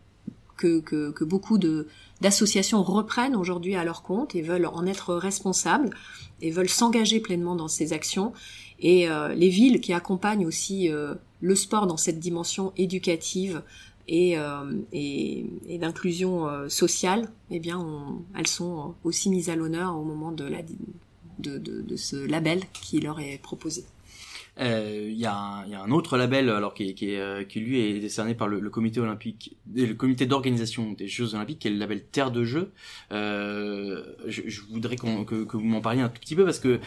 que, 0.57 0.81
que, 0.81 1.11
que 1.11 1.25
beaucoup 1.25 1.59
d'associations 2.21 2.83
reprennent 2.83 3.35
aujourd'hui 3.35 3.75
à 3.75 3.85
leur 3.85 4.03
compte 4.03 4.35
et 4.35 4.43
veulent 4.43 4.67
en 4.67 4.87
être 4.87 5.15
responsables 5.15 5.91
et 6.41 6.51
veulent 6.51 6.69
s'engager 6.69 7.21
pleinement 7.21 7.57
dans 7.57 7.69
ces 7.69 7.93
actions 7.93 8.33
et 8.83 9.09
euh, 9.09 9.29
les 9.29 9.49
villes 9.49 9.81
qui 9.81 9.93
accompagnent 9.93 10.45
aussi 10.45 10.91
euh, 10.91 11.15
le 11.41 11.55
sport 11.55 11.87
dans 11.87 11.97
cette 11.97 12.19
dimension 12.19 12.73
éducative 12.77 13.63
et, 14.09 14.37
euh, 14.37 14.65
d'inclusion 15.79 16.69
sociale, 16.69 17.31
eh 17.51 17.61
bien, 17.61 17.87
elles 18.37 18.49
sont 18.49 18.95
aussi 19.05 19.31
mises 19.31 19.49
à 19.49 19.57
l'honneur 19.57 19.97
au 19.97 20.03
moment 20.03 20.33
de, 20.33 20.51
ce 21.97 22.17
label 22.17 22.63
qui 22.73 23.01
leur 23.01 23.21
est 23.21 23.39
proposé. 23.41 23.85
Il 24.59 25.15
y, 25.15 25.25
a 25.25 25.35
un, 25.35 25.91
autre 25.93 26.19
label 26.19 26.51
alors 26.51 26.75
qui, 26.75 26.85
lui 26.85 27.81
est 27.81 28.01
décerné 28.01 28.35
par 28.35 28.49
le, 28.49 28.69
comité 28.71 28.99
olympique, 28.99 29.57
le 29.73 29.95
comité 29.95 30.27
d'organisation 30.27 30.93
des 30.93 31.07
Jeux 31.07 31.35
olympiques, 31.35 31.61
qui 31.61 31.69
est 31.69 31.73
le 31.73 31.79
label 31.79 32.05
Terre 32.05 32.33
de 32.33 32.45
Jeux. 32.45 32.73
Je, 33.11 34.61
voudrais 34.69 34.97
que, 34.97 35.57
vous 35.57 35.65
m'en 35.65 35.81
parliez 35.81 36.03
un 36.03 36.09
tout 36.09 36.21
petit 36.21 36.35
peu 36.35 36.45
parce 36.45 36.59
que 36.59 36.81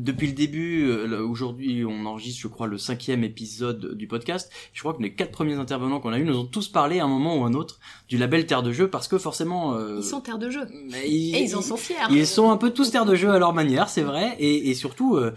depuis 0.00 0.26
le 0.26 0.32
début, 0.32 0.88
euh, 0.88 1.24
aujourd'hui, 1.26 1.84
on 1.84 2.06
enregistre, 2.06 2.40
je 2.40 2.48
crois, 2.48 2.66
le 2.66 2.78
cinquième 2.78 3.24
épisode 3.24 3.94
du 3.94 4.06
podcast. 4.06 4.50
Je 4.72 4.80
crois 4.80 4.94
que 4.94 5.02
les 5.02 5.14
quatre 5.14 5.30
premiers 5.30 5.54
intervenants 5.54 6.00
qu'on 6.00 6.12
a 6.12 6.18
eu 6.18 6.24
nous 6.24 6.38
ont 6.38 6.46
tous 6.46 6.68
parlé 6.68 7.00
à 7.00 7.04
un 7.04 7.08
moment 7.08 7.36
ou 7.36 7.44
un 7.44 7.54
autre 7.54 7.78
du 8.08 8.16
label 8.16 8.46
Terre 8.46 8.62
de 8.62 8.72
Jeu 8.72 8.88
parce 8.88 9.08
que 9.08 9.18
forcément. 9.18 9.74
Euh, 9.76 9.96
ils 9.98 10.04
sont 10.04 10.20
Terre 10.20 10.38
de 10.38 10.50
Jeu. 10.50 10.66
Ils, 11.06 11.36
et 11.36 11.42
ils 11.42 11.56
en 11.56 11.62
sont 11.62 11.76
fiers. 11.76 11.96
Ils 12.10 12.26
sont 12.26 12.50
un 12.50 12.56
peu 12.56 12.70
tous 12.70 12.90
Terre 12.90 13.06
de 13.06 13.14
Jeu 13.14 13.30
à 13.30 13.38
leur 13.38 13.52
manière, 13.52 13.88
c'est 13.88 14.02
vrai. 14.02 14.36
Et, 14.38 14.70
et 14.70 14.74
surtout, 14.74 15.16
euh, 15.16 15.34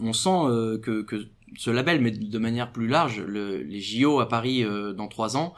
on 0.00 0.12
sent 0.12 0.80
que, 0.82 1.02
que 1.02 1.26
ce 1.56 1.70
label, 1.70 2.00
mais 2.00 2.10
de 2.10 2.38
manière 2.38 2.72
plus 2.72 2.88
large, 2.88 3.20
le, 3.20 3.62
les 3.62 3.80
JO 3.80 4.20
à 4.20 4.28
Paris 4.28 4.64
dans 4.96 5.08
trois 5.08 5.36
ans. 5.36 5.54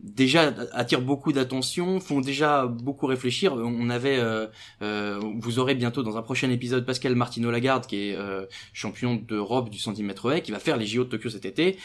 Euh, 0.00 0.08
déjà 0.08 0.54
attirent 0.72 1.02
beaucoup 1.02 1.32
d'attention, 1.32 2.00
font 2.00 2.20
déjà 2.20 2.66
beaucoup 2.66 3.06
réfléchir. 3.06 3.54
On 3.54 3.90
avait, 3.90 4.18
euh, 4.18 4.46
euh, 4.82 5.20
vous 5.38 5.58
aurez 5.58 5.74
bientôt 5.74 6.02
dans 6.02 6.16
un 6.16 6.22
prochain 6.22 6.50
épisode 6.50 6.86
Pascal 6.86 7.14
Martino 7.14 7.50
Lagarde 7.50 7.86
qui 7.86 8.08
est 8.08 8.16
euh, 8.16 8.46
champion 8.72 9.16
d'Europe 9.16 9.70
du 9.70 9.78
centimètre 9.78 10.30
haies, 10.32 10.42
qui 10.42 10.52
va 10.52 10.58
faire 10.58 10.76
les 10.76 10.86
JO 10.86 11.04
de 11.04 11.10
Tokyo 11.10 11.30
cet 11.30 11.44
été 11.44 11.78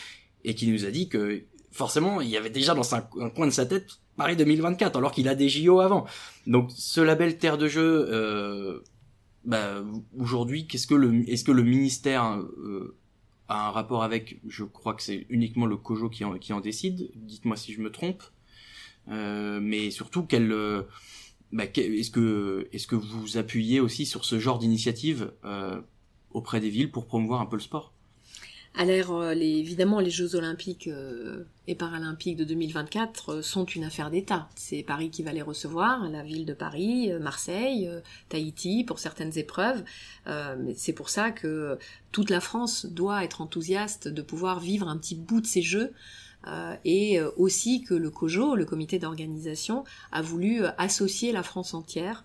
et 0.44 0.56
qui 0.56 0.68
nous 0.68 0.86
a 0.86 0.92
dit 0.92 1.10
que 1.10 1.44
forcément 1.72 2.22
il 2.22 2.30
y 2.30 2.38
avait 2.38 2.50
déjà 2.50 2.74
dans 2.74 2.96
un, 2.96 3.02
coin 3.02 3.48
de 3.48 3.52
sa 3.52 3.66
tête 3.66 4.00
Paris 4.18 4.36
2024 4.36 4.98
alors 4.98 5.12
qu'il 5.12 5.28
a 5.28 5.36
des 5.36 5.50
JO 5.50 5.80
avant. 5.80 6.06
Donc 6.48 6.70
ce 6.76 7.02
label 7.02 7.38
Terre 7.38 7.58
de 7.58 7.68
jeu, 7.68 8.84
bah, 9.46 9.84
aujourd'hui, 10.18 10.68
qu'est-ce 10.68 10.88
que 10.88 10.96
le, 10.96 11.30
est-ce 11.30 11.44
que 11.44 11.52
le 11.52 11.64
ministère 11.64 12.40
a 13.48 13.68
un 13.68 13.72
rapport 13.72 14.04
avec, 14.04 14.40
je 14.48 14.64
crois 14.64 14.94
que 14.94 15.02
c'est 15.02 15.26
uniquement 15.30 15.66
le 15.66 15.78
COJO 15.78 16.10
qui 16.10 16.24
en, 16.24 16.38
qui 16.38 16.54
en 16.54 16.62
décide, 16.62 17.12
dites-moi 17.16 17.58
si 17.58 17.74
je 17.74 17.82
me 17.82 17.92
trompe, 17.92 18.24
euh, 19.10 19.60
mais 19.62 19.92
surtout 19.92 20.24
quelle, 20.24 20.52
euh, 20.52 20.84
bah, 21.52 21.66
est-ce 21.66 22.12
que, 22.12 22.68
est-ce 22.72 22.88
que 22.88 22.96
vous 22.96 23.38
appuyez 23.38 23.80
aussi 23.80 24.06
sur 24.06 24.26
ce 24.26 24.40
genre 24.40 24.60
d'initiative 24.60 25.34
euh, 25.46 25.82
auprès 26.32 26.60
des 26.62 26.70
villes 26.70 26.92
pour 26.92 27.06
promouvoir 27.06 27.42
un 27.42 27.46
peu 27.46 27.58
le 27.58 27.62
sport? 27.62 27.93
Alors, 28.76 29.24
les, 29.34 29.60
évidemment, 29.60 30.00
les 30.00 30.10
Jeux 30.10 30.36
Olympiques 30.36 30.90
et 31.68 31.76
Paralympiques 31.76 32.38
de 32.38 32.44
2024 32.44 33.42
sont 33.42 33.66
une 33.66 33.84
affaire 33.84 34.10
d'État. 34.10 34.50
C'est 34.56 34.82
Paris 34.82 35.12
qui 35.12 35.22
va 35.22 35.32
les 35.32 35.44
recevoir, 35.44 36.10
la 36.10 36.24
ville 36.24 36.46
de 36.48 36.54
Paris, 36.54 37.12
Marseille, 37.22 37.88
Tahiti 38.30 38.84
pour 38.84 38.98
certaines 38.98 39.38
épreuves. 39.38 39.84
c'est 40.76 40.94
pour 40.94 41.10
ça 41.10 41.30
que 41.30 41.78
toute 42.12 42.32
la 42.32 42.40
France 42.40 42.88
doit 42.88 43.24
être 43.24 43.42
enthousiaste 43.42 44.08
de 44.08 44.22
pouvoir 44.24 44.60
vivre 44.60 44.88
un 44.88 44.98
petit 44.98 45.16
bout 45.16 45.40
de 45.40 45.48
ces 45.48 45.62
Jeux 45.62 45.94
euh, 46.48 46.76
et 46.84 47.20
euh, 47.20 47.30
aussi 47.38 47.84
que 47.84 47.94
le 47.94 48.10
COJO, 48.10 48.56
le 48.56 48.66
comité 48.66 49.00
d'organisation, 49.00 49.84
a 50.12 50.22
voulu 50.22 50.64
euh, 50.64 50.70
associer 50.78 51.32
la 51.32 51.44
France 51.44 51.74
entière 51.74 52.24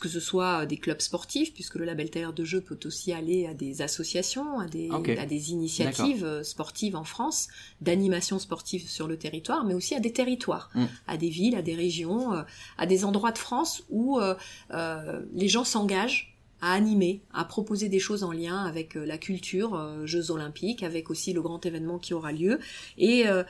que 0.00 0.08
ce 0.08 0.20
soit 0.20 0.66
des 0.66 0.76
clubs 0.76 1.00
sportifs, 1.00 1.54
puisque 1.54 1.76
le 1.76 1.84
label 1.84 2.10
Terre 2.10 2.32
de 2.32 2.44
jeu 2.44 2.60
peut 2.60 2.78
aussi 2.84 3.12
aller 3.12 3.46
à 3.46 3.54
des 3.54 3.82
associations, 3.82 4.58
à 4.58 4.66
des, 4.66 4.90
à 5.18 5.26
des 5.26 5.52
initiatives 5.52 6.42
sportives 6.42 6.96
en 6.96 7.04
France, 7.04 7.48
d'animation 7.80 8.38
sportive 8.38 8.88
sur 8.88 9.06
le 9.06 9.16
territoire, 9.16 9.64
mais 9.64 9.74
aussi 9.74 9.94
à 9.94 10.00
des 10.00 10.12
territoires, 10.12 10.70
mm. 10.74 10.84
à 11.06 11.16
des 11.16 11.28
villes, 11.28 11.54
à 11.54 11.62
des 11.62 11.74
régions, 11.74 12.32
à 12.78 12.86
des 12.86 13.04
endroits 13.04 13.32
de 13.32 13.38
France 13.38 13.84
où 13.90 14.18
euh, 14.18 15.22
les 15.32 15.48
gens 15.48 15.64
s'engagent 15.64 16.36
à 16.60 16.72
animer, 16.72 17.20
à 17.34 17.44
proposer 17.44 17.88
des 17.88 17.98
choses 17.98 18.22
en 18.22 18.32
lien 18.32 18.64
avec 18.64 18.96
euh, 18.96 19.04
la 19.04 19.18
culture, 19.18 19.74
euh, 19.74 20.06
Jeux 20.06 20.30
olympiques, 20.30 20.82
avec 20.82 21.10
aussi 21.10 21.32
le 21.32 21.42
grand 21.42 21.64
événement 21.66 21.98
qui 21.98 22.14
aura 22.14 22.32
lieu, 22.32 22.58
et 22.96 23.24
euh, 23.28 23.44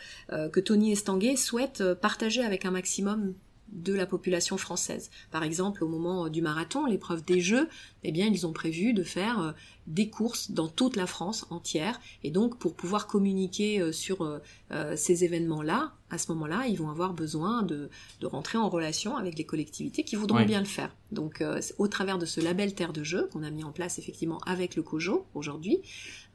que 0.49 0.61
Tony 0.61 0.93
Estanguet 0.93 1.37
souhaite 1.37 1.95
partager 1.95 2.43
avec 2.43 2.65
un 2.65 2.71
maximum 2.71 3.35
de 3.73 3.93
la 3.93 4.07
population 4.07 4.57
française. 4.57 5.11
Par 5.31 5.43
exemple, 5.43 5.85
au 5.85 5.89
moment 5.89 6.29
du 6.29 6.43
marathon, 6.43 6.87
l'épreuve 6.87 7.25
des 7.25 7.41
Jeux, 7.41 7.69
eh 8.05 8.13
bien, 8.13 8.27
ils 8.27 8.47
ont 8.47 8.53
prévu 8.53 8.93
de 8.93 9.03
faire 9.03 9.55
des 9.87 10.09
courses 10.09 10.51
dans 10.51 10.69
toute 10.69 10.97
la 10.97 11.07
France 11.07 11.47
entière. 11.51 12.01
Et 12.25 12.31
donc, 12.31 12.59
pour 12.59 12.75
pouvoir 12.75 13.07
communiquer 13.07 13.81
euh, 13.81 13.93
sur 13.93 14.23
euh, 14.23 14.39
euh, 14.73 14.97
ces 14.97 15.25
événements-là, 15.25 15.93
à 16.11 16.19
ce 16.19 16.31
moment-là, 16.33 16.67
ils 16.67 16.77
vont 16.77 16.91
avoir 16.91 17.15
besoin 17.15 17.63
de, 17.63 17.89
de, 18.21 18.27
rentrer 18.27 18.59
en 18.59 18.69
relation 18.69 19.17
avec 19.17 19.39
les 19.39 19.45
collectivités 19.45 20.03
qui 20.03 20.17
voudront 20.17 20.45
bien 20.45 20.61
le 20.61 20.67
faire. 20.67 20.95
Donc, 21.11 21.43
au 21.79 21.89
travers 21.89 22.17
de 22.19 22.27
ce 22.27 22.41
label 22.41 22.75
Terre 22.75 22.93
de 22.93 23.03
Jeu 23.03 23.29
qu'on 23.33 23.43
a 23.43 23.51
mis 23.51 23.65
en 23.65 23.73
place 23.73 23.99
effectivement 23.99 24.39
avec 24.47 24.77
le 24.77 24.83
COJO 24.83 25.27
aujourd'hui, 25.35 25.81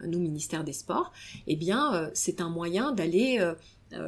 nous, 0.06 0.20
ministère 0.20 0.66
des 0.66 0.74
Sports, 0.74 1.14
eh 1.48 1.56
bien, 1.56 2.10
c'est 2.14 2.42
un 2.42 2.50
moyen 2.50 2.92
d'aller 2.92 3.40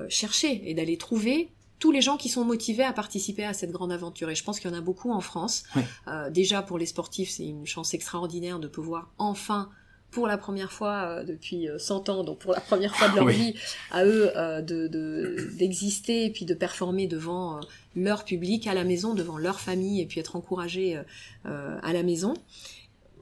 chercher 0.09 0.69
et 0.69 0.73
d'aller 0.73 0.97
trouver 0.97 1.49
tous 1.83 1.91
les 1.91 2.01
gens 2.01 2.15
qui 2.15 2.29
sont 2.29 2.45
motivés 2.45 2.85
à 2.85 2.93
participer 2.93 3.43
à 3.43 3.51
cette 3.51 3.71
grande 3.71 3.91
aventure. 3.91 4.29
Et 4.29 4.35
je 4.35 4.43
pense 4.45 4.61
qu'il 4.61 4.71
y 4.71 4.73
en 4.73 4.77
a 4.77 4.79
beaucoup 4.79 5.11
en 5.11 5.19
France. 5.19 5.65
Euh, 6.07 6.29
déjà 6.29 6.61
pour 6.61 6.77
les 6.77 6.85
sportifs, 6.85 7.29
c'est 7.29 7.45
une 7.45 7.65
chance 7.65 7.93
extraordinaire 7.93 8.59
de 8.59 8.69
pouvoir 8.69 9.11
enfin 9.17 9.69
pour 10.09 10.25
la 10.25 10.37
première 10.37 10.71
fois 10.71 10.93
euh, 10.93 11.23
depuis 11.25 11.67
100 11.77 12.07
euh, 12.07 12.11
ans, 12.13 12.23
donc 12.23 12.39
pour 12.39 12.53
la 12.53 12.61
première 12.61 12.95
fois 12.95 13.09
de 13.09 13.15
leur 13.17 13.27
vie, 13.27 13.55
à 13.91 14.05
eux 14.05 14.31
de 14.61 15.57
d'exister 15.57 16.23
et 16.23 16.29
puis 16.29 16.45
de 16.45 16.53
performer 16.53 17.05
devant 17.07 17.59
leur 17.97 18.23
public 18.23 18.65
à 18.67 18.73
la 18.73 18.85
maison, 18.85 19.13
devant 19.13 19.37
leur 19.37 19.59
famille 19.59 19.99
et 19.99 20.05
puis 20.05 20.21
être 20.21 20.37
encouragés 20.37 21.01
à 21.43 21.91
la 21.91 22.03
maison. 22.03 22.33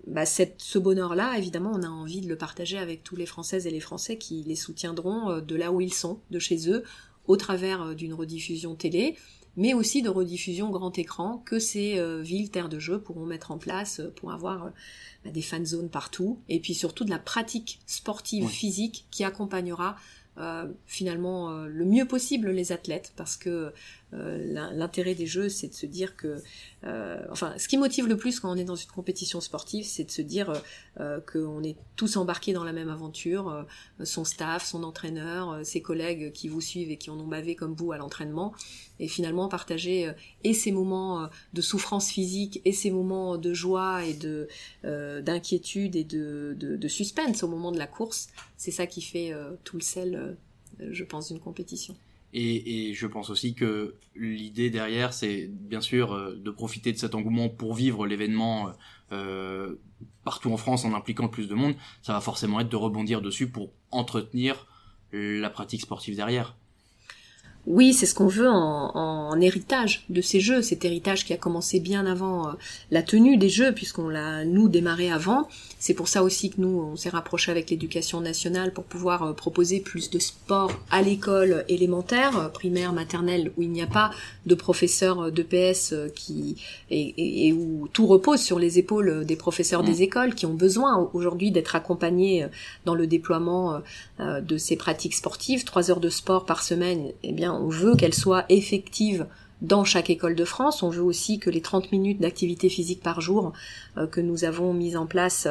Bah, 0.05 0.25
cette, 0.25 0.55
ce 0.61 0.77
bonheur-là, 0.77 1.35
évidemment, 1.37 1.71
on 1.73 1.83
a 1.83 1.89
envie 1.89 2.21
de 2.21 2.27
le 2.27 2.35
partager 2.35 2.77
avec 2.77 3.03
tous 3.03 3.15
les 3.15 3.27
Françaises 3.27 3.65
et 3.65 3.71
les 3.71 3.79
Français 3.79 4.17
qui 4.17 4.43
les 4.45 4.55
soutiendront 4.55 5.39
de 5.39 5.55
là 5.55 5.71
où 5.71 5.81
ils 5.81 5.93
sont, 5.93 6.19
de 6.29 6.39
chez 6.39 6.69
eux, 6.69 6.83
au 7.27 7.37
travers 7.37 7.81
euh, 7.81 7.93
d'une 7.93 8.13
rediffusion 8.13 8.75
télé, 8.75 9.17
mais 9.57 9.73
aussi 9.73 10.01
de 10.01 10.09
rediffusion 10.09 10.69
grand 10.69 10.97
écran 10.97 11.39
que 11.45 11.59
ces 11.59 11.97
euh, 11.99 12.21
villes 12.21 12.49
terres 12.51 12.69
de 12.69 12.79
jeu 12.79 12.99
pourront 13.01 13.25
mettre 13.25 13.51
en 13.51 13.57
place 13.57 13.99
euh, 13.99 14.13
pour 14.15 14.31
avoir 14.31 14.71
bah, 15.23 15.31
des 15.31 15.41
fan 15.41 15.65
zones 15.65 15.89
partout, 15.89 16.39
et 16.49 16.59
puis 16.59 16.73
surtout 16.73 17.03
de 17.03 17.09
la 17.09 17.19
pratique 17.19 17.79
sportive 17.85 18.47
physique 18.47 19.05
qui 19.11 19.23
accompagnera 19.23 19.95
finalement 20.87 21.65
le 21.65 21.85
mieux 21.85 22.07
possible 22.07 22.49
les 22.49 22.71
athlètes, 22.71 23.13
parce 23.15 23.37
que 23.37 23.73
l'intérêt 24.11 25.15
des 25.15 25.27
jeux, 25.27 25.49
c'est 25.49 25.69
de 25.69 25.73
se 25.73 25.85
dire 25.85 26.15
que 26.15 26.41
euh, 26.83 27.23
enfin, 27.29 27.53
ce 27.57 27.67
qui 27.67 27.77
motive 27.77 28.07
le 28.07 28.17
plus 28.17 28.39
quand 28.39 28.51
on 28.51 28.55
est 28.55 28.63
dans 28.63 28.75
une 28.75 28.89
compétition 28.89 29.39
sportive, 29.39 29.85
c'est 29.85 30.03
de 30.03 30.11
se 30.11 30.21
dire 30.21 30.49
euh, 30.49 30.59
euh 30.99 31.19
qu'on 31.31 31.63
est 31.63 31.75
tous 31.95 32.17
embarqués 32.17 32.53
dans 32.53 32.63
la 32.63 32.73
même 32.73 32.89
aventure, 32.89 33.49
euh, 33.49 33.63
son 34.03 34.25
staff, 34.25 34.65
son 34.65 34.83
entraîneur, 34.83 35.63
ses 35.63 35.81
collègues 35.81 36.31
qui 36.31 36.47
vous 36.47 36.61
suivent 36.61 36.89
et 36.89 36.97
qui 36.97 37.11
en 37.11 37.19
ont 37.19 37.27
bavé 37.27 37.55
comme 37.55 37.75
vous 37.75 37.91
à 37.91 37.97
l'entraînement, 37.97 38.53
et 38.99 39.07
finalement 39.07 39.47
partager 39.47 40.11
et 40.43 40.53
ces 40.53 40.71
moments 40.71 41.29
de 41.53 41.61
souffrance 41.61 42.09
physique 42.09 42.61
et 42.65 42.71
ces 42.71 42.89
moments 42.91 43.37
de 43.37 43.53
joie 43.53 44.03
et 44.05 44.13
de 44.13 44.47
d'inquiétude 45.21 45.95
et 45.95 46.03
de, 46.03 46.55
de, 46.57 46.75
de, 46.75 46.87
suspense 46.87 47.43
au 47.43 47.47
moment 47.47 47.71
de 47.71 47.77
la 47.77 47.87
course, 47.87 48.29
c'est 48.57 48.71
ça 48.71 48.87
qui 48.87 49.01
fait 49.01 49.33
tout 49.63 49.77
le 49.77 49.81
sel, 49.81 50.37
je 50.79 51.03
pense, 51.03 51.29
d'une 51.29 51.39
compétition. 51.39 51.95
Et, 52.33 52.93
je 52.93 53.07
pense 53.07 53.29
aussi 53.29 53.55
que 53.55 53.95
l'idée 54.15 54.69
derrière, 54.69 55.13
c'est 55.13 55.47
bien 55.47 55.81
sûr 55.81 56.13
euh, 56.13 56.35
de 56.35 56.51
profiter 56.51 56.91
de 56.93 56.97
cet 56.97 57.15
engouement 57.15 57.49
pour 57.49 57.73
vivre 57.73 58.07
l'événement 58.07 58.71
euh, 59.11 59.75
partout 60.23 60.51
en 60.51 60.57
France 60.57 60.85
en 60.85 60.93
impliquant 60.93 61.27
plus 61.27 61.47
de 61.47 61.55
monde. 61.55 61.75
Ça 62.01 62.13
va 62.13 62.21
forcément 62.21 62.59
être 62.59 62.69
de 62.69 62.75
rebondir 62.75 63.21
dessus 63.21 63.49
pour 63.49 63.73
entretenir 63.91 64.67
la 65.13 65.49
pratique 65.49 65.81
sportive 65.81 66.15
derrière. 66.15 66.55
Oui, 67.67 67.93
c'est 67.93 68.07
ce 68.07 68.15
qu'on 68.15 68.27
veut 68.27 68.49
en, 68.49 68.95
en, 68.95 69.39
héritage 69.39 70.03
de 70.09 70.21
ces 70.21 70.39
jeux, 70.39 70.63
cet 70.63 70.83
héritage 70.83 71.25
qui 71.25 71.33
a 71.33 71.37
commencé 71.37 71.79
bien 71.79 72.07
avant 72.07 72.47
euh, 72.47 72.51
la 72.89 73.03
tenue 73.03 73.37
des 73.37 73.49
jeux, 73.49 73.71
puisqu'on 73.71 74.09
l'a 74.09 74.45
nous 74.45 74.67
démarré 74.67 75.11
avant. 75.11 75.47
C'est 75.77 75.93
pour 75.93 76.07
ça 76.07 76.23
aussi 76.23 76.49
que 76.49 76.59
nous, 76.59 76.89
on 76.91 76.95
s'est 76.95 77.09
rapproché 77.09 77.51
avec 77.51 77.69
l'éducation 77.69 78.19
nationale 78.19 78.73
pour 78.73 78.83
pouvoir 78.85 79.23
euh, 79.23 79.33
proposer 79.33 79.79
plus 79.79 80.09
de 80.09 80.17
sport 80.17 80.71
à 80.89 81.03
l'école 81.03 81.63
élémentaire, 81.69 82.35
euh, 82.35 82.49
primaire, 82.49 82.93
maternelle, 82.93 83.51
où 83.57 83.61
il 83.61 83.69
n'y 83.69 83.83
a 83.83 83.87
pas 83.87 84.09
de 84.47 84.55
professeurs 84.55 85.31
de 85.31 85.43
PS 85.43 85.93
qui 86.15 86.55
et, 86.89 87.47
et, 87.47 87.53
où 87.53 87.87
tout 87.93 88.07
repose 88.07 88.41
sur 88.41 88.57
les 88.57 88.79
épaules 88.79 89.23
des 89.23 89.35
professeurs 89.35 89.83
des 89.83 89.99
mmh. 89.99 90.01
écoles 90.01 90.35
qui 90.35 90.47
ont 90.47 90.53
besoin 90.55 91.09
aujourd'hui 91.13 91.51
d'être 91.51 91.75
accompagnés 91.75 92.47
dans 92.85 92.95
le 92.95 93.05
déploiement 93.05 93.81
de 94.19 94.57
ces 94.57 94.75
pratiques 94.75 95.13
sportives. 95.13 95.63
Trois 95.63 95.91
heures 95.91 95.99
de 95.99 96.09
sport 96.09 96.45
par 96.45 96.63
semaine, 96.63 97.11
eh 97.23 97.33
bien 97.33 97.50
on 97.53 97.69
veut 97.69 97.95
qu'elle 97.95 98.13
soit 98.13 98.45
effective 98.49 99.25
dans 99.61 99.83
chaque 99.83 100.09
école 100.09 100.35
de 100.35 100.45
France. 100.45 100.83
On 100.83 100.89
veut 100.89 101.03
aussi 101.03 101.39
que 101.39 101.49
les 101.49 101.61
30 101.61 101.91
minutes 101.91 102.19
d'activité 102.19 102.69
physique 102.69 103.01
par 103.01 103.21
jour 103.21 103.53
euh, 103.97 104.07
que 104.07 104.21
nous 104.21 104.43
avons 104.43 104.73
mis 104.73 104.97
en 104.97 105.05
place 105.05 105.47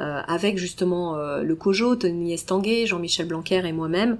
euh, 0.00 0.20
avec 0.26 0.58
justement 0.58 1.16
euh, 1.16 1.42
le 1.42 1.56
COJO, 1.56 1.96
Tony 1.96 2.34
Estanguet, 2.34 2.86
Jean-Michel 2.86 3.26
Blanquer 3.26 3.62
et 3.66 3.72
moi-même, 3.72 4.18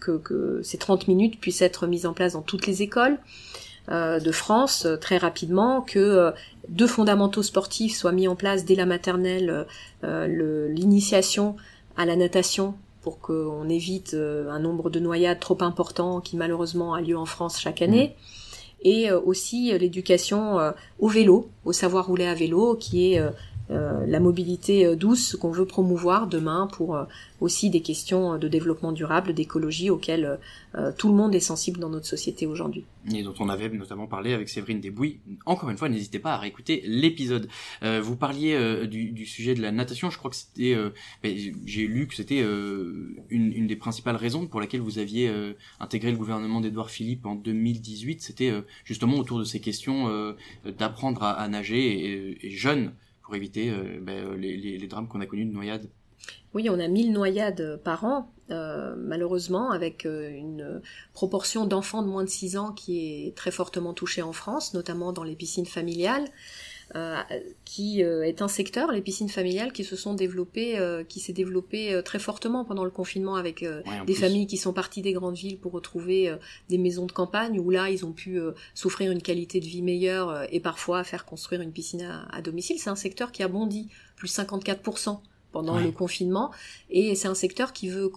que, 0.00 0.60
ces 0.62 0.78
30 0.78 1.06
minutes 1.08 1.38
puissent 1.38 1.60
être 1.60 1.86
mises 1.86 2.06
en 2.06 2.14
place 2.14 2.32
dans 2.32 2.42
toutes 2.42 2.66
les 2.66 2.82
écoles 2.82 3.18
de 3.88 4.32
France 4.32 4.88
très 5.02 5.18
rapidement, 5.18 5.80
que 5.82 6.32
deux 6.70 6.88
fondamentaux 6.88 7.42
sportifs 7.42 7.94
soient 7.94 8.10
mis 8.10 8.26
en 8.26 8.34
place 8.34 8.64
dès 8.64 8.74
la 8.74 8.86
maternelle, 8.86 9.66
l'initiation 10.02 11.56
à 11.98 12.06
la 12.06 12.16
natation 12.16 12.74
pour 13.06 13.20
qu'on 13.20 13.68
évite 13.68 14.14
euh, 14.14 14.50
un 14.50 14.58
nombre 14.58 14.90
de 14.90 14.98
noyades 14.98 15.38
trop 15.38 15.58
important 15.60 16.20
qui 16.20 16.36
malheureusement 16.36 16.92
a 16.92 17.00
lieu 17.00 17.16
en 17.16 17.24
France 17.24 17.60
chaque 17.60 17.80
année. 17.80 18.16
Mmh. 18.16 18.88
Et 18.88 19.10
euh, 19.12 19.20
aussi 19.20 19.72
euh, 19.72 19.78
l'éducation 19.78 20.58
au 20.98 21.06
vélo, 21.06 21.48
au 21.64 21.72
savoir 21.72 22.08
rouler 22.08 22.26
à 22.26 22.34
vélo, 22.34 22.74
qui 22.74 23.12
est 23.12 23.22
la 23.68 24.20
mobilité 24.20 24.86
euh, 24.86 24.96
douce 24.96 25.36
qu'on 25.36 25.50
veut 25.50 25.66
promouvoir 25.66 26.28
demain 26.28 26.68
pour 26.72 26.96
euh, 26.96 27.04
aussi 27.40 27.68
des 27.68 27.80
questions 27.80 28.38
de 28.38 28.48
développement 28.48 28.92
durable, 28.92 29.34
d'écologie 29.34 29.90
auxquelles 29.90 30.38
tout 30.98 31.08
le 31.08 31.14
monde 31.14 31.34
est 31.34 31.40
sensible 31.40 31.80
dans 31.80 31.88
notre 31.88 32.06
société 32.06 32.46
aujourd'hui. 32.46 32.84
Et 33.14 33.22
dont 33.22 33.34
on 33.40 33.48
avait 33.48 33.68
notamment 33.70 34.06
parlé 34.06 34.34
avec 34.34 34.48
Séverine 34.48 34.80
Desbouilles. 34.80 35.20
Encore 35.46 35.70
une 35.70 35.78
fois, 35.78 35.88
n'hésitez 35.88 36.18
pas 36.18 36.34
à 36.34 36.38
réécouter 36.38 36.82
l'épisode. 36.84 37.48
vous 37.82 38.16
parliez 38.16 38.86
du, 38.86 39.26
sujet 39.26 39.54
de 39.54 39.62
la 39.62 39.72
natation. 39.72 40.10
Je 40.10 40.18
crois 40.18 40.30
que 40.30 40.36
c'était, 40.36 40.76
j'ai 41.64 41.86
lu 41.86 42.06
que 42.06 42.14
c'était 42.14 42.40
une, 42.40 43.16
une, 43.30 43.66
des 43.66 43.76
principales 43.76 44.16
raisons 44.16 44.46
pour 44.46 44.60
laquelle 44.60 44.80
vous 44.80 44.98
aviez 44.98 45.30
intégré 45.80 46.10
le 46.10 46.18
gouvernement 46.18 46.60
d'Edouard 46.60 46.90
Philippe 46.90 47.26
en 47.26 47.34
2018. 47.34 48.22
C'était 48.22 48.52
justement 48.84 49.16
autour 49.16 49.38
de 49.38 49.44
ces 49.44 49.60
questions 49.60 50.34
d'apprendre 50.78 51.22
à, 51.22 51.48
nager 51.48 52.12
et, 52.12 52.46
et 52.46 52.50
jeunes 52.50 52.92
pour 53.26 53.34
éviter 53.34 53.70
euh, 53.70 53.98
ben, 54.00 54.24
euh, 54.24 54.36
les, 54.36 54.86
drames 54.86 55.08
qu'on 55.08 55.20
a 55.20 55.26
connus 55.26 55.46
de 55.46 55.52
noyades. 55.52 55.90
Oui, 56.54 56.70
on 56.70 56.78
a 56.78 56.86
1000 56.86 57.12
noyades 57.12 57.80
par 57.84 58.04
an, 58.04 58.32
euh, 58.50 58.94
malheureusement, 58.96 59.72
avec 59.72 60.04
une 60.04 60.80
proportion 61.12 61.66
d'enfants 61.66 62.02
de 62.02 62.08
moins 62.08 62.24
de 62.24 62.30
6 62.30 62.56
ans 62.56 62.72
qui 62.72 63.26
est 63.26 63.36
très 63.36 63.50
fortement 63.50 63.92
touchée 63.92 64.22
en 64.22 64.32
France, 64.32 64.72
notamment 64.74 65.12
dans 65.12 65.24
les 65.24 65.34
piscines 65.34 65.66
familiales. 65.66 66.24
Euh, 66.94 67.20
qui 67.64 68.04
euh, 68.04 68.22
est 68.22 68.42
un 68.42 68.48
secteur, 68.48 68.92
les 68.92 69.02
piscines 69.02 69.28
familiales, 69.28 69.72
qui 69.72 69.82
se 69.82 69.96
sont 69.96 70.14
développées, 70.14 70.78
euh, 70.78 71.02
qui 71.02 71.18
s'est 71.18 71.32
développé 71.32 72.00
très 72.04 72.20
fortement 72.20 72.64
pendant 72.64 72.84
le 72.84 72.90
confinement 72.90 73.34
avec 73.34 73.64
des 74.06 74.14
familles 74.14 74.46
qui 74.46 74.56
sont 74.56 74.72
parties 74.72 75.02
des 75.02 75.12
grandes 75.12 75.36
villes 75.36 75.58
pour 75.58 75.72
retrouver 75.72 76.32
des 76.68 76.78
maisons 76.78 77.06
de 77.06 77.12
campagne 77.12 77.58
où 77.58 77.70
là 77.70 77.90
ils 77.90 78.06
ont 78.06 78.12
pu 78.12 78.38
s'offrir 78.74 79.10
une 79.10 79.20
qualité 79.20 79.58
de 79.58 79.66
vie 79.66 79.82
meilleure 79.82 80.46
et 80.52 80.60
parfois 80.60 81.02
faire 81.02 81.24
construire 81.24 81.60
une 81.60 81.72
piscine 81.72 82.02
à, 82.02 82.28
à 82.30 82.40
domicile. 82.40 82.78
C'est 82.78 82.90
un 82.90 82.96
secteur 82.96 83.32
qui 83.32 83.42
a 83.42 83.48
bondi 83.48 83.88
plus 84.14 84.32
54% 84.32 85.18
pendant 85.52 85.76
Ouais. 85.76 85.82
le 85.82 85.90
confinement, 85.90 86.50
et 86.90 87.14
c'est 87.14 87.28
un 87.28 87.34
secteur 87.34 87.72
qui 87.72 87.88
veut 87.88 88.12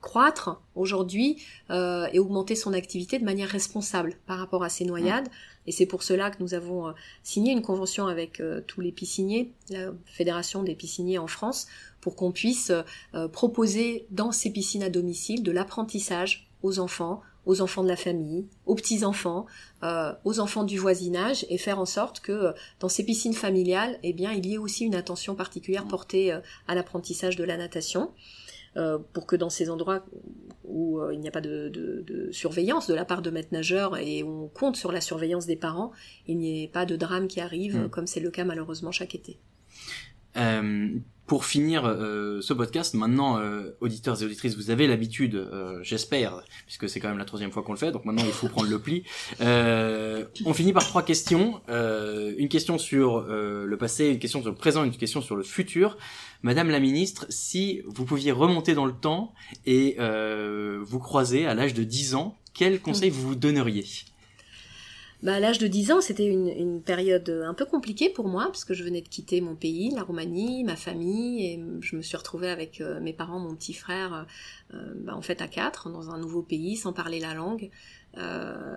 croître 0.00 0.60
aujourd'hui 0.74 1.42
euh, 1.70 2.06
et 2.12 2.18
augmenter 2.18 2.54
son 2.54 2.72
activité 2.72 3.18
de 3.18 3.24
manière 3.24 3.48
responsable 3.48 4.14
par 4.26 4.38
rapport 4.38 4.62
à 4.64 4.68
ces 4.68 4.84
noyades. 4.84 5.28
Et 5.68 5.72
c'est 5.72 5.84
pour 5.84 6.02
cela 6.02 6.30
que 6.30 6.42
nous 6.42 6.54
avons 6.54 6.88
euh, 6.88 6.92
signé 7.22 7.52
une 7.52 7.60
convention 7.60 8.06
avec 8.06 8.40
euh, 8.40 8.62
tous 8.66 8.80
les 8.80 8.90
pisciniers, 8.90 9.52
la 9.68 9.92
Fédération 10.06 10.62
des 10.62 10.74
pisciniers 10.74 11.18
en 11.18 11.26
France, 11.26 11.66
pour 12.00 12.16
qu'on 12.16 12.32
puisse 12.32 12.72
euh, 13.14 13.28
proposer 13.28 14.06
dans 14.10 14.32
ces 14.32 14.50
piscines 14.50 14.82
à 14.82 14.88
domicile 14.88 15.42
de 15.42 15.52
l'apprentissage 15.52 16.48
aux 16.62 16.78
enfants, 16.78 17.20
aux 17.48 17.62
enfants 17.62 17.82
de 17.82 17.88
la 17.88 17.96
famille, 17.96 18.46
aux 18.66 18.74
petits-enfants, 18.74 19.46
euh, 19.82 20.12
aux 20.24 20.38
enfants 20.38 20.64
du 20.64 20.78
voisinage, 20.78 21.46
et 21.48 21.56
faire 21.56 21.78
en 21.78 21.86
sorte 21.86 22.20
que 22.20 22.32
euh, 22.32 22.52
dans 22.78 22.90
ces 22.90 23.04
piscines 23.04 23.32
familiales, 23.32 23.98
eh 24.02 24.12
bien, 24.12 24.32
il 24.32 24.44
y 24.46 24.54
ait 24.54 24.58
aussi 24.58 24.84
une 24.84 24.94
attention 24.94 25.34
particulière 25.34 25.86
portée 25.86 26.30
euh, 26.30 26.40
à 26.68 26.74
l'apprentissage 26.74 27.36
de 27.36 27.44
la 27.44 27.56
natation 27.56 28.10
euh, 28.76 28.98
pour 29.12 29.26
que 29.26 29.36
dans 29.36 29.50
ces 29.50 29.70
endroits 29.70 30.04
où 30.64 31.00
euh, 31.00 31.14
il 31.14 31.20
n'y 31.20 31.28
a 31.28 31.30
pas 31.30 31.40
de, 31.40 31.68
de- 31.68 32.02
de 32.06 32.30
surveillance 32.32 32.86
de 32.86 32.94
la 32.94 33.04
part 33.04 33.22
de 33.22 33.30
maîtres 33.30 33.52
nageurs 33.52 33.96
et 33.96 34.22
où 34.22 34.44
on 34.44 34.48
compte 34.48 34.76
sur 34.76 34.92
la 34.92 35.00
surveillance 35.00 35.46
des 35.46 35.56
parents, 35.56 35.92
il 36.26 36.36
n'y 36.38 36.64
ait 36.64 36.68
pas 36.68 36.84
de 36.86 36.96
drame 36.96 37.26
qui 37.28 37.40
arrive, 37.40 37.76
Mm. 37.84 37.88
comme 37.90 38.06
c'est 38.06 38.20
le 38.20 38.30
cas 38.30 38.44
malheureusement 38.44 38.92
chaque 38.92 39.14
été. 39.14 39.38
Euh, 40.38 40.88
pour 41.28 41.44
finir 41.44 41.84
euh, 41.84 42.40
ce 42.40 42.54
podcast, 42.54 42.94
maintenant, 42.94 43.38
euh, 43.38 43.76
auditeurs 43.82 44.20
et 44.22 44.24
auditrices, 44.24 44.56
vous 44.56 44.70
avez 44.70 44.86
l'habitude, 44.86 45.34
euh, 45.34 45.78
j'espère, 45.82 46.42
puisque 46.64 46.88
c'est 46.88 47.00
quand 47.00 47.08
même 47.08 47.18
la 47.18 47.26
troisième 47.26 47.52
fois 47.52 47.62
qu'on 47.62 47.72
le 47.72 47.78
fait, 47.78 47.92
donc 47.92 48.06
maintenant 48.06 48.24
il 48.24 48.32
faut 48.32 48.48
prendre 48.48 48.70
le 48.70 48.78
pli. 48.78 49.04
Euh, 49.42 50.24
on 50.46 50.54
finit 50.54 50.72
par 50.72 50.86
trois 50.86 51.02
questions. 51.02 51.60
Euh, 51.68 52.32
une 52.38 52.48
question 52.48 52.78
sur 52.78 53.26
euh, 53.28 53.66
le 53.66 53.76
passé, 53.76 54.08
une 54.08 54.18
question 54.18 54.40
sur 54.40 54.48
le 54.48 54.56
présent, 54.56 54.84
une 54.84 54.96
question 54.96 55.20
sur 55.20 55.36
le 55.36 55.42
futur. 55.42 55.98
Madame 56.42 56.70
la 56.70 56.80
ministre, 56.80 57.26
si 57.28 57.82
vous 57.84 58.06
pouviez 58.06 58.32
remonter 58.32 58.72
dans 58.72 58.86
le 58.86 58.94
temps 58.94 59.34
et 59.66 59.96
euh, 59.98 60.78
vous 60.80 60.98
croiser 60.98 61.46
à 61.46 61.54
l'âge 61.54 61.74
de 61.74 61.84
10 61.84 62.14
ans, 62.14 62.38
quel 62.54 62.80
conseil 62.80 63.10
vous 63.10 63.20
vous 63.20 63.34
donneriez? 63.34 63.84
Bah, 65.22 65.34
à 65.34 65.40
l'âge 65.40 65.58
de 65.58 65.66
10 65.66 65.92
ans, 65.92 66.00
c'était 66.00 66.26
une, 66.26 66.48
une 66.48 66.80
période 66.80 67.28
un 67.44 67.54
peu 67.54 67.64
compliquée 67.64 68.08
pour 68.08 68.28
moi, 68.28 68.46
parce 68.46 68.64
que 68.64 68.74
je 68.74 68.84
venais 68.84 69.00
de 69.00 69.08
quitter 69.08 69.40
mon 69.40 69.56
pays, 69.56 69.90
la 69.90 70.02
Roumanie, 70.02 70.62
ma 70.64 70.76
famille, 70.76 71.44
et 71.44 71.60
je 71.80 71.96
me 71.96 72.02
suis 72.02 72.16
retrouvée 72.16 72.50
avec 72.50 72.80
euh, 72.80 73.00
mes 73.00 73.12
parents, 73.12 73.40
mon 73.40 73.54
petit 73.54 73.74
frère, 73.74 74.26
euh, 74.74 74.94
bah, 74.96 75.16
en 75.16 75.22
fait 75.22 75.42
à 75.42 75.48
quatre, 75.48 75.90
dans 75.90 76.10
un 76.10 76.18
nouveau 76.18 76.42
pays, 76.42 76.76
sans 76.76 76.92
parler 76.92 77.18
la 77.18 77.34
langue. 77.34 77.70
Euh, 78.16 78.76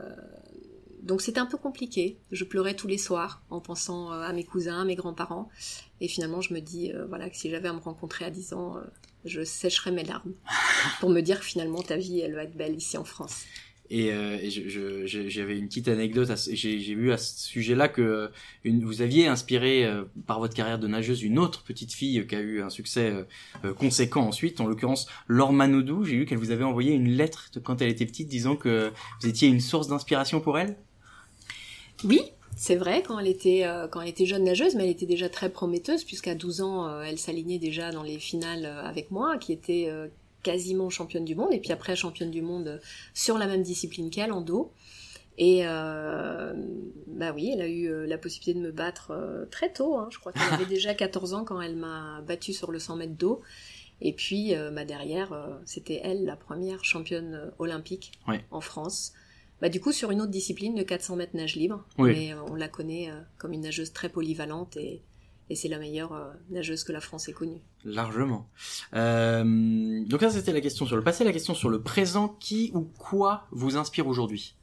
donc 1.01 1.21
c'était 1.21 1.39
un 1.39 1.45
peu 1.45 1.57
compliqué. 1.57 2.17
Je 2.31 2.43
pleurais 2.43 2.75
tous 2.75 2.87
les 2.87 2.97
soirs 2.97 3.41
en 3.49 3.59
pensant 3.59 4.13
euh, 4.13 4.21
à 4.21 4.33
mes 4.33 4.43
cousins, 4.43 4.81
à 4.81 4.85
mes 4.85 4.95
grands-parents. 4.95 5.49
Et 5.99 6.07
finalement, 6.07 6.41
je 6.41 6.53
me 6.53 6.59
dis 6.59 6.91
euh, 6.91 7.05
voilà 7.07 7.29
que 7.29 7.35
si 7.35 7.49
j'avais 7.49 7.69
à 7.69 7.73
me 7.73 7.79
rencontrer 7.79 8.25
à 8.25 8.29
10 8.29 8.53
ans, 8.53 8.77
euh, 8.77 8.81
je 9.25 9.43
sécherais 9.43 9.91
mes 9.91 10.03
larmes 10.03 10.33
pour 10.99 11.09
me 11.09 11.21
dire 11.21 11.39
que 11.39 11.45
finalement 11.45 11.81
ta 11.81 11.97
vie, 11.97 12.19
elle 12.19 12.35
va 12.35 12.43
être 12.43 12.55
belle 12.55 12.75
ici 12.75 12.97
en 12.97 13.03
France. 13.03 13.43
Et, 13.93 14.09
euh, 14.13 14.37
j'avais 15.05 15.59
une 15.59 15.67
petite 15.67 15.89
anecdote. 15.89 16.31
J'ai 16.53 16.95
vu 16.95 17.11
à 17.11 17.17
ce 17.17 17.45
sujet-là 17.45 17.89
que 17.89 18.31
vous 18.63 19.01
aviez 19.01 19.27
inspiré 19.27 19.85
euh, 19.85 20.05
par 20.25 20.39
votre 20.39 20.53
carrière 20.53 20.79
de 20.79 20.87
nageuse 20.87 21.21
une 21.23 21.37
autre 21.37 21.61
petite 21.63 21.91
fille 21.91 22.25
qui 22.25 22.35
a 22.35 22.39
eu 22.39 22.61
un 22.61 22.69
succès 22.69 23.13
euh, 23.65 23.73
conséquent 23.73 24.21
ensuite. 24.21 24.61
En 24.61 24.67
l'occurrence, 24.67 25.07
Laure 25.27 25.51
Manodou. 25.51 26.05
J'ai 26.05 26.15
vu 26.15 26.25
qu'elle 26.25 26.37
vous 26.37 26.51
avait 26.51 26.63
envoyé 26.63 26.93
une 26.93 27.09
lettre 27.09 27.51
quand 27.65 27.81
elle 27.81 27.89
était 27.89 28.05
petite 28.05 28.29
disant 28.29 28.55
que 28.55 28.93
vous 29.21 29.27
étiez 29.27 29.49
une 29.49 29.59
source 29.59 29.89
d'inspiration 29.89 30.39
pour 30.39 30.57
elle. 30.57 30.77
Oui, 32.05 32.21
c'est 32.55 32.77
vrai, 32.77 33.03
quand 33.05 33.19
elle, 33.19 33.27
était, 33.27 33.65
quand 33.91 33.99
elle 33.99 34.07
était 34.07 34.25
jeune 34.25 34.45
nageuse, 34.45 34.73
mais 34.75 34.85
elle 34.85 34.89
était 34.91 35.05
déjà 35.05 35.27
très 35.27 35.49
prometteuse, 35.49 36.05
puisqu'à 36.05 36.33
12 36.33 36.61
ans, 36.61 37.01
elle 37.01 37.19
s'alignait 37.19 37.59
déjà 37.59 37.91
dans 37.91 38.03
les 38.03 38.19
finales 38.19 38.65
avec 38.65 39.11
moi, 39.11 39.37
qui 39.37 39.51
était 39.51 39.91
quasiment 40.43 40.89
championne 40.89 41.25
du 41.25 41.35
monde, 41.35 41.53
et 41.53 41.59
puis 41.59 41.71
après 41.71 41.95
championne 41.95 42.31
du 42.31 42.41
monde 42.41 42.67
euh, 42.67 42.77
sur 43.13 43.37
la 43.37 43.47
même 43.47 43.63
discipline 43.63 44.09
qu'elle, 44.09 44.31
en 44.31 44.41
dos. 44.41 44.71
Et 45.37 45.61
euh, 45.65 46.53
bah 47.07 47.31
oui, 47.33 47.51
elle 47.53 47.61
a 47.61 47.67
eu 47.67 47.87
euh, 47.87 48.05
la 48.05 48.17
possibilité 48.17 48.53
de 48.53 48.63
me 48.63 48.71
battre 48.71 49.11
euh, 49.11 49.45
très 49.49 49.71
tôt. 49.71 49.97
Hein. 49.97 50.09
Je 50.11 50.19
crois 50.19 50.31
qu'elle 50.31 50.53
avait 50.53 50.65
déjà 50.69 50.93
14 50.93 51.33
ans 51.33 51.43
quand 51.45 51.61
elle 51.61 51.75
m'a 51.75 52.21
battue 52.21 52.53
sur 52.53 52.71
le 52.71 52.79
100 52.79 52.97
mètres 52.97 53.17
d'eau. 53.17 53.41
Et 54.03 54.13
puis 54.13 54.55
bah 54.73 54.83
derrière, 54.83 55.59
c'était 55.63 56.01
elle 56.03 56.25
la 56.25 56.35
première 56.35 56.83
championne 56.83 57.51
olympique 57.59 58.13
en 58.49 58.59
France. 58.59 59.13
Bah 59.61 59.69
du 59.69 59.79
coup 59.79 59.91
sur 59.91 60.09
une 60.09 60.21
autre 60.21 60.31
discipline, 60.31 60.75
le 60.75 60.83
400 60.83 61.17
mètres 61.17 61.35
nage 61.35 61.55
libre. 61.55 61.85
Oui. 61.99 62.11
Mais 62.11 62.33
on 62.49 62.55
la 62.55 62.67
connaît 62.67 63.11
comme 63.37 63.53
une 63.53 63.61
nageuse 63.61 63.93
très 63.93 64.09
polyvalente 64.09 64.75
et, 64.75 65.03
et 65.51 65.55
c'est 65.55 65.67
la 65.67 65.79
meilleure 65.79 66.13
euh, 66.13 66.31
nageuse 66.49 66.85
que 66.85 66.93
la 66.93 67.01
France 67.01 67.27
ait 67.27 67.33
connue. 67.33 67.59
Largement. 67.83 68.47
Euh, 68.93 69.43
donc 70.05 70.21
ça, 70.21 70.29
c'était 70.29 70.53
la 70.53 70.61
question 70.61 70.85
sur 70.85 70.95
le 70.95 71.03
passé. 71.03 71.25
La 71.25 71.33
question 71.33 71.53
sur 71.53 71.69
le 71.69 71.81
présent. 71.81 72.29
Qui 72.39 72.71
ou 72.73 72.83
quoi 72.97 73.47
vous 73.51 73.75
inspire 73.75 74.07
aujourd'hui? 74.07 74.55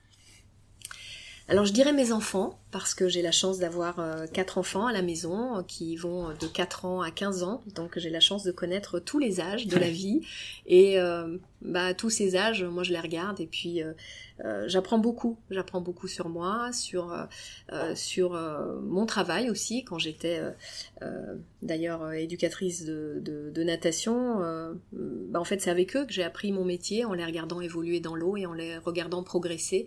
Alors 1.50 1.64
je 1.64 1.72
dirais 1.72 1.94
mes 1.94 2.12
enfants, 2.12 2.58
parce 2.72 2.92
que 2.94 3.08
j'ai 3.08 3.22
la 3.22 3.32
chance 3.32 3.58
d'avoir 3.58 4.00
euh, 4.00 4.26
quatre 4.26 4.58
enfants 4.58 4.86
à 4.86 4.92
la 4.92 5.00
maison 5.00 5.56
euh, 5.56 5.62
qui 5.62 5.96
vont 5.96 6.28
de 6.38 6.46
4 6.46 6.84
ans 6.84 7.00
à 7.00 7.10
15 7.10 7.42
ans, 7.42 7.62
donc 7.74 7.98
j'ai 7.98 8.10
la 8.10 8.20
chance 8.20 8.44
de 8.44 8.52
connaître 8.52 8.98
tous 9.00 9.18
les 9.18 9.40
âges 9.40 9.66
de 9.66 9.78
la 9.78 9.88
vie. 9.90 10.20
Et 10.66 11.00
euh, 11.00 11.38
bah, 11.62 11.94
tous 11.94 12.10
ces 12.10 12.36
âges, 12.36 12.64
moi 12.64 12.82
je 12.82 12.92
les 12.92 13.00
regarde 13.00 13.40
et 13.40 13.46
puis 13.46 13.82
euh, 13.82 13.94
euh, 14.44 14.64
j'apprends 14.68 14.98
beaucoup. 14.98 15.38
J'apprends 15.50 15.80
beaucoup 15.80 16.06
sur 16.06 16.28
moi, 16.28 16.70
sur, 16.74 17.10
euh, 17.14 17.24
euh, 17.72 17.94
sur 17.94 18.34
euh, 18.34 18.78
mon 18.82 19.06
travail 19.06 19.48
aussi, 19.48 19.84
quand 19.84 19.98
j'étais 19.98 20.38
euh, 20.40 20.50
euh, 21.00 21.34
d'ailleurs 21.62 22.02
euh, 22.02 22.12
éducatrice 22.12 22.84
de, 22.84 23.20
de, 23.22 23.48
de 23.48 23.62
natation. 23.62 24.42
euh, 24.42 24.74
bah, 24.92 25.40
en 25.40 25.44
fait 25.44 25.62
c'est 25.62 25.70
avec 25.70 25.96
eux 25.96 26.04
que 26.04 26.12
j'ai 26.12 26.24
appris 26.24 26.52
mon 26.52 26.66
métier, 26.66 27.06
en 27.06 27.14
les 27.14 27.24
regardant 27.24 27.62
évoluer 27.62 28.00
dans 28.00 28.14
l'eau 28.14 28.36
et 28.36 28.44
en 28.44 28.52
les 28.52 28.76
regardant 28.76 29.22
progresser. 29.22 29.86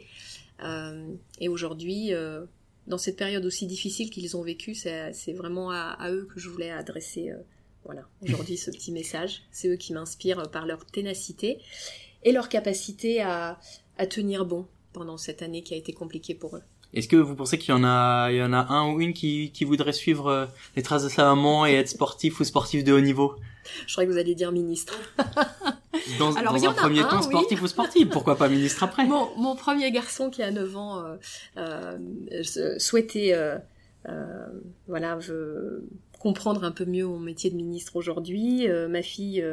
Euh, 0.64 1.14
et 1.40 1.50
aujourd'hui, 1.50 2.14
euh, 2.14 2.46
dans 2.88 2.98
cette 2.98 3.18
période 3.18 3.46
aussi 3.46 3.68
difficile 3.68 4.10
qu'ils 4.10 4.36
ont 4.38 4.42
vécue, 4.42 4.76
c'est 4.76 5.34
vraiment 5.34 5.72
à, 5.72 6.10
eux 6.10 6.28
que 6.34 6.40
je 6.40 6.50
voulais 6.50 6.72
adresser 6.72 7.30
euh, 7.30 7.38
voilà, 7.86 8.08
aujourd'hui 8.22 8.58
ce 8.58 8.72
petit 8.72 8.92
message. 8.92 9.44
C'est 9.52 9.70
eux 9.70 9.78
qui 9.78 9.94
m'inspirent 9.94 10.50
par 10.52 10.66
leur 10.66 10.86
ténacité 10.86 11.60
et 12.24 12.32
leur 12.32 12.50
capacité 12.50 13.22
à, 13.22 13.60
tenir 14.10 14.46
bon 14.46 14.66
pendant 14.94 15.18
cette 15.18 15.44
année 15.44 15.62
qui 15.62 15.76
a 15.76 15.78
été 15.78 15.94
compliquée 15.94 16.34
pour 16.34 16.58
eux. 16.58 16.64
Est-ce 16.94 17.08
que 17.08 17.16
vous 17.16 17.36
pensez 17.36 17.60
qu'il 17.60 17.70
y 17.70 17.78
en 17.78 17.84
a, 17.84 18.30
un 18.30 18.92
ou 18.92 19.00
une 19.00 19.14
qui, 19.14 19.52
qui 19.52 19.64
voudrait 19.64 19.94
suivre 19.94 20.50
les 20.76 20.82
traces 20.82 21.04
de 21.04 21.10
sa 21.10 21.24
maman 21.26 21.68
et 21.68 21.74
être 21.74 21.88
sportif 21.88 22.40
ou 22.40 22.44
sportif 22.44 22.84
de 22.84 22.94
haut 22.94 23.00
niveau? 23.00 23.36
Je 23.88 23.94
croyais 23.94 24.08
que 24.08 24.14
vous 24.14 24.20
alliez 24.20 24.36
dire 24.36 24.52
ministre. 24.52 25.00
Dans, 26.20 26.34
Alors, 26.36 26.54
dans 26.54 26.70
un 26.70 26.74
premier 26.74 27.02
un, 27.02 27.08
temps, 27.08 27.18
oui. 27.18 27.24
sportif 27.24 27.62
ou 27.62 27.68
sportif 27.68 28.10
Pourquoi 28.10 28.36
pas 28.38 28.48
ministre 28.48 28.84
après? 28.84 29.06
Mon, 29.06 29.30
mon 29.38 29.56
premier 29.56 29.92
garçon 29.92 30.30
qui 30.30 30.42
a 30.42 30.50
9 30.50 30.78
ans 30.78 31.04
euh, 31.58 31.98
euh, 32.38 32.78
souhaitait 32.80 33.34
euh, 33.34 33.58
voilà, 34.88 35.16
veut 35.18 35.86
comprendre 36.20 36.64
un 36.64 36.72
peu 36.72 36.86
mieux 36.86 37.06
mon 37.06 37.20
métier 37.20 37.50
de 37.50 37.56
ministre 37.56 37.98
aujourd'hui. 37.98 38.68
Ma 38.90 39.02
fille 39.02 39.46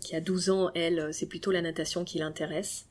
qui 0.00 0.16
a 0.16 0.20
12 0.20 0.50
ans, 0.50 0.70
elle, 0.74 1.08
c'est 1.12 1.26
plutôt 1.26 1.50
la 1.50 1.62
natation 1.62 2.04
qui 2.04 2.18
l'intéresse. 2.18 2.86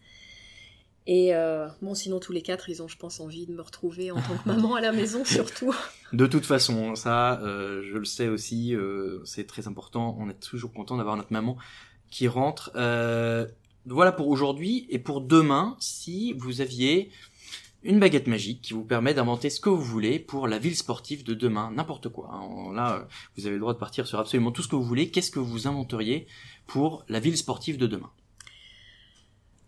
Et 1.08 1.34
euh, 1.34 1.68
bon, 1.82 1.96
sinon 1.96 2.20
tous 2.20 2.32
les 2.32 2.42
quatre, 2.44 2.70
ils 2.70 2.82
ont, 2.84 2.88
je 2.88 2.96
pense, 2.98 3.20
envie 3.20 3.48
de 3.48 3.54
me 3.54 3.62
retrouver 3.62 4.12
en 4.12 4.22
tant 4.22 4.38
que 4.38 4.46
maman 4.48 4.76
à 4.76 4.82
la 4.82 4.92
maison, 4.92 5.26
surtout. 5.26 5.74
De 6.14 6.28
toute 6.28 6.46
façon, 6.46 6.96
ça, 6.96 7.42
euh, 7.42 7.82
je 7.92 7.98
le 7.98 8.06
sais 8.06 8.28
aussi, 8.28 8.76
euh, 8.76 9.20
c'est 9.26 9.48
très 9.48 9.68
important. 9.68 10.16
On 10.20 10.30
est 10.30 10.40
toujours 10.40 10.72
content 10.72 10.98
d'avoir 10.98 11.18
notre 11.18 11.34
maman 11.34 11.58
qui 12.10 12.28
rentre. 12.28 12.72
Euh, 12.76 13.48
voilà 13.88 14.12
pour 14.12 14.28
aujourd'hui 14.28 14.86
et 14.90 15.00
pour 15.00 15.22
demain. 15.22 15.76
Si 15.80 16.34
vous 16.34 16.62
aviez 16.62 17.10
une 17.84 18.00
baguette 18.00 18.28
magique 18.28 18.62
qui 18.62 18.74
vous 18.74 18.84
permet 18.84 19.16
d'inventer 19.16 19.50
ce 19.50 19.60
que 19.60 19.70
vous 19.70 19.82
voulez 19.82 20.20
pour 20.20 20.48
la 20.48 20.60
ville 20.60 20.76
sportive 20.76 21.24
de 21.24 21.34
demain, 21.34 21.72
n'importe 21.76 22.10
quoi. 22.10 22.30
hein. 22.32 22.74
Là, 22.76 23.08
vous 23.36 23.48
avez 23.48 23.56
le 23.56 23.60
droit 23.60 23.74
de 23.74 23.80
partir 23.80 24.06
sur 24.06 24.20
absolument 24.20 24.52
tout 24.52 24.62
ce 24.62 24.68
que 24.68 24.76
vous 24.76 24.84
voulez. 24.84 25.10
Qu'est-ce 25.10 25.32
que 25.32 25.40
vous 25.40 25.68
inventeriez 25.68 26.28
pour 26.68 27.04
la 27.10 27.20
ville 27.20 27.38
sportive 27.38 27.80
de 27.80 27.88
demain? 27.88 28.12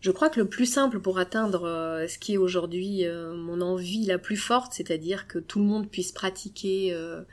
Je 0.04 0.12
crois 0.12 0.30
que 0.30 0.42
le 0.42 0.50
plus 0.50 0.66
simple 0.66 1.00
pour 1.00 1.18
atteindre 1.18 1.64
euh, 1.64 2.08
ce 2.10 2.18
qui 2.18 2.34
est 2.34 2.38
aujourd'hui 2.38 3.06
euh, 3.06 3.34
mon 3.34 3.62
envie 3.62 4.06
la 4.06 4.18
plus 4.18 4.36
forte, 4.36 4.74
c'est-à-dire 4.74 5.28
que 5.28 5.40
tout 5.40 5.60
le 5.60 5.66
monde 5.66 5.90
puisse 5.90 6.12
pratiquer 6.12 6.94
euh, 6.94 7.24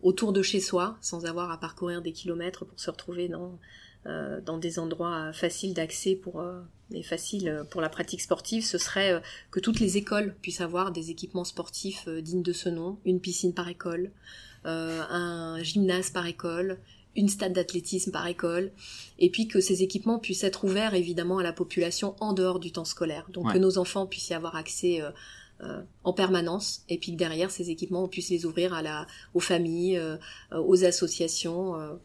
autour 0.00 0.32
de 0.32 0.40
chez 0.40 0.60
soi, 0.60 0.96
sans 1.02 1.26
avoir 1.26 1.50
à 1.50 1.60
parcourir 1.60 2.00
des 2.00 2.12
kilomètres 2.12 2.64
pour 2.64 2.80
se 2.80 2.90
retrouver 2.90 3.28
dans, 3.28 4.58
des 4.58 4.78
endroits 4.78 5.32
faciles 5.34 5.74
d'accès 5.74 6.14
pour 6.14 6.42
et 6.92 7.02
faciles 7.02 7.64
pour 7.70 7.80
la 7.80 7.88
pratique 7.88 8.20
sportive, 8.20 8.64
ce 8.64 8.78
serait 8.78 9.20
que 9.50 9.60
toutes 9.60 9.80
les 9.80 9.96
écoles 9.96 10.34
puissent 10.42 10.60
avoir 10.60 10.90
des 10.90 11.10
équipements 11.10 11.44
sportifs 11.44 12.08
dignes 12.08 12.42
de 12.42 12.52
ce 12.52 12.68
nom, 12.68 12.98
une 13.04 13.20
piscine 13.20 13.52
par 13.52 13.68
école, 13.68 14.10
un 14.64 15.62
gymnase 15.62 16.10
par 16.10 16.26
école, 16.26 16.78
une 17.16 17.28
stade 17.28 17.52
d'athlétisme 17.54 18.12
par 18.12 18.26
école, 18.26 18.70
et 19.18 19.30
puis 19.30 19.48
que 19.48 19.60
ces 19.60 19.82
équipements 19.82 20.18
puissent 20.18 20.44
être 20.44 20.64
ouverts 20.64 20.94
évidemment 20.94 21.38
à 21.38 21.42
la 21.42 21.52
population 21.52 22.14
en 22.20 22.32
dehors 22.32 22.60
du 22.60 22.70
temps 22.72 22.84
scolaire. 22.84 23.26
Donc 23.32 23.46
Ouais. 23.46 23.54
que 23.54 23.58
nos 23.58 23.78
enfants 23.78 24.06
puissent 24.06 24.28
y 24.28 24.34
avoir 24.34 24.54
accès 24.56 25.00
euh, 25.00 25.80
en 26.04 26.12
permanence, 26.12 26.82
et 26.90 26.98
puis 26.98 27.12
que 27.12 27.16
derrière 27.16 27.50
ces 27.50 27.70
équipements, 27.70 28.04
on 28.04 28.08
puisse 28.08 28.28
les 28.28 28.44
ouvrir 28.44 28.74
à 28.74 28.82
la, 28.82 29.06
aux 29.32 29.40
familles, 29.40 29.98
aux 30.52 30.84
associations 30.84 31.98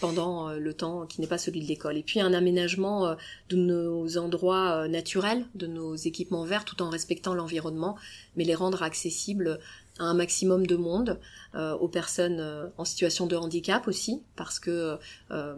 pendant 0.00 0.50
le 0.52 0.74
temps 0.74 1.06
qui 1.06 1.20
n'est 1.20 1.26
pas 1.26 1.38
celui 1.38 1.60
de 1.60 1.66
l'école. 1.66 1.96
Et 1.96 2.02
puis 2.02 2.20
un 2.20 2.32
aménagement 2.32 3.14
de 3.50 3.56
nos 3.56 4.16
endroits 4.18 4.88
naturels, 4.88 5.44
de 5.54 5.66
nos 5.66 5.94
équipements 5.94 6.44
verts, 6.44 6.64
tout 6.64 6.82
en 6.82 6.88
respectant 6.90 7.34
l'environnement, 7.34 7.96
mais 8.36 8.44
les 8.44 8.54
rendre 8.54 8.82
accessibles 8.82 9.60
un 9.98 10.14
maximum 10.14 10.66
de 10.66 10.76
monde, 10.76 11.18
euh, 11.54 11.74
aux 11.74 11.88
personnes 11.88 12.40
euh, 12.40 12.68
en 12.78 12.84
situation 12.84 13.26
de 13.26 13.36
handicap 13.36 13.86
aussi, 13.88 14.22
parce 14.36 14.58
que 14.58 14.98
euh, 15.30 15.54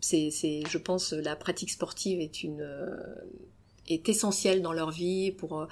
c'est, 0.00 0.30
je 0.30 0.78
pense, 0.78 1.12
la 1.12 1.36
pratique 1.36 1.70
sportive 1.70 2.20
est 2.20 2.42
une 2.42 2.66
est 3.88 4.08
essentielle 4.08 4.62
dans 4.62 4.72
leur 4.72 4.90
vie 4.90 5.30
pour 5.30 5.66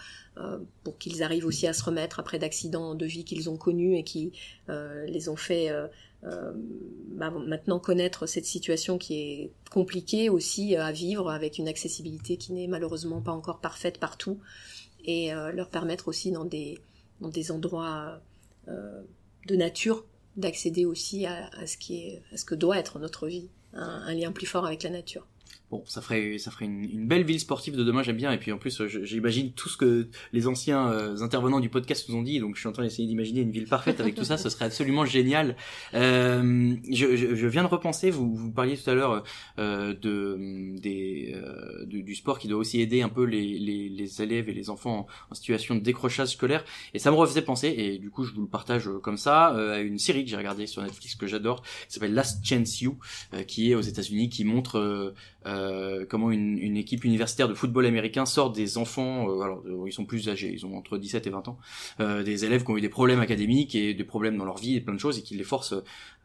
pour 0.83 0.99
qu'ils 0.99 1.23
arrivent 1.23 1.47
aussi 1.47 1.67
à 1.67 1.73
se 1.73 1.83
remettre 1.83 2.21
après 2.21 2.39
d'accidents 2.39 2.95
de 2.95 3.07
vie 3.07 3.25
qu'ils 3.25 3.51
ont 3.51 3.57
connus 3.57 3.97
et 3.97 4.05
qui 4.05 4.33
les 4.69 5.29
ont 5.29 5.37
fait 5.37 5.71
bah, 6.23 7.31
maintenant 7.31 7.79
connaître 7.79 8.27
cette 8.27 8.47
situation 8.47 8.99
qui 8.99 9.15
est 9.15 9.51
compliquée 9.71 10.31
aussi 10.31 10.77
à 10.77 10.91
vivre 10.91 11.31
avec 11.31 11.59
une 11.59 11.69
accessibilité 11.69 12.37
qui 12.37 12.53
n'est 12.53 12.69
malheureusement 12.69 13.21
pas 13.21 13.33
encore 13.33 13.61
parfaite 13.61 13.99
partout 13.99 14.39
et 15.05 15.33
leur 15.53 15.69
permettre 15.69 16.09
aussi 16.09 16.31
dans 16.33 16.45
des 16.45 16.81
dans 17.21 17.29
des 17.29 17.51
endroits 17.51 18.21
euh, 18.69 19.03
de 19.47 19.57
nature, 19.57 20.05
d'accéder 20.37 20.85
aussi 20.85 21.27
à, 21.27 21.67
ce 21.67 21.77
qui 21.77 21.97
est, 21.97 22.23
à 22.33 22.37
ce 22.37 22.45
que 22.45 22.55
doit 22.55 22.79
être 22.79 22.99
notre 22.99 23.29
vie, 23.29 23.49
un 23.73 24.15
lien 24.15 24.31
plus 24.31 24.47
fort 24.47 24.67
avec 24.67 24.85
la 24.85 24.91
nature 24.91 25.27
bon, 25.75 25.83
ça 25.87 26.01
ferait, 26.01 26.39
ça 26.39 26.53
ferait 26.53 26.67
une, 26.67 27.09
belle 27.09 27.25
ville 27.25 27.41
sportive 27.41 27.77
de 27.77 27.83
demain, 27.83 28.03
j'aime 28.05 28.17
bien. 28.17 28.31
Et 28.33 28.39
puis 28.39 28.53
en 28.53 28.59
plus, 28.59 28.81
j'imagine 29.03 29.53
tout 29.53 29.69
ce 29.69 29.77
que 29.77 30.09
les 30.33 30.47
anciens 30.47 30.89
euh, 30.93 31.21
intervenants 31.21 31.59
du 31.59 31.69
podcast 31.69 32.09
nous 32.09 32.17
ont 32.17 32.23
dit. 32.23 32.39
Donc 32.39 32.55
je 32.55 32.61
suis 32.61 32.69
en 32.69 32.73
train 32.73 32.85
d'essayer 32.85 33.09
d'imaginer 33.09 33.41
une 33.41 33.51
ville 33.51 33.67
parfaite 33.67 34.01
avec 34.01 34.15
tout 34.15 34.25
ça. 34.25 34.39
Ce 34.39 34.49
serait 34.49 34.67
absolument 34.67 35.05
génial. 35.05 35.57
Euh, 35.95 36.77
je, 36.89 37.17
je, 37.17 37.47
viens 37.49 37.65
de 37.65 37.69
repenser. 37.69 38.11
Vous, 38.11 38.35
vous 38.35 38.53
parliez 38.53 38.77
tout 38.77 38.89
à 38.89 38.95
l'heure 38.95 39.25
euh, 39.59 39.95
de, 39.95 40.79
des, 40.79 41.35
euh, 41.35 41.85
du 41.87 42.15
sport 42.15 42.39
qui 42.39 42.47
doit 42.47 42.59
aussi 42.59 42.81
aider 42.81 43.03
un 43.03 43.09
peu 43.09 43.25
les, 43.25 43.59
les, 43.59 43.89
les 43.89 44.23
élèves 44.23 44.49
et 44.49 44.55
les 44.55 44.71
enfants 44.71 45.09
en, 45.31 45.35
situation 45.35 45.75
de 45.75 45.81
décrochage 45.81 46.29
scolaire. 46.29 46.65
Et 46.95 47.01
ça 47.01 47.11
me 47.11 47.17
refaisait 47.17 47.43
penser. 47.43 47.75
Et 47.77 47.99
du 47.99 48.11
coup, 48.11 48.23
je 48.23 48.33
vous 48.33 48.43
le 48.43 48.49
partage 48.49 48.89
comme 49.03 49.17
ça 49.17 49.49
à 49.49 49.81
une 49.81 49.99
série 49.99 50.25
que 50.25 50.31
j'ai 50.31 50.37
regardée 50.37 50.69
sur 50.69 50.83
Netflix 50.83 51.17
que 51.17 51.27
j'adore, 51.27 51.63
qui 51.63 51.95
s'appelle 51.95 52.15
Last 52.15 52.47
Chance 52.47 52.81
You, 52.81 52.97
qui 53.49 53.73
est 53.73 53.75
aux 53.75 53.81
États-Unis, 53.81 54.29
qui 54.29 54.45
montre 54.45 55.15
euh, 55.47 55.64
comment 56.09 56.31
une, 56.31 56.59
une, 56.59 56.77
équipe 56.77 57.05
universitaire 57.05 57.49
de 57.49 57.55
football 57.55 57.87
américain 57.87 58.27
sort 58.27 58.51
des 58.51 58.79
enfants, 58.79 59.29
euh, 59.29 59.41
alors 59.41 59.63
euh, 59.67 59.85
ils 59.87 59.93
sont 59.93 60.05
plus 60.05 60.29
âgés, 60.29 60.51
ils 60.53 60.67
ont 60.67 60.77
entre 60.77 60.99
17 60.99 61.27
et 61.27 61.31
20 61.31 61.49
ans, 61.49 61.59
des 61.99 62.45
élèves 62.45 62.65
qui 62.65 62.71
ont 62.71 62.77
eu 62.77 62.81
des 62.81 62.89
problèmes 62.89 63.21
académiques 63.21 63.75
et 63.75 63.95
des 63.95 64.05
problèmes 64.05 64.37
dans 64.37 64.45
leur 64.45 64.59
vie 64.59 64.77
et 64.77 64.81
plein 64.81 64.95
de 64.95 65.01
choses 65.01 65.19
et 65.19 65.23
qui 65.23 65.35
les 65.35 65.45
forcent 65.45 65.75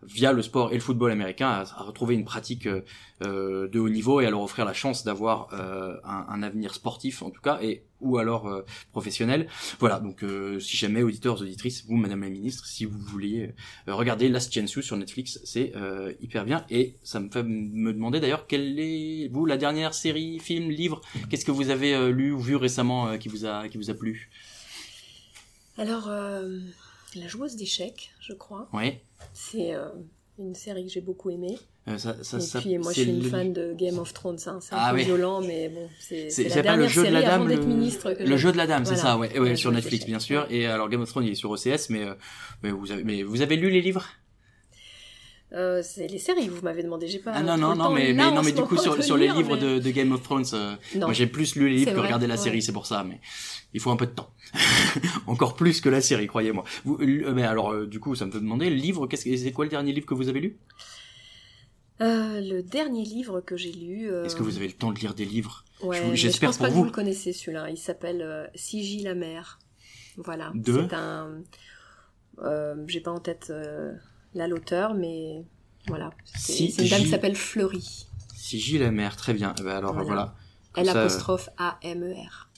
via 0.04 0.32
le 0.32 0.41
sport 0.41 0.72
et 0.72 0.76
le 0.76 0.82
football 0.82 1.12
américain 1.12 1.50
à, 1.50 1.84
retrouver 1.84 2.16
une 2.16 2.26
pratique 2.26 2.68
euh, 2.68 3.68
de 3.68 3.80
haut 3.80 3.89
niveau 3.89 4.22
et 4.22 4.26
à 4.26 4.30
leur 4.30 4.41
offrir 4.41 4.66
la 4.66 4.74
chance 4.74 5.04
d'avoir 5.04 5.50
euh, 5.54 5.97
un, 6.04 6.26
un, 6.30 6.43
avenir 6.43 6.74
sportif 6.74 7.22
en 7.22 7.30
tout 7.30 7.41
cas 7.41 7.60
et 7.62 7.84
ou 8.00 8.18
alors 8.18 8.47
euh, 8.47 8.62
professionnel. 8.91 9.47
Voilà, 9.80 10.00
donc 10.00 10.24
si 10.60 10.78
jamais 10.78 11.04
auditeurs, 11.04 11.41
auditrices, 11.41 11.86
vous 11.86 11.97
Madame 11.97 12.22
la 12.22 12.30
Ministre, 12.30 12.66
si 12.66 12.86
vous 12.86 12.97
vouliez 12.97 13.54
regarder 13.88 14.30
Last 14.30 14.54
Chance 14.54 14.74
You 14.74 14.82
sur 14.82 14.95
Netflix, 14.95 15.39
c'est 15.43 15.74
hyper 16.22 16.45
bien 16.45 16.66
et 16.70 16.95
ça 17.04 17.20
me 17.20 17.30
fait 17.30 17.43
me 17.43 17.91
demander 17.91 18.20
d'ailleurs 18.20 18.47
quelle 18.47 18.80
est 18.80 19.28
vous 19.32 19.45
la 19.45 19.58
dernière 19.58 19.93
série, 19.93 20.39
film, 20.39 20.70
livre, 20.70 21.02
qu'est-ce 21.30 21.45
que 21.45 21.52
vous 21.52 21.70
avez 21.70 22.12
lu 22.12 22.32
ou 22.32 22.39
vu 22.39 22.56
récemment 22.56 23.18
qui 23.18 23.28
vous 23.28 23.45
a 23.45 23.68
qui 23.68 23.78
vous 23.78 23.89
a 23.89 23.93
plu? 23.93 24.30
Alors 25.78 26.10
la 27.16 27.28
joueuse 27.28 27.56
d'échecs, 27.56 28.12
je 28.22 28.34
crois. 28.34 28.70
Oui. 28.74 29.00
C'est 29.34 29.74
euh, 29.74 29.90
une 30.38 30.56
série 30.56 30.86
que 30.86 30.92
j'ai 30.92 31.02
beaucoup 31.02 31.30
aimée. 31.30 31.58
Euh, 31.88 31.98
ça, 31.98 32.16
ça, 32.24 32.60
et 32.60 32.62
puis 32.62 32.78
moi 32.78 32.92
je 32.94 33.02
suis 33.02 33.10
une 33.10 33.24
fan 33.24 33.52
de 33.52 33.74
Game 33.74 33.98
of 33.98 34.14
Thrones, 34.14 34.38
hein. 34.46 34.60
c'est 34.62 34.76
un 34.76 34.80
ah 34.80 34.92
peu 34.94 35.02
violent, 35.02 35.42
mais 35.42 35.70
bon, 35.70 35.88
c'est 36.00 36.30
la 36.38 36.62
dernière 36.62 36.78
le 36.78 36.88
jeu 36.88 37.08
de 37.08 37.12
la 37.12 37.22
dame, 37.24 37.48
le... 37.48 37.58
ministre. 37.58 38.14
le 38.20 38.38
jeu 38.38 38.52
de 38.52 38.58
la 38.58 38.68
dame, 38.68 38.86
c'est 38.86 38.96
ça, 38.96 39.18
ouais, 39.18 39.40
ouais, 39.40 39.56
sur 39.56 39.72
Netflix 39.72 40.06
bien 40.06 40.20
sûr. 40.20 40.46
Et 40.50 40.68
alors 40.68 40.90
Game 40.90 41.02
of 41.02 41.10
Thrones 41.10 41.24
il 41.24 41.32
est 41.32 41.36
sur 41.36 41.50
OCS, 41.50 41.90
mais, 41.90 42.04
euh, 42.04 42.14
mais 42.62 42.70
vous 42.70 42.92
avez, 42.92 43.04
mais 43.04 43.24
vous 43.24 43.42
avez 43.42 43.56
lu 43.56 43.72
les 43.72 43.82
livres? 43.82 44.06
Euh, 45.52 45.82
c'est 45.84 46.08
les 46.08 46.20
séries 46.20 46.47
vous 46.47 46.62
m'avez 46.62 46.84
demandé 46.84 47.08
j'ai 47.08 47.18
pas 47.18 47.32
ah 47.34 47.41
non 47.41 47.58
non 47.58 47.76
non 47.76 47.89
mais, 47.89 48.14
mais 48.14 48.32
non 48.32 48.43
mais 48.43 48.52
du 48.52 48.62
coup 48.62 48.78
sur, 48.78 49.04
sur 49.04 49.18
les 49.18 49.28
livres 49.28 49.58
de, 49.58 49.80
de, 49.80 49.89
Game 49.89 50.12
of 50.12 50.22
Thrones 50.22 50.45
euh, 50.54 50.76
moi 50.97 51.12
j'ai 51.12 51.26
plus 51.26 51.56
lu 51.56 51.70
les 51.70 51.78
livres 51.78 51.93
que 51.93 52.00
regardé 52.00 52.28
la 52.28 52.38
série 52.38 52.62
c'est 52.62 52.72
pour 52.72 52.86
ça 52.86 53.04
mais 53.04 53.20
il 53.74 53.80
faut 53.80 53.89
un 53.89 53.95
peu 53.95 54.06
de 54.06 54.12
temps. 54.12 54.32
Encore 55.28 55.56
plus 55.56 55.82
que 55.82 55.89
la 55.89 56.02
série 56.02 56.28
croyez-moi. 56.28 56.64
Euh, 56.88 57.34
mais 57.34 57.43
alors 57.43 57.88
du 57.88 58.00
coup 58.00 58.14
ça 58.14 58.28
me 58.28 58.32
fait 58.32 58.39
demander 58.39 58.70
le 58.70 58.76
livre 58.76 59.08
qu'est-ce 59.08 59.38
c'est 59.38 59.52
quoi 59.52 59.66
le 59.66 59.72
dernier 59.72 59.91
livre 59.91 60.06
que 60.06 60.14
vous 60.14 60.30
avez 60.30 60.39
lu? 60.39 60.60
Le 62.00 62.62
dernier 62.62 63.04
livre 63.04 63.41
que 63.41 63.58
j'ai 63.58 63.72
lu 63.72 64.08
est-ce 64.24 64.36
que 64.36 64.43
vous 64.43 64.56
avez 64.56 64.68
le 64.68 64.74
temps 64.74 64.91
de 64.91 65.00
lire 65.00 65.16
des 65.16 65.26
livres? 65.26 65.66
Ouais, 65.82 66.16
j'espère 66.16 66.52
pour 66.52 66.60
pas 66.60 66.70
vous 66.70 66.74
que 66.74 66.78
vous 66.78 66.86
le 66.86 66.91
connaissez 66.91 67.34
celui-là. 67.34 67.72
Il 67.72 67.78
s'appelle 67.78 68.52
Sigil 68.54 69.04
la 69.04 69.16
mer 69.16 69.58
voilà. 70.18 70.54
C'est 70.64 70.93
un 70.93 71.41
j'ai 72.86 73.02
pas 73.02 73.12
en 73.12 73.20
tête 73.20 73.52
là 74.34 74.48
l'auteur, 74.48 74.94
mais 74.94 75.44
voilà. 75.88 76.12
C'est 76.24 76.66
une 76.66 76.90
dame 76.90 77.02
qui 77.02 77.10
s'appelle 77.10 77.36
Fleury. 77.36 78.08
Si 78.36 78.60
Gilles 78.60 78.82
la 78.82 78.92
mère, 78.92 79.16
très 79.16 79.34
bien. 79.34 79.54
Eh 79.60 79.64
ben, 79.64 79.78
alors 79.78 80.02
voilà. 80.04 80.36
L 80.76 80.90
apostrophe 80.90 81.50
A 81.58 81.78
M 81.82 82.04
E 82.04 82.14
R. 82.14 82.49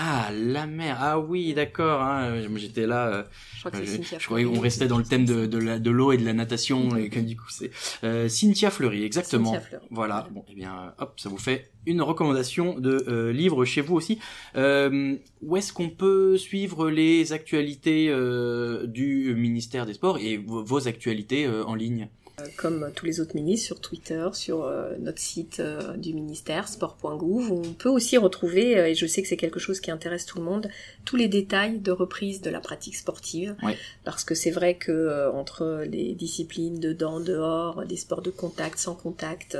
Ah, 0.00 0.30
la 0.32 0.68
mer. 0.68 0.96
Ah 1.00 1.18
oui, 1.18 1.52
d'accord. 1.54 2.02
Hein. 2.02 2.40
J'étais 2.54 2.86
là. 2.86 3.08
Euh, 3.08 3.22
je 3.54 3.58
crois 3.58 3.72
que 3.72 3.78
c'est 3.78 3.96
Cynthia 3.96 4.18
Je 4.20 4.26
croyais 4.26 4.46
qu'on 4.46 4.60
restait 4.60 4.86
dans 4.86 4.96
le 4.96 5.02
thème 5.02 5.24
de, 5.24 5.46
de 5.46 5.90
l'eau 5.90 6.12
et 6.12 6.16
de 6.16 6.24
la 6.24 6.34
natation 6.34 6.94
et 6.96 7.08
que 7.08 7.18
du 7.18 7.36
coup 7.36 7.48
c'est 7.48 7.72
euh, 8.04 8.28
Cynthia 8.28 8.70
Fleury, 8.70 9.02
exactement. 9.02 9.54
Cynthia 9.54 9.66
Fleury. 9.66 9.86
Voilà. 9.90 10.28
Bon, 10.30 10.44
eh 10.48 10.54
bien, 10.54 10.94
hop, 10.98 11.18
ça 11.18 11.28
vous 11.28 11.36
fait 11.36 11.72
une 11.88 12.02
recommandation 12.02 12.78
de 12.78 13.04
euh, 13.08 13.32
livre 13.32 13.64
chez 13.64 13.80
vous 13.80 13.96
aussi. 13.96 14.18
Euh, 14.56 15.16
où 15.42 15.56
est-ce 15.56 15.72
qu'on 15.72 15.88
peut 15.88 16.36
suivre 16.36 16.90
les 16.90 17.32
actualités 17.32 18.08
euh, 18.10 18.86
du 18.86 19.34
ministère 19.34 19.86
des 19.86 19.94
Sports 19.94 20.18
et 20.18 20.36
vos 20.36 20.86
actualités 20.86 21.48
en 21.48 21.74
ligne? 21.74 22.08
Comme 22.56 22.90
tous 22.94 23.06
les 23.06 23.20
autres 23.20 23.34
ministres, 23.34 23.66
sur 23.66 23.80
Twitter, 23.80 24.28
sur 24.32 24.64
euh, 24.64 24.96
notre 24.98 25.18
site 25.18 25.60
euh, 25.60 25.96
du 25.96 26.14
ministère, 26.14 26.68
sport.gouv. 26.68 27.52
On 27.52 27.72
peut 27.72 27.88
aussi 27.88 28.16
retrouver, 28.16 28.78
euh, 28.78 28.88
et 28.88 28.94
je 28.94 29.06
sais 29.06 29.22
que 29.22 29.28
c'est 29.28 29.36
quelque 29.36 29.60
chose 29.60 29.80
qui 29.80 29.90
intéresse 29.90 30.26
tout 30.26 30.38
le 30.38 30.44
monde, 30.44 30.68
tous 31.04 31.16
les 31.16 31.28
détails 31.28 31.78
de 31.78 31.92
reprise 31.92 32.40
de 32.40 32.50
la 32.50 32.60
pratique 32.60 32.96
sportive. 32.96 33.56
Parce 34.04 34.24
que 34.24 34.34
c'est 34.34 34.50
vrai 34.50 34.76
que 34.76 35.30
entre 35.32 35.84
les 35.88 36.14
disciplines 36.14 36.80
dedans, 36.80 37.20
dehors, 37.20 37.84
des 37.84 37.96
sports 37.96 38.22
de 38.22 38.30
contact, 38.30 38.78
sans 38.78 38.94
contact, 38.94 39.58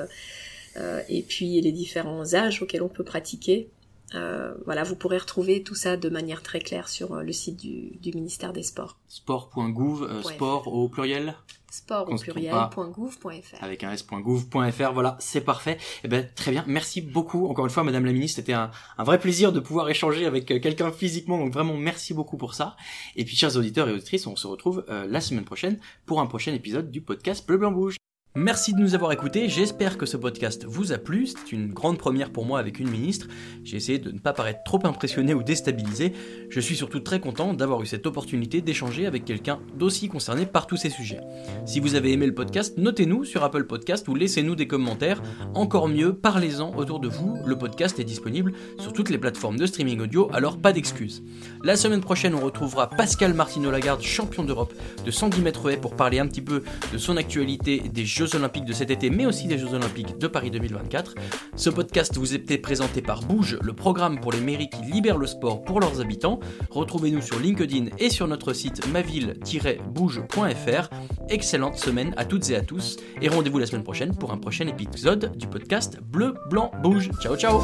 et 1.09 1.23
puis 1.23 1.61
les 1.61 1.73
différents 1.73 2.35
âges 2.35 2.63
auxquels 2.63 2.83
on 2.83 2.89
peut 2.89 3.05
pratiquer, 3.05 3.69
voilà, 4.13 4.85
vous 4.85 4.97
pourrez 4.97 5.19
retrouver 5.19 5.63
tout 5.63 5.75
ça 5.75 5.97
de 5.97 6.09
manière 6.09 6.43
très 6.43 6.61
claire 6.61 6.89
sur 6.89 7.17
le 7.17 7.33
site 7.33 7.57
du, 7.57 7.97
du 8.01 8.13
ministère 8.13 8.53
des 8.53 8.63
Sports. 8.63 8.97
Sport.gouv, 9.09 10.23
sport 10.23 10.69
au 10.69 10.89
pluriel? 10.89 11.35
Sport 11.71 12.11
au 12.11 12.17
pluriel.gouv.fr. 12.17 13.63
Avec 13.63 13.85
un 13.85 13.93
s.gouv.fr, 13.93 14.93
voilà, 14.93 15.17
c'est 15.21 15.41
parfait. 15.41 15.79
Eh 16.05 16.09
ben, 16.09 16.27
très 16.35 16.51
bien. 16.51 16.65
Merci 16.67 17.01
beaucoup, 17.01 17.47
encore 17.47 17.67
une 17.67 17.71
fois, 17.71 17.85
Madame 17.85 18.05
la 18.05 18.13
Ministre. 18.13 18.37
C'était 18.37 18.55
un, 18.55 18.71
vrai 18.99 19.19
plaisir 19.19 19.53
de 19.53 19.61
pouvoir 19.61 19.89
échanger 19.89 20.27
avec 20.27 20.51
euh, 20.51 20.61
quelqu'un 20.61 20.91
physiquement. 20.91 21.39
Donc 21.39 21.53
vraiment, 21.53 21.75
merci 21.75 22.15
beaucoup 22.15 22.37
pour 22.37 22.55
ça. 22.55 22.77
Et 23.17 23.25
puis, 23.25 23.37
chers 23.37 23.57
auditeurs 23.57 23.89
et 23.89 23.93
auditrices, 23.93 24.27
on 24.27 24.37
se 24.37 24.47
retrouve 24.47 24.85
euh, 24.89 25.07
la 25.09 25.21
semaine 25.21 25.45
prochaine 25.45 25.79
pour 26.07 26.21
un 26.21 26.27
prochain 26.27 26.55
épisode 26.55 26.91
du 26.91 27.01
podcast 27.01 27.47
Bleu 27.47 27.59
Blanc 27.59 27.73
Bouge. 27.73 27.98
Merci 28.37 28.75
de 28.75 28.79
nous 28.79 28.95
avoir 28.95 29.11
écoutés, 29.11 29.49
j'espère 29.49 29.97
que 29.97 30.05
ce 30.05 30.19
podcast 30.19 30.67
vous 30.67 30.93
a 30.93 30.99
plu, 30.99 31.27
c'est 31.27 31.51
une 31.51 31.73
grande 31.73 31.97
première 31.97 32.31
pour 32.31 32.45
moi 32.45 32.61
avec 32.61 32.79
une 32.79 32.89
ministre, 32.89 33.27
j'ai 33.65 33.79
essayé 33.79 33.99
de 33.99 34.13
ne 34.13 34.19
pas 34.19 34.35
paraître 34.35 34.63
trop 34.65 34.79
impressionné 34.85 35.33
ou 35.33 35.43
déstabilisé, 35.43 36.13
je 36.51 36.61
suis 36.61 36.77
surtout 36.77 37.01
très 37.01 37.21
content 37.21 37.55
d'avoir 37.55 37.81
eu 37.81 37.87
cette 37.87 38.07
opportunité 38.07 38.61
d'échanger 38.61 39.07
avec 39.07 39.25
quelqu'un 39.25 39.61
d'aussi 39.77 40.09
concerné 40.09 40.45
par 40.45 40.67
tous 40.67 40.77
ces 40.77 40.91
sujets. 40.91 41.21
Si 41.65 41.81
vous 41.81 41.95
avez 41.95 42.13
aimé 42.13 42.27
le 42.27 42.35
podcast, 42.35 42.77
notez-nous 42.77 43.25
sur 43.25 43.43
Apple 43.43 43.65
Podcast 43.65 44.07
ou 44.09 44.15
laissez-nous 44.15 44.55
des 44.55 44.69
commentaires, 44.69 45.23
encore 45.55 45.89
mieux, 45.89 46.13
parlez-en 46.13 46.77
autour 46.77 47.01
de 47.01 47.09
vous, 47.09 47.39
le 47.47 47.57
podcast 47.57 47.99
est 47.99 48.05
disponible 48.05 48.53
sur 48.79 48.93
toutes 48.93 49.09
les 49.09 49.19
plateformes 49.19 49.57
de 49.57 49.67
streaming 49.67 50.01
audio, 50.01 50.31
alors 50.35 50.59
pas 50.59 50.73
d'excuses. 50.75 51.25
La 51.65 51.77
semaine 51.77 52.03
prochaine 52.03 52.35
on 52.35 52.45
retrouvera 52.45 52.91
Pascal 52.91 53.33
Martino 53.33 53.71
Lagarde, 53.71 54.03
champion 54.03 54.45
d'Europe 54.45 54.75
de 55.05 55.11
110 55.11 55.41
mètres 55.41 55.71
haies 55.71 55.79
pour 55.79 55.97
parler 55.97 56.19
un 56.19 56.27
petit 56.29 56.43
peu 56.43 56.63
de 56.93 56.99
son 56.99 57.17
actualité 57.17 57.83
des 57.93 58.05
Jeux 58.19 58.35
Olympiques 58.35 58.65
de 58.65 58.73
cet 58.73 58.91
été, 58.91 59.11
mais 59.11 59.27
aussi 59.27 59.47
des 59.47 59.59
Jeux 59.59 59.75
Olympiques 59.75 60.19
de 60.19 60.27
Paris 60.27 60.51
2024. 60.51 61.15
Ce 61.55 61.71
podcast 61.71 62.17
vous 62.17 62.35
est 62.35 62.59
présenté 62.59 63.01
par 63.01 63.21
Bouge, 63.21 63.61
le 63.63 63.73
programme 63.75 64.19
pour 64.19 64.33
les 64.33 64.41
mairies 64.41 64.69
qui 64.69 64.83
libèrent 64.83 65.19
le 65.19 65.29
sport 65.29 65.63
pour 65.63 65.79
leurs 65.79 66.01
habitants. 66.01 66.41
Retrouvez-nous 66.71 67.21
sur 67.21 67.39
LinkedIn 67.39 67.91
et 68.01 68.11
sur 68.11 68.27
notre 68.27 68.55
site 68.55 68.89
maville-bouge.fr. 68.89 70.91
Excellente 71.29 71.77
semaine 71.77 72.13
à 72.17 72.25
toutes 72.25 72.51
et 72.51 72.57
à 72.57 72.63
tous, 72.63 72.97
et 73.23 73.29
rendez-vous 73.29 73.61
la 73.61 73.67
semaine 73.67 73.85
prochaine 73.85 74.17
pour 74.17 74.33
un 74.33 74.39
prochain 74.39 74.67
épisode 74.67 75.37
du 75.37 75.47
podcast 75.47 76.01
Bleu, 76.03 76.35
Blanc, 76.51 76.73
Bouge. 76.83 77.11
Ciao, 77.23 77.37
ciao 77.37 77.63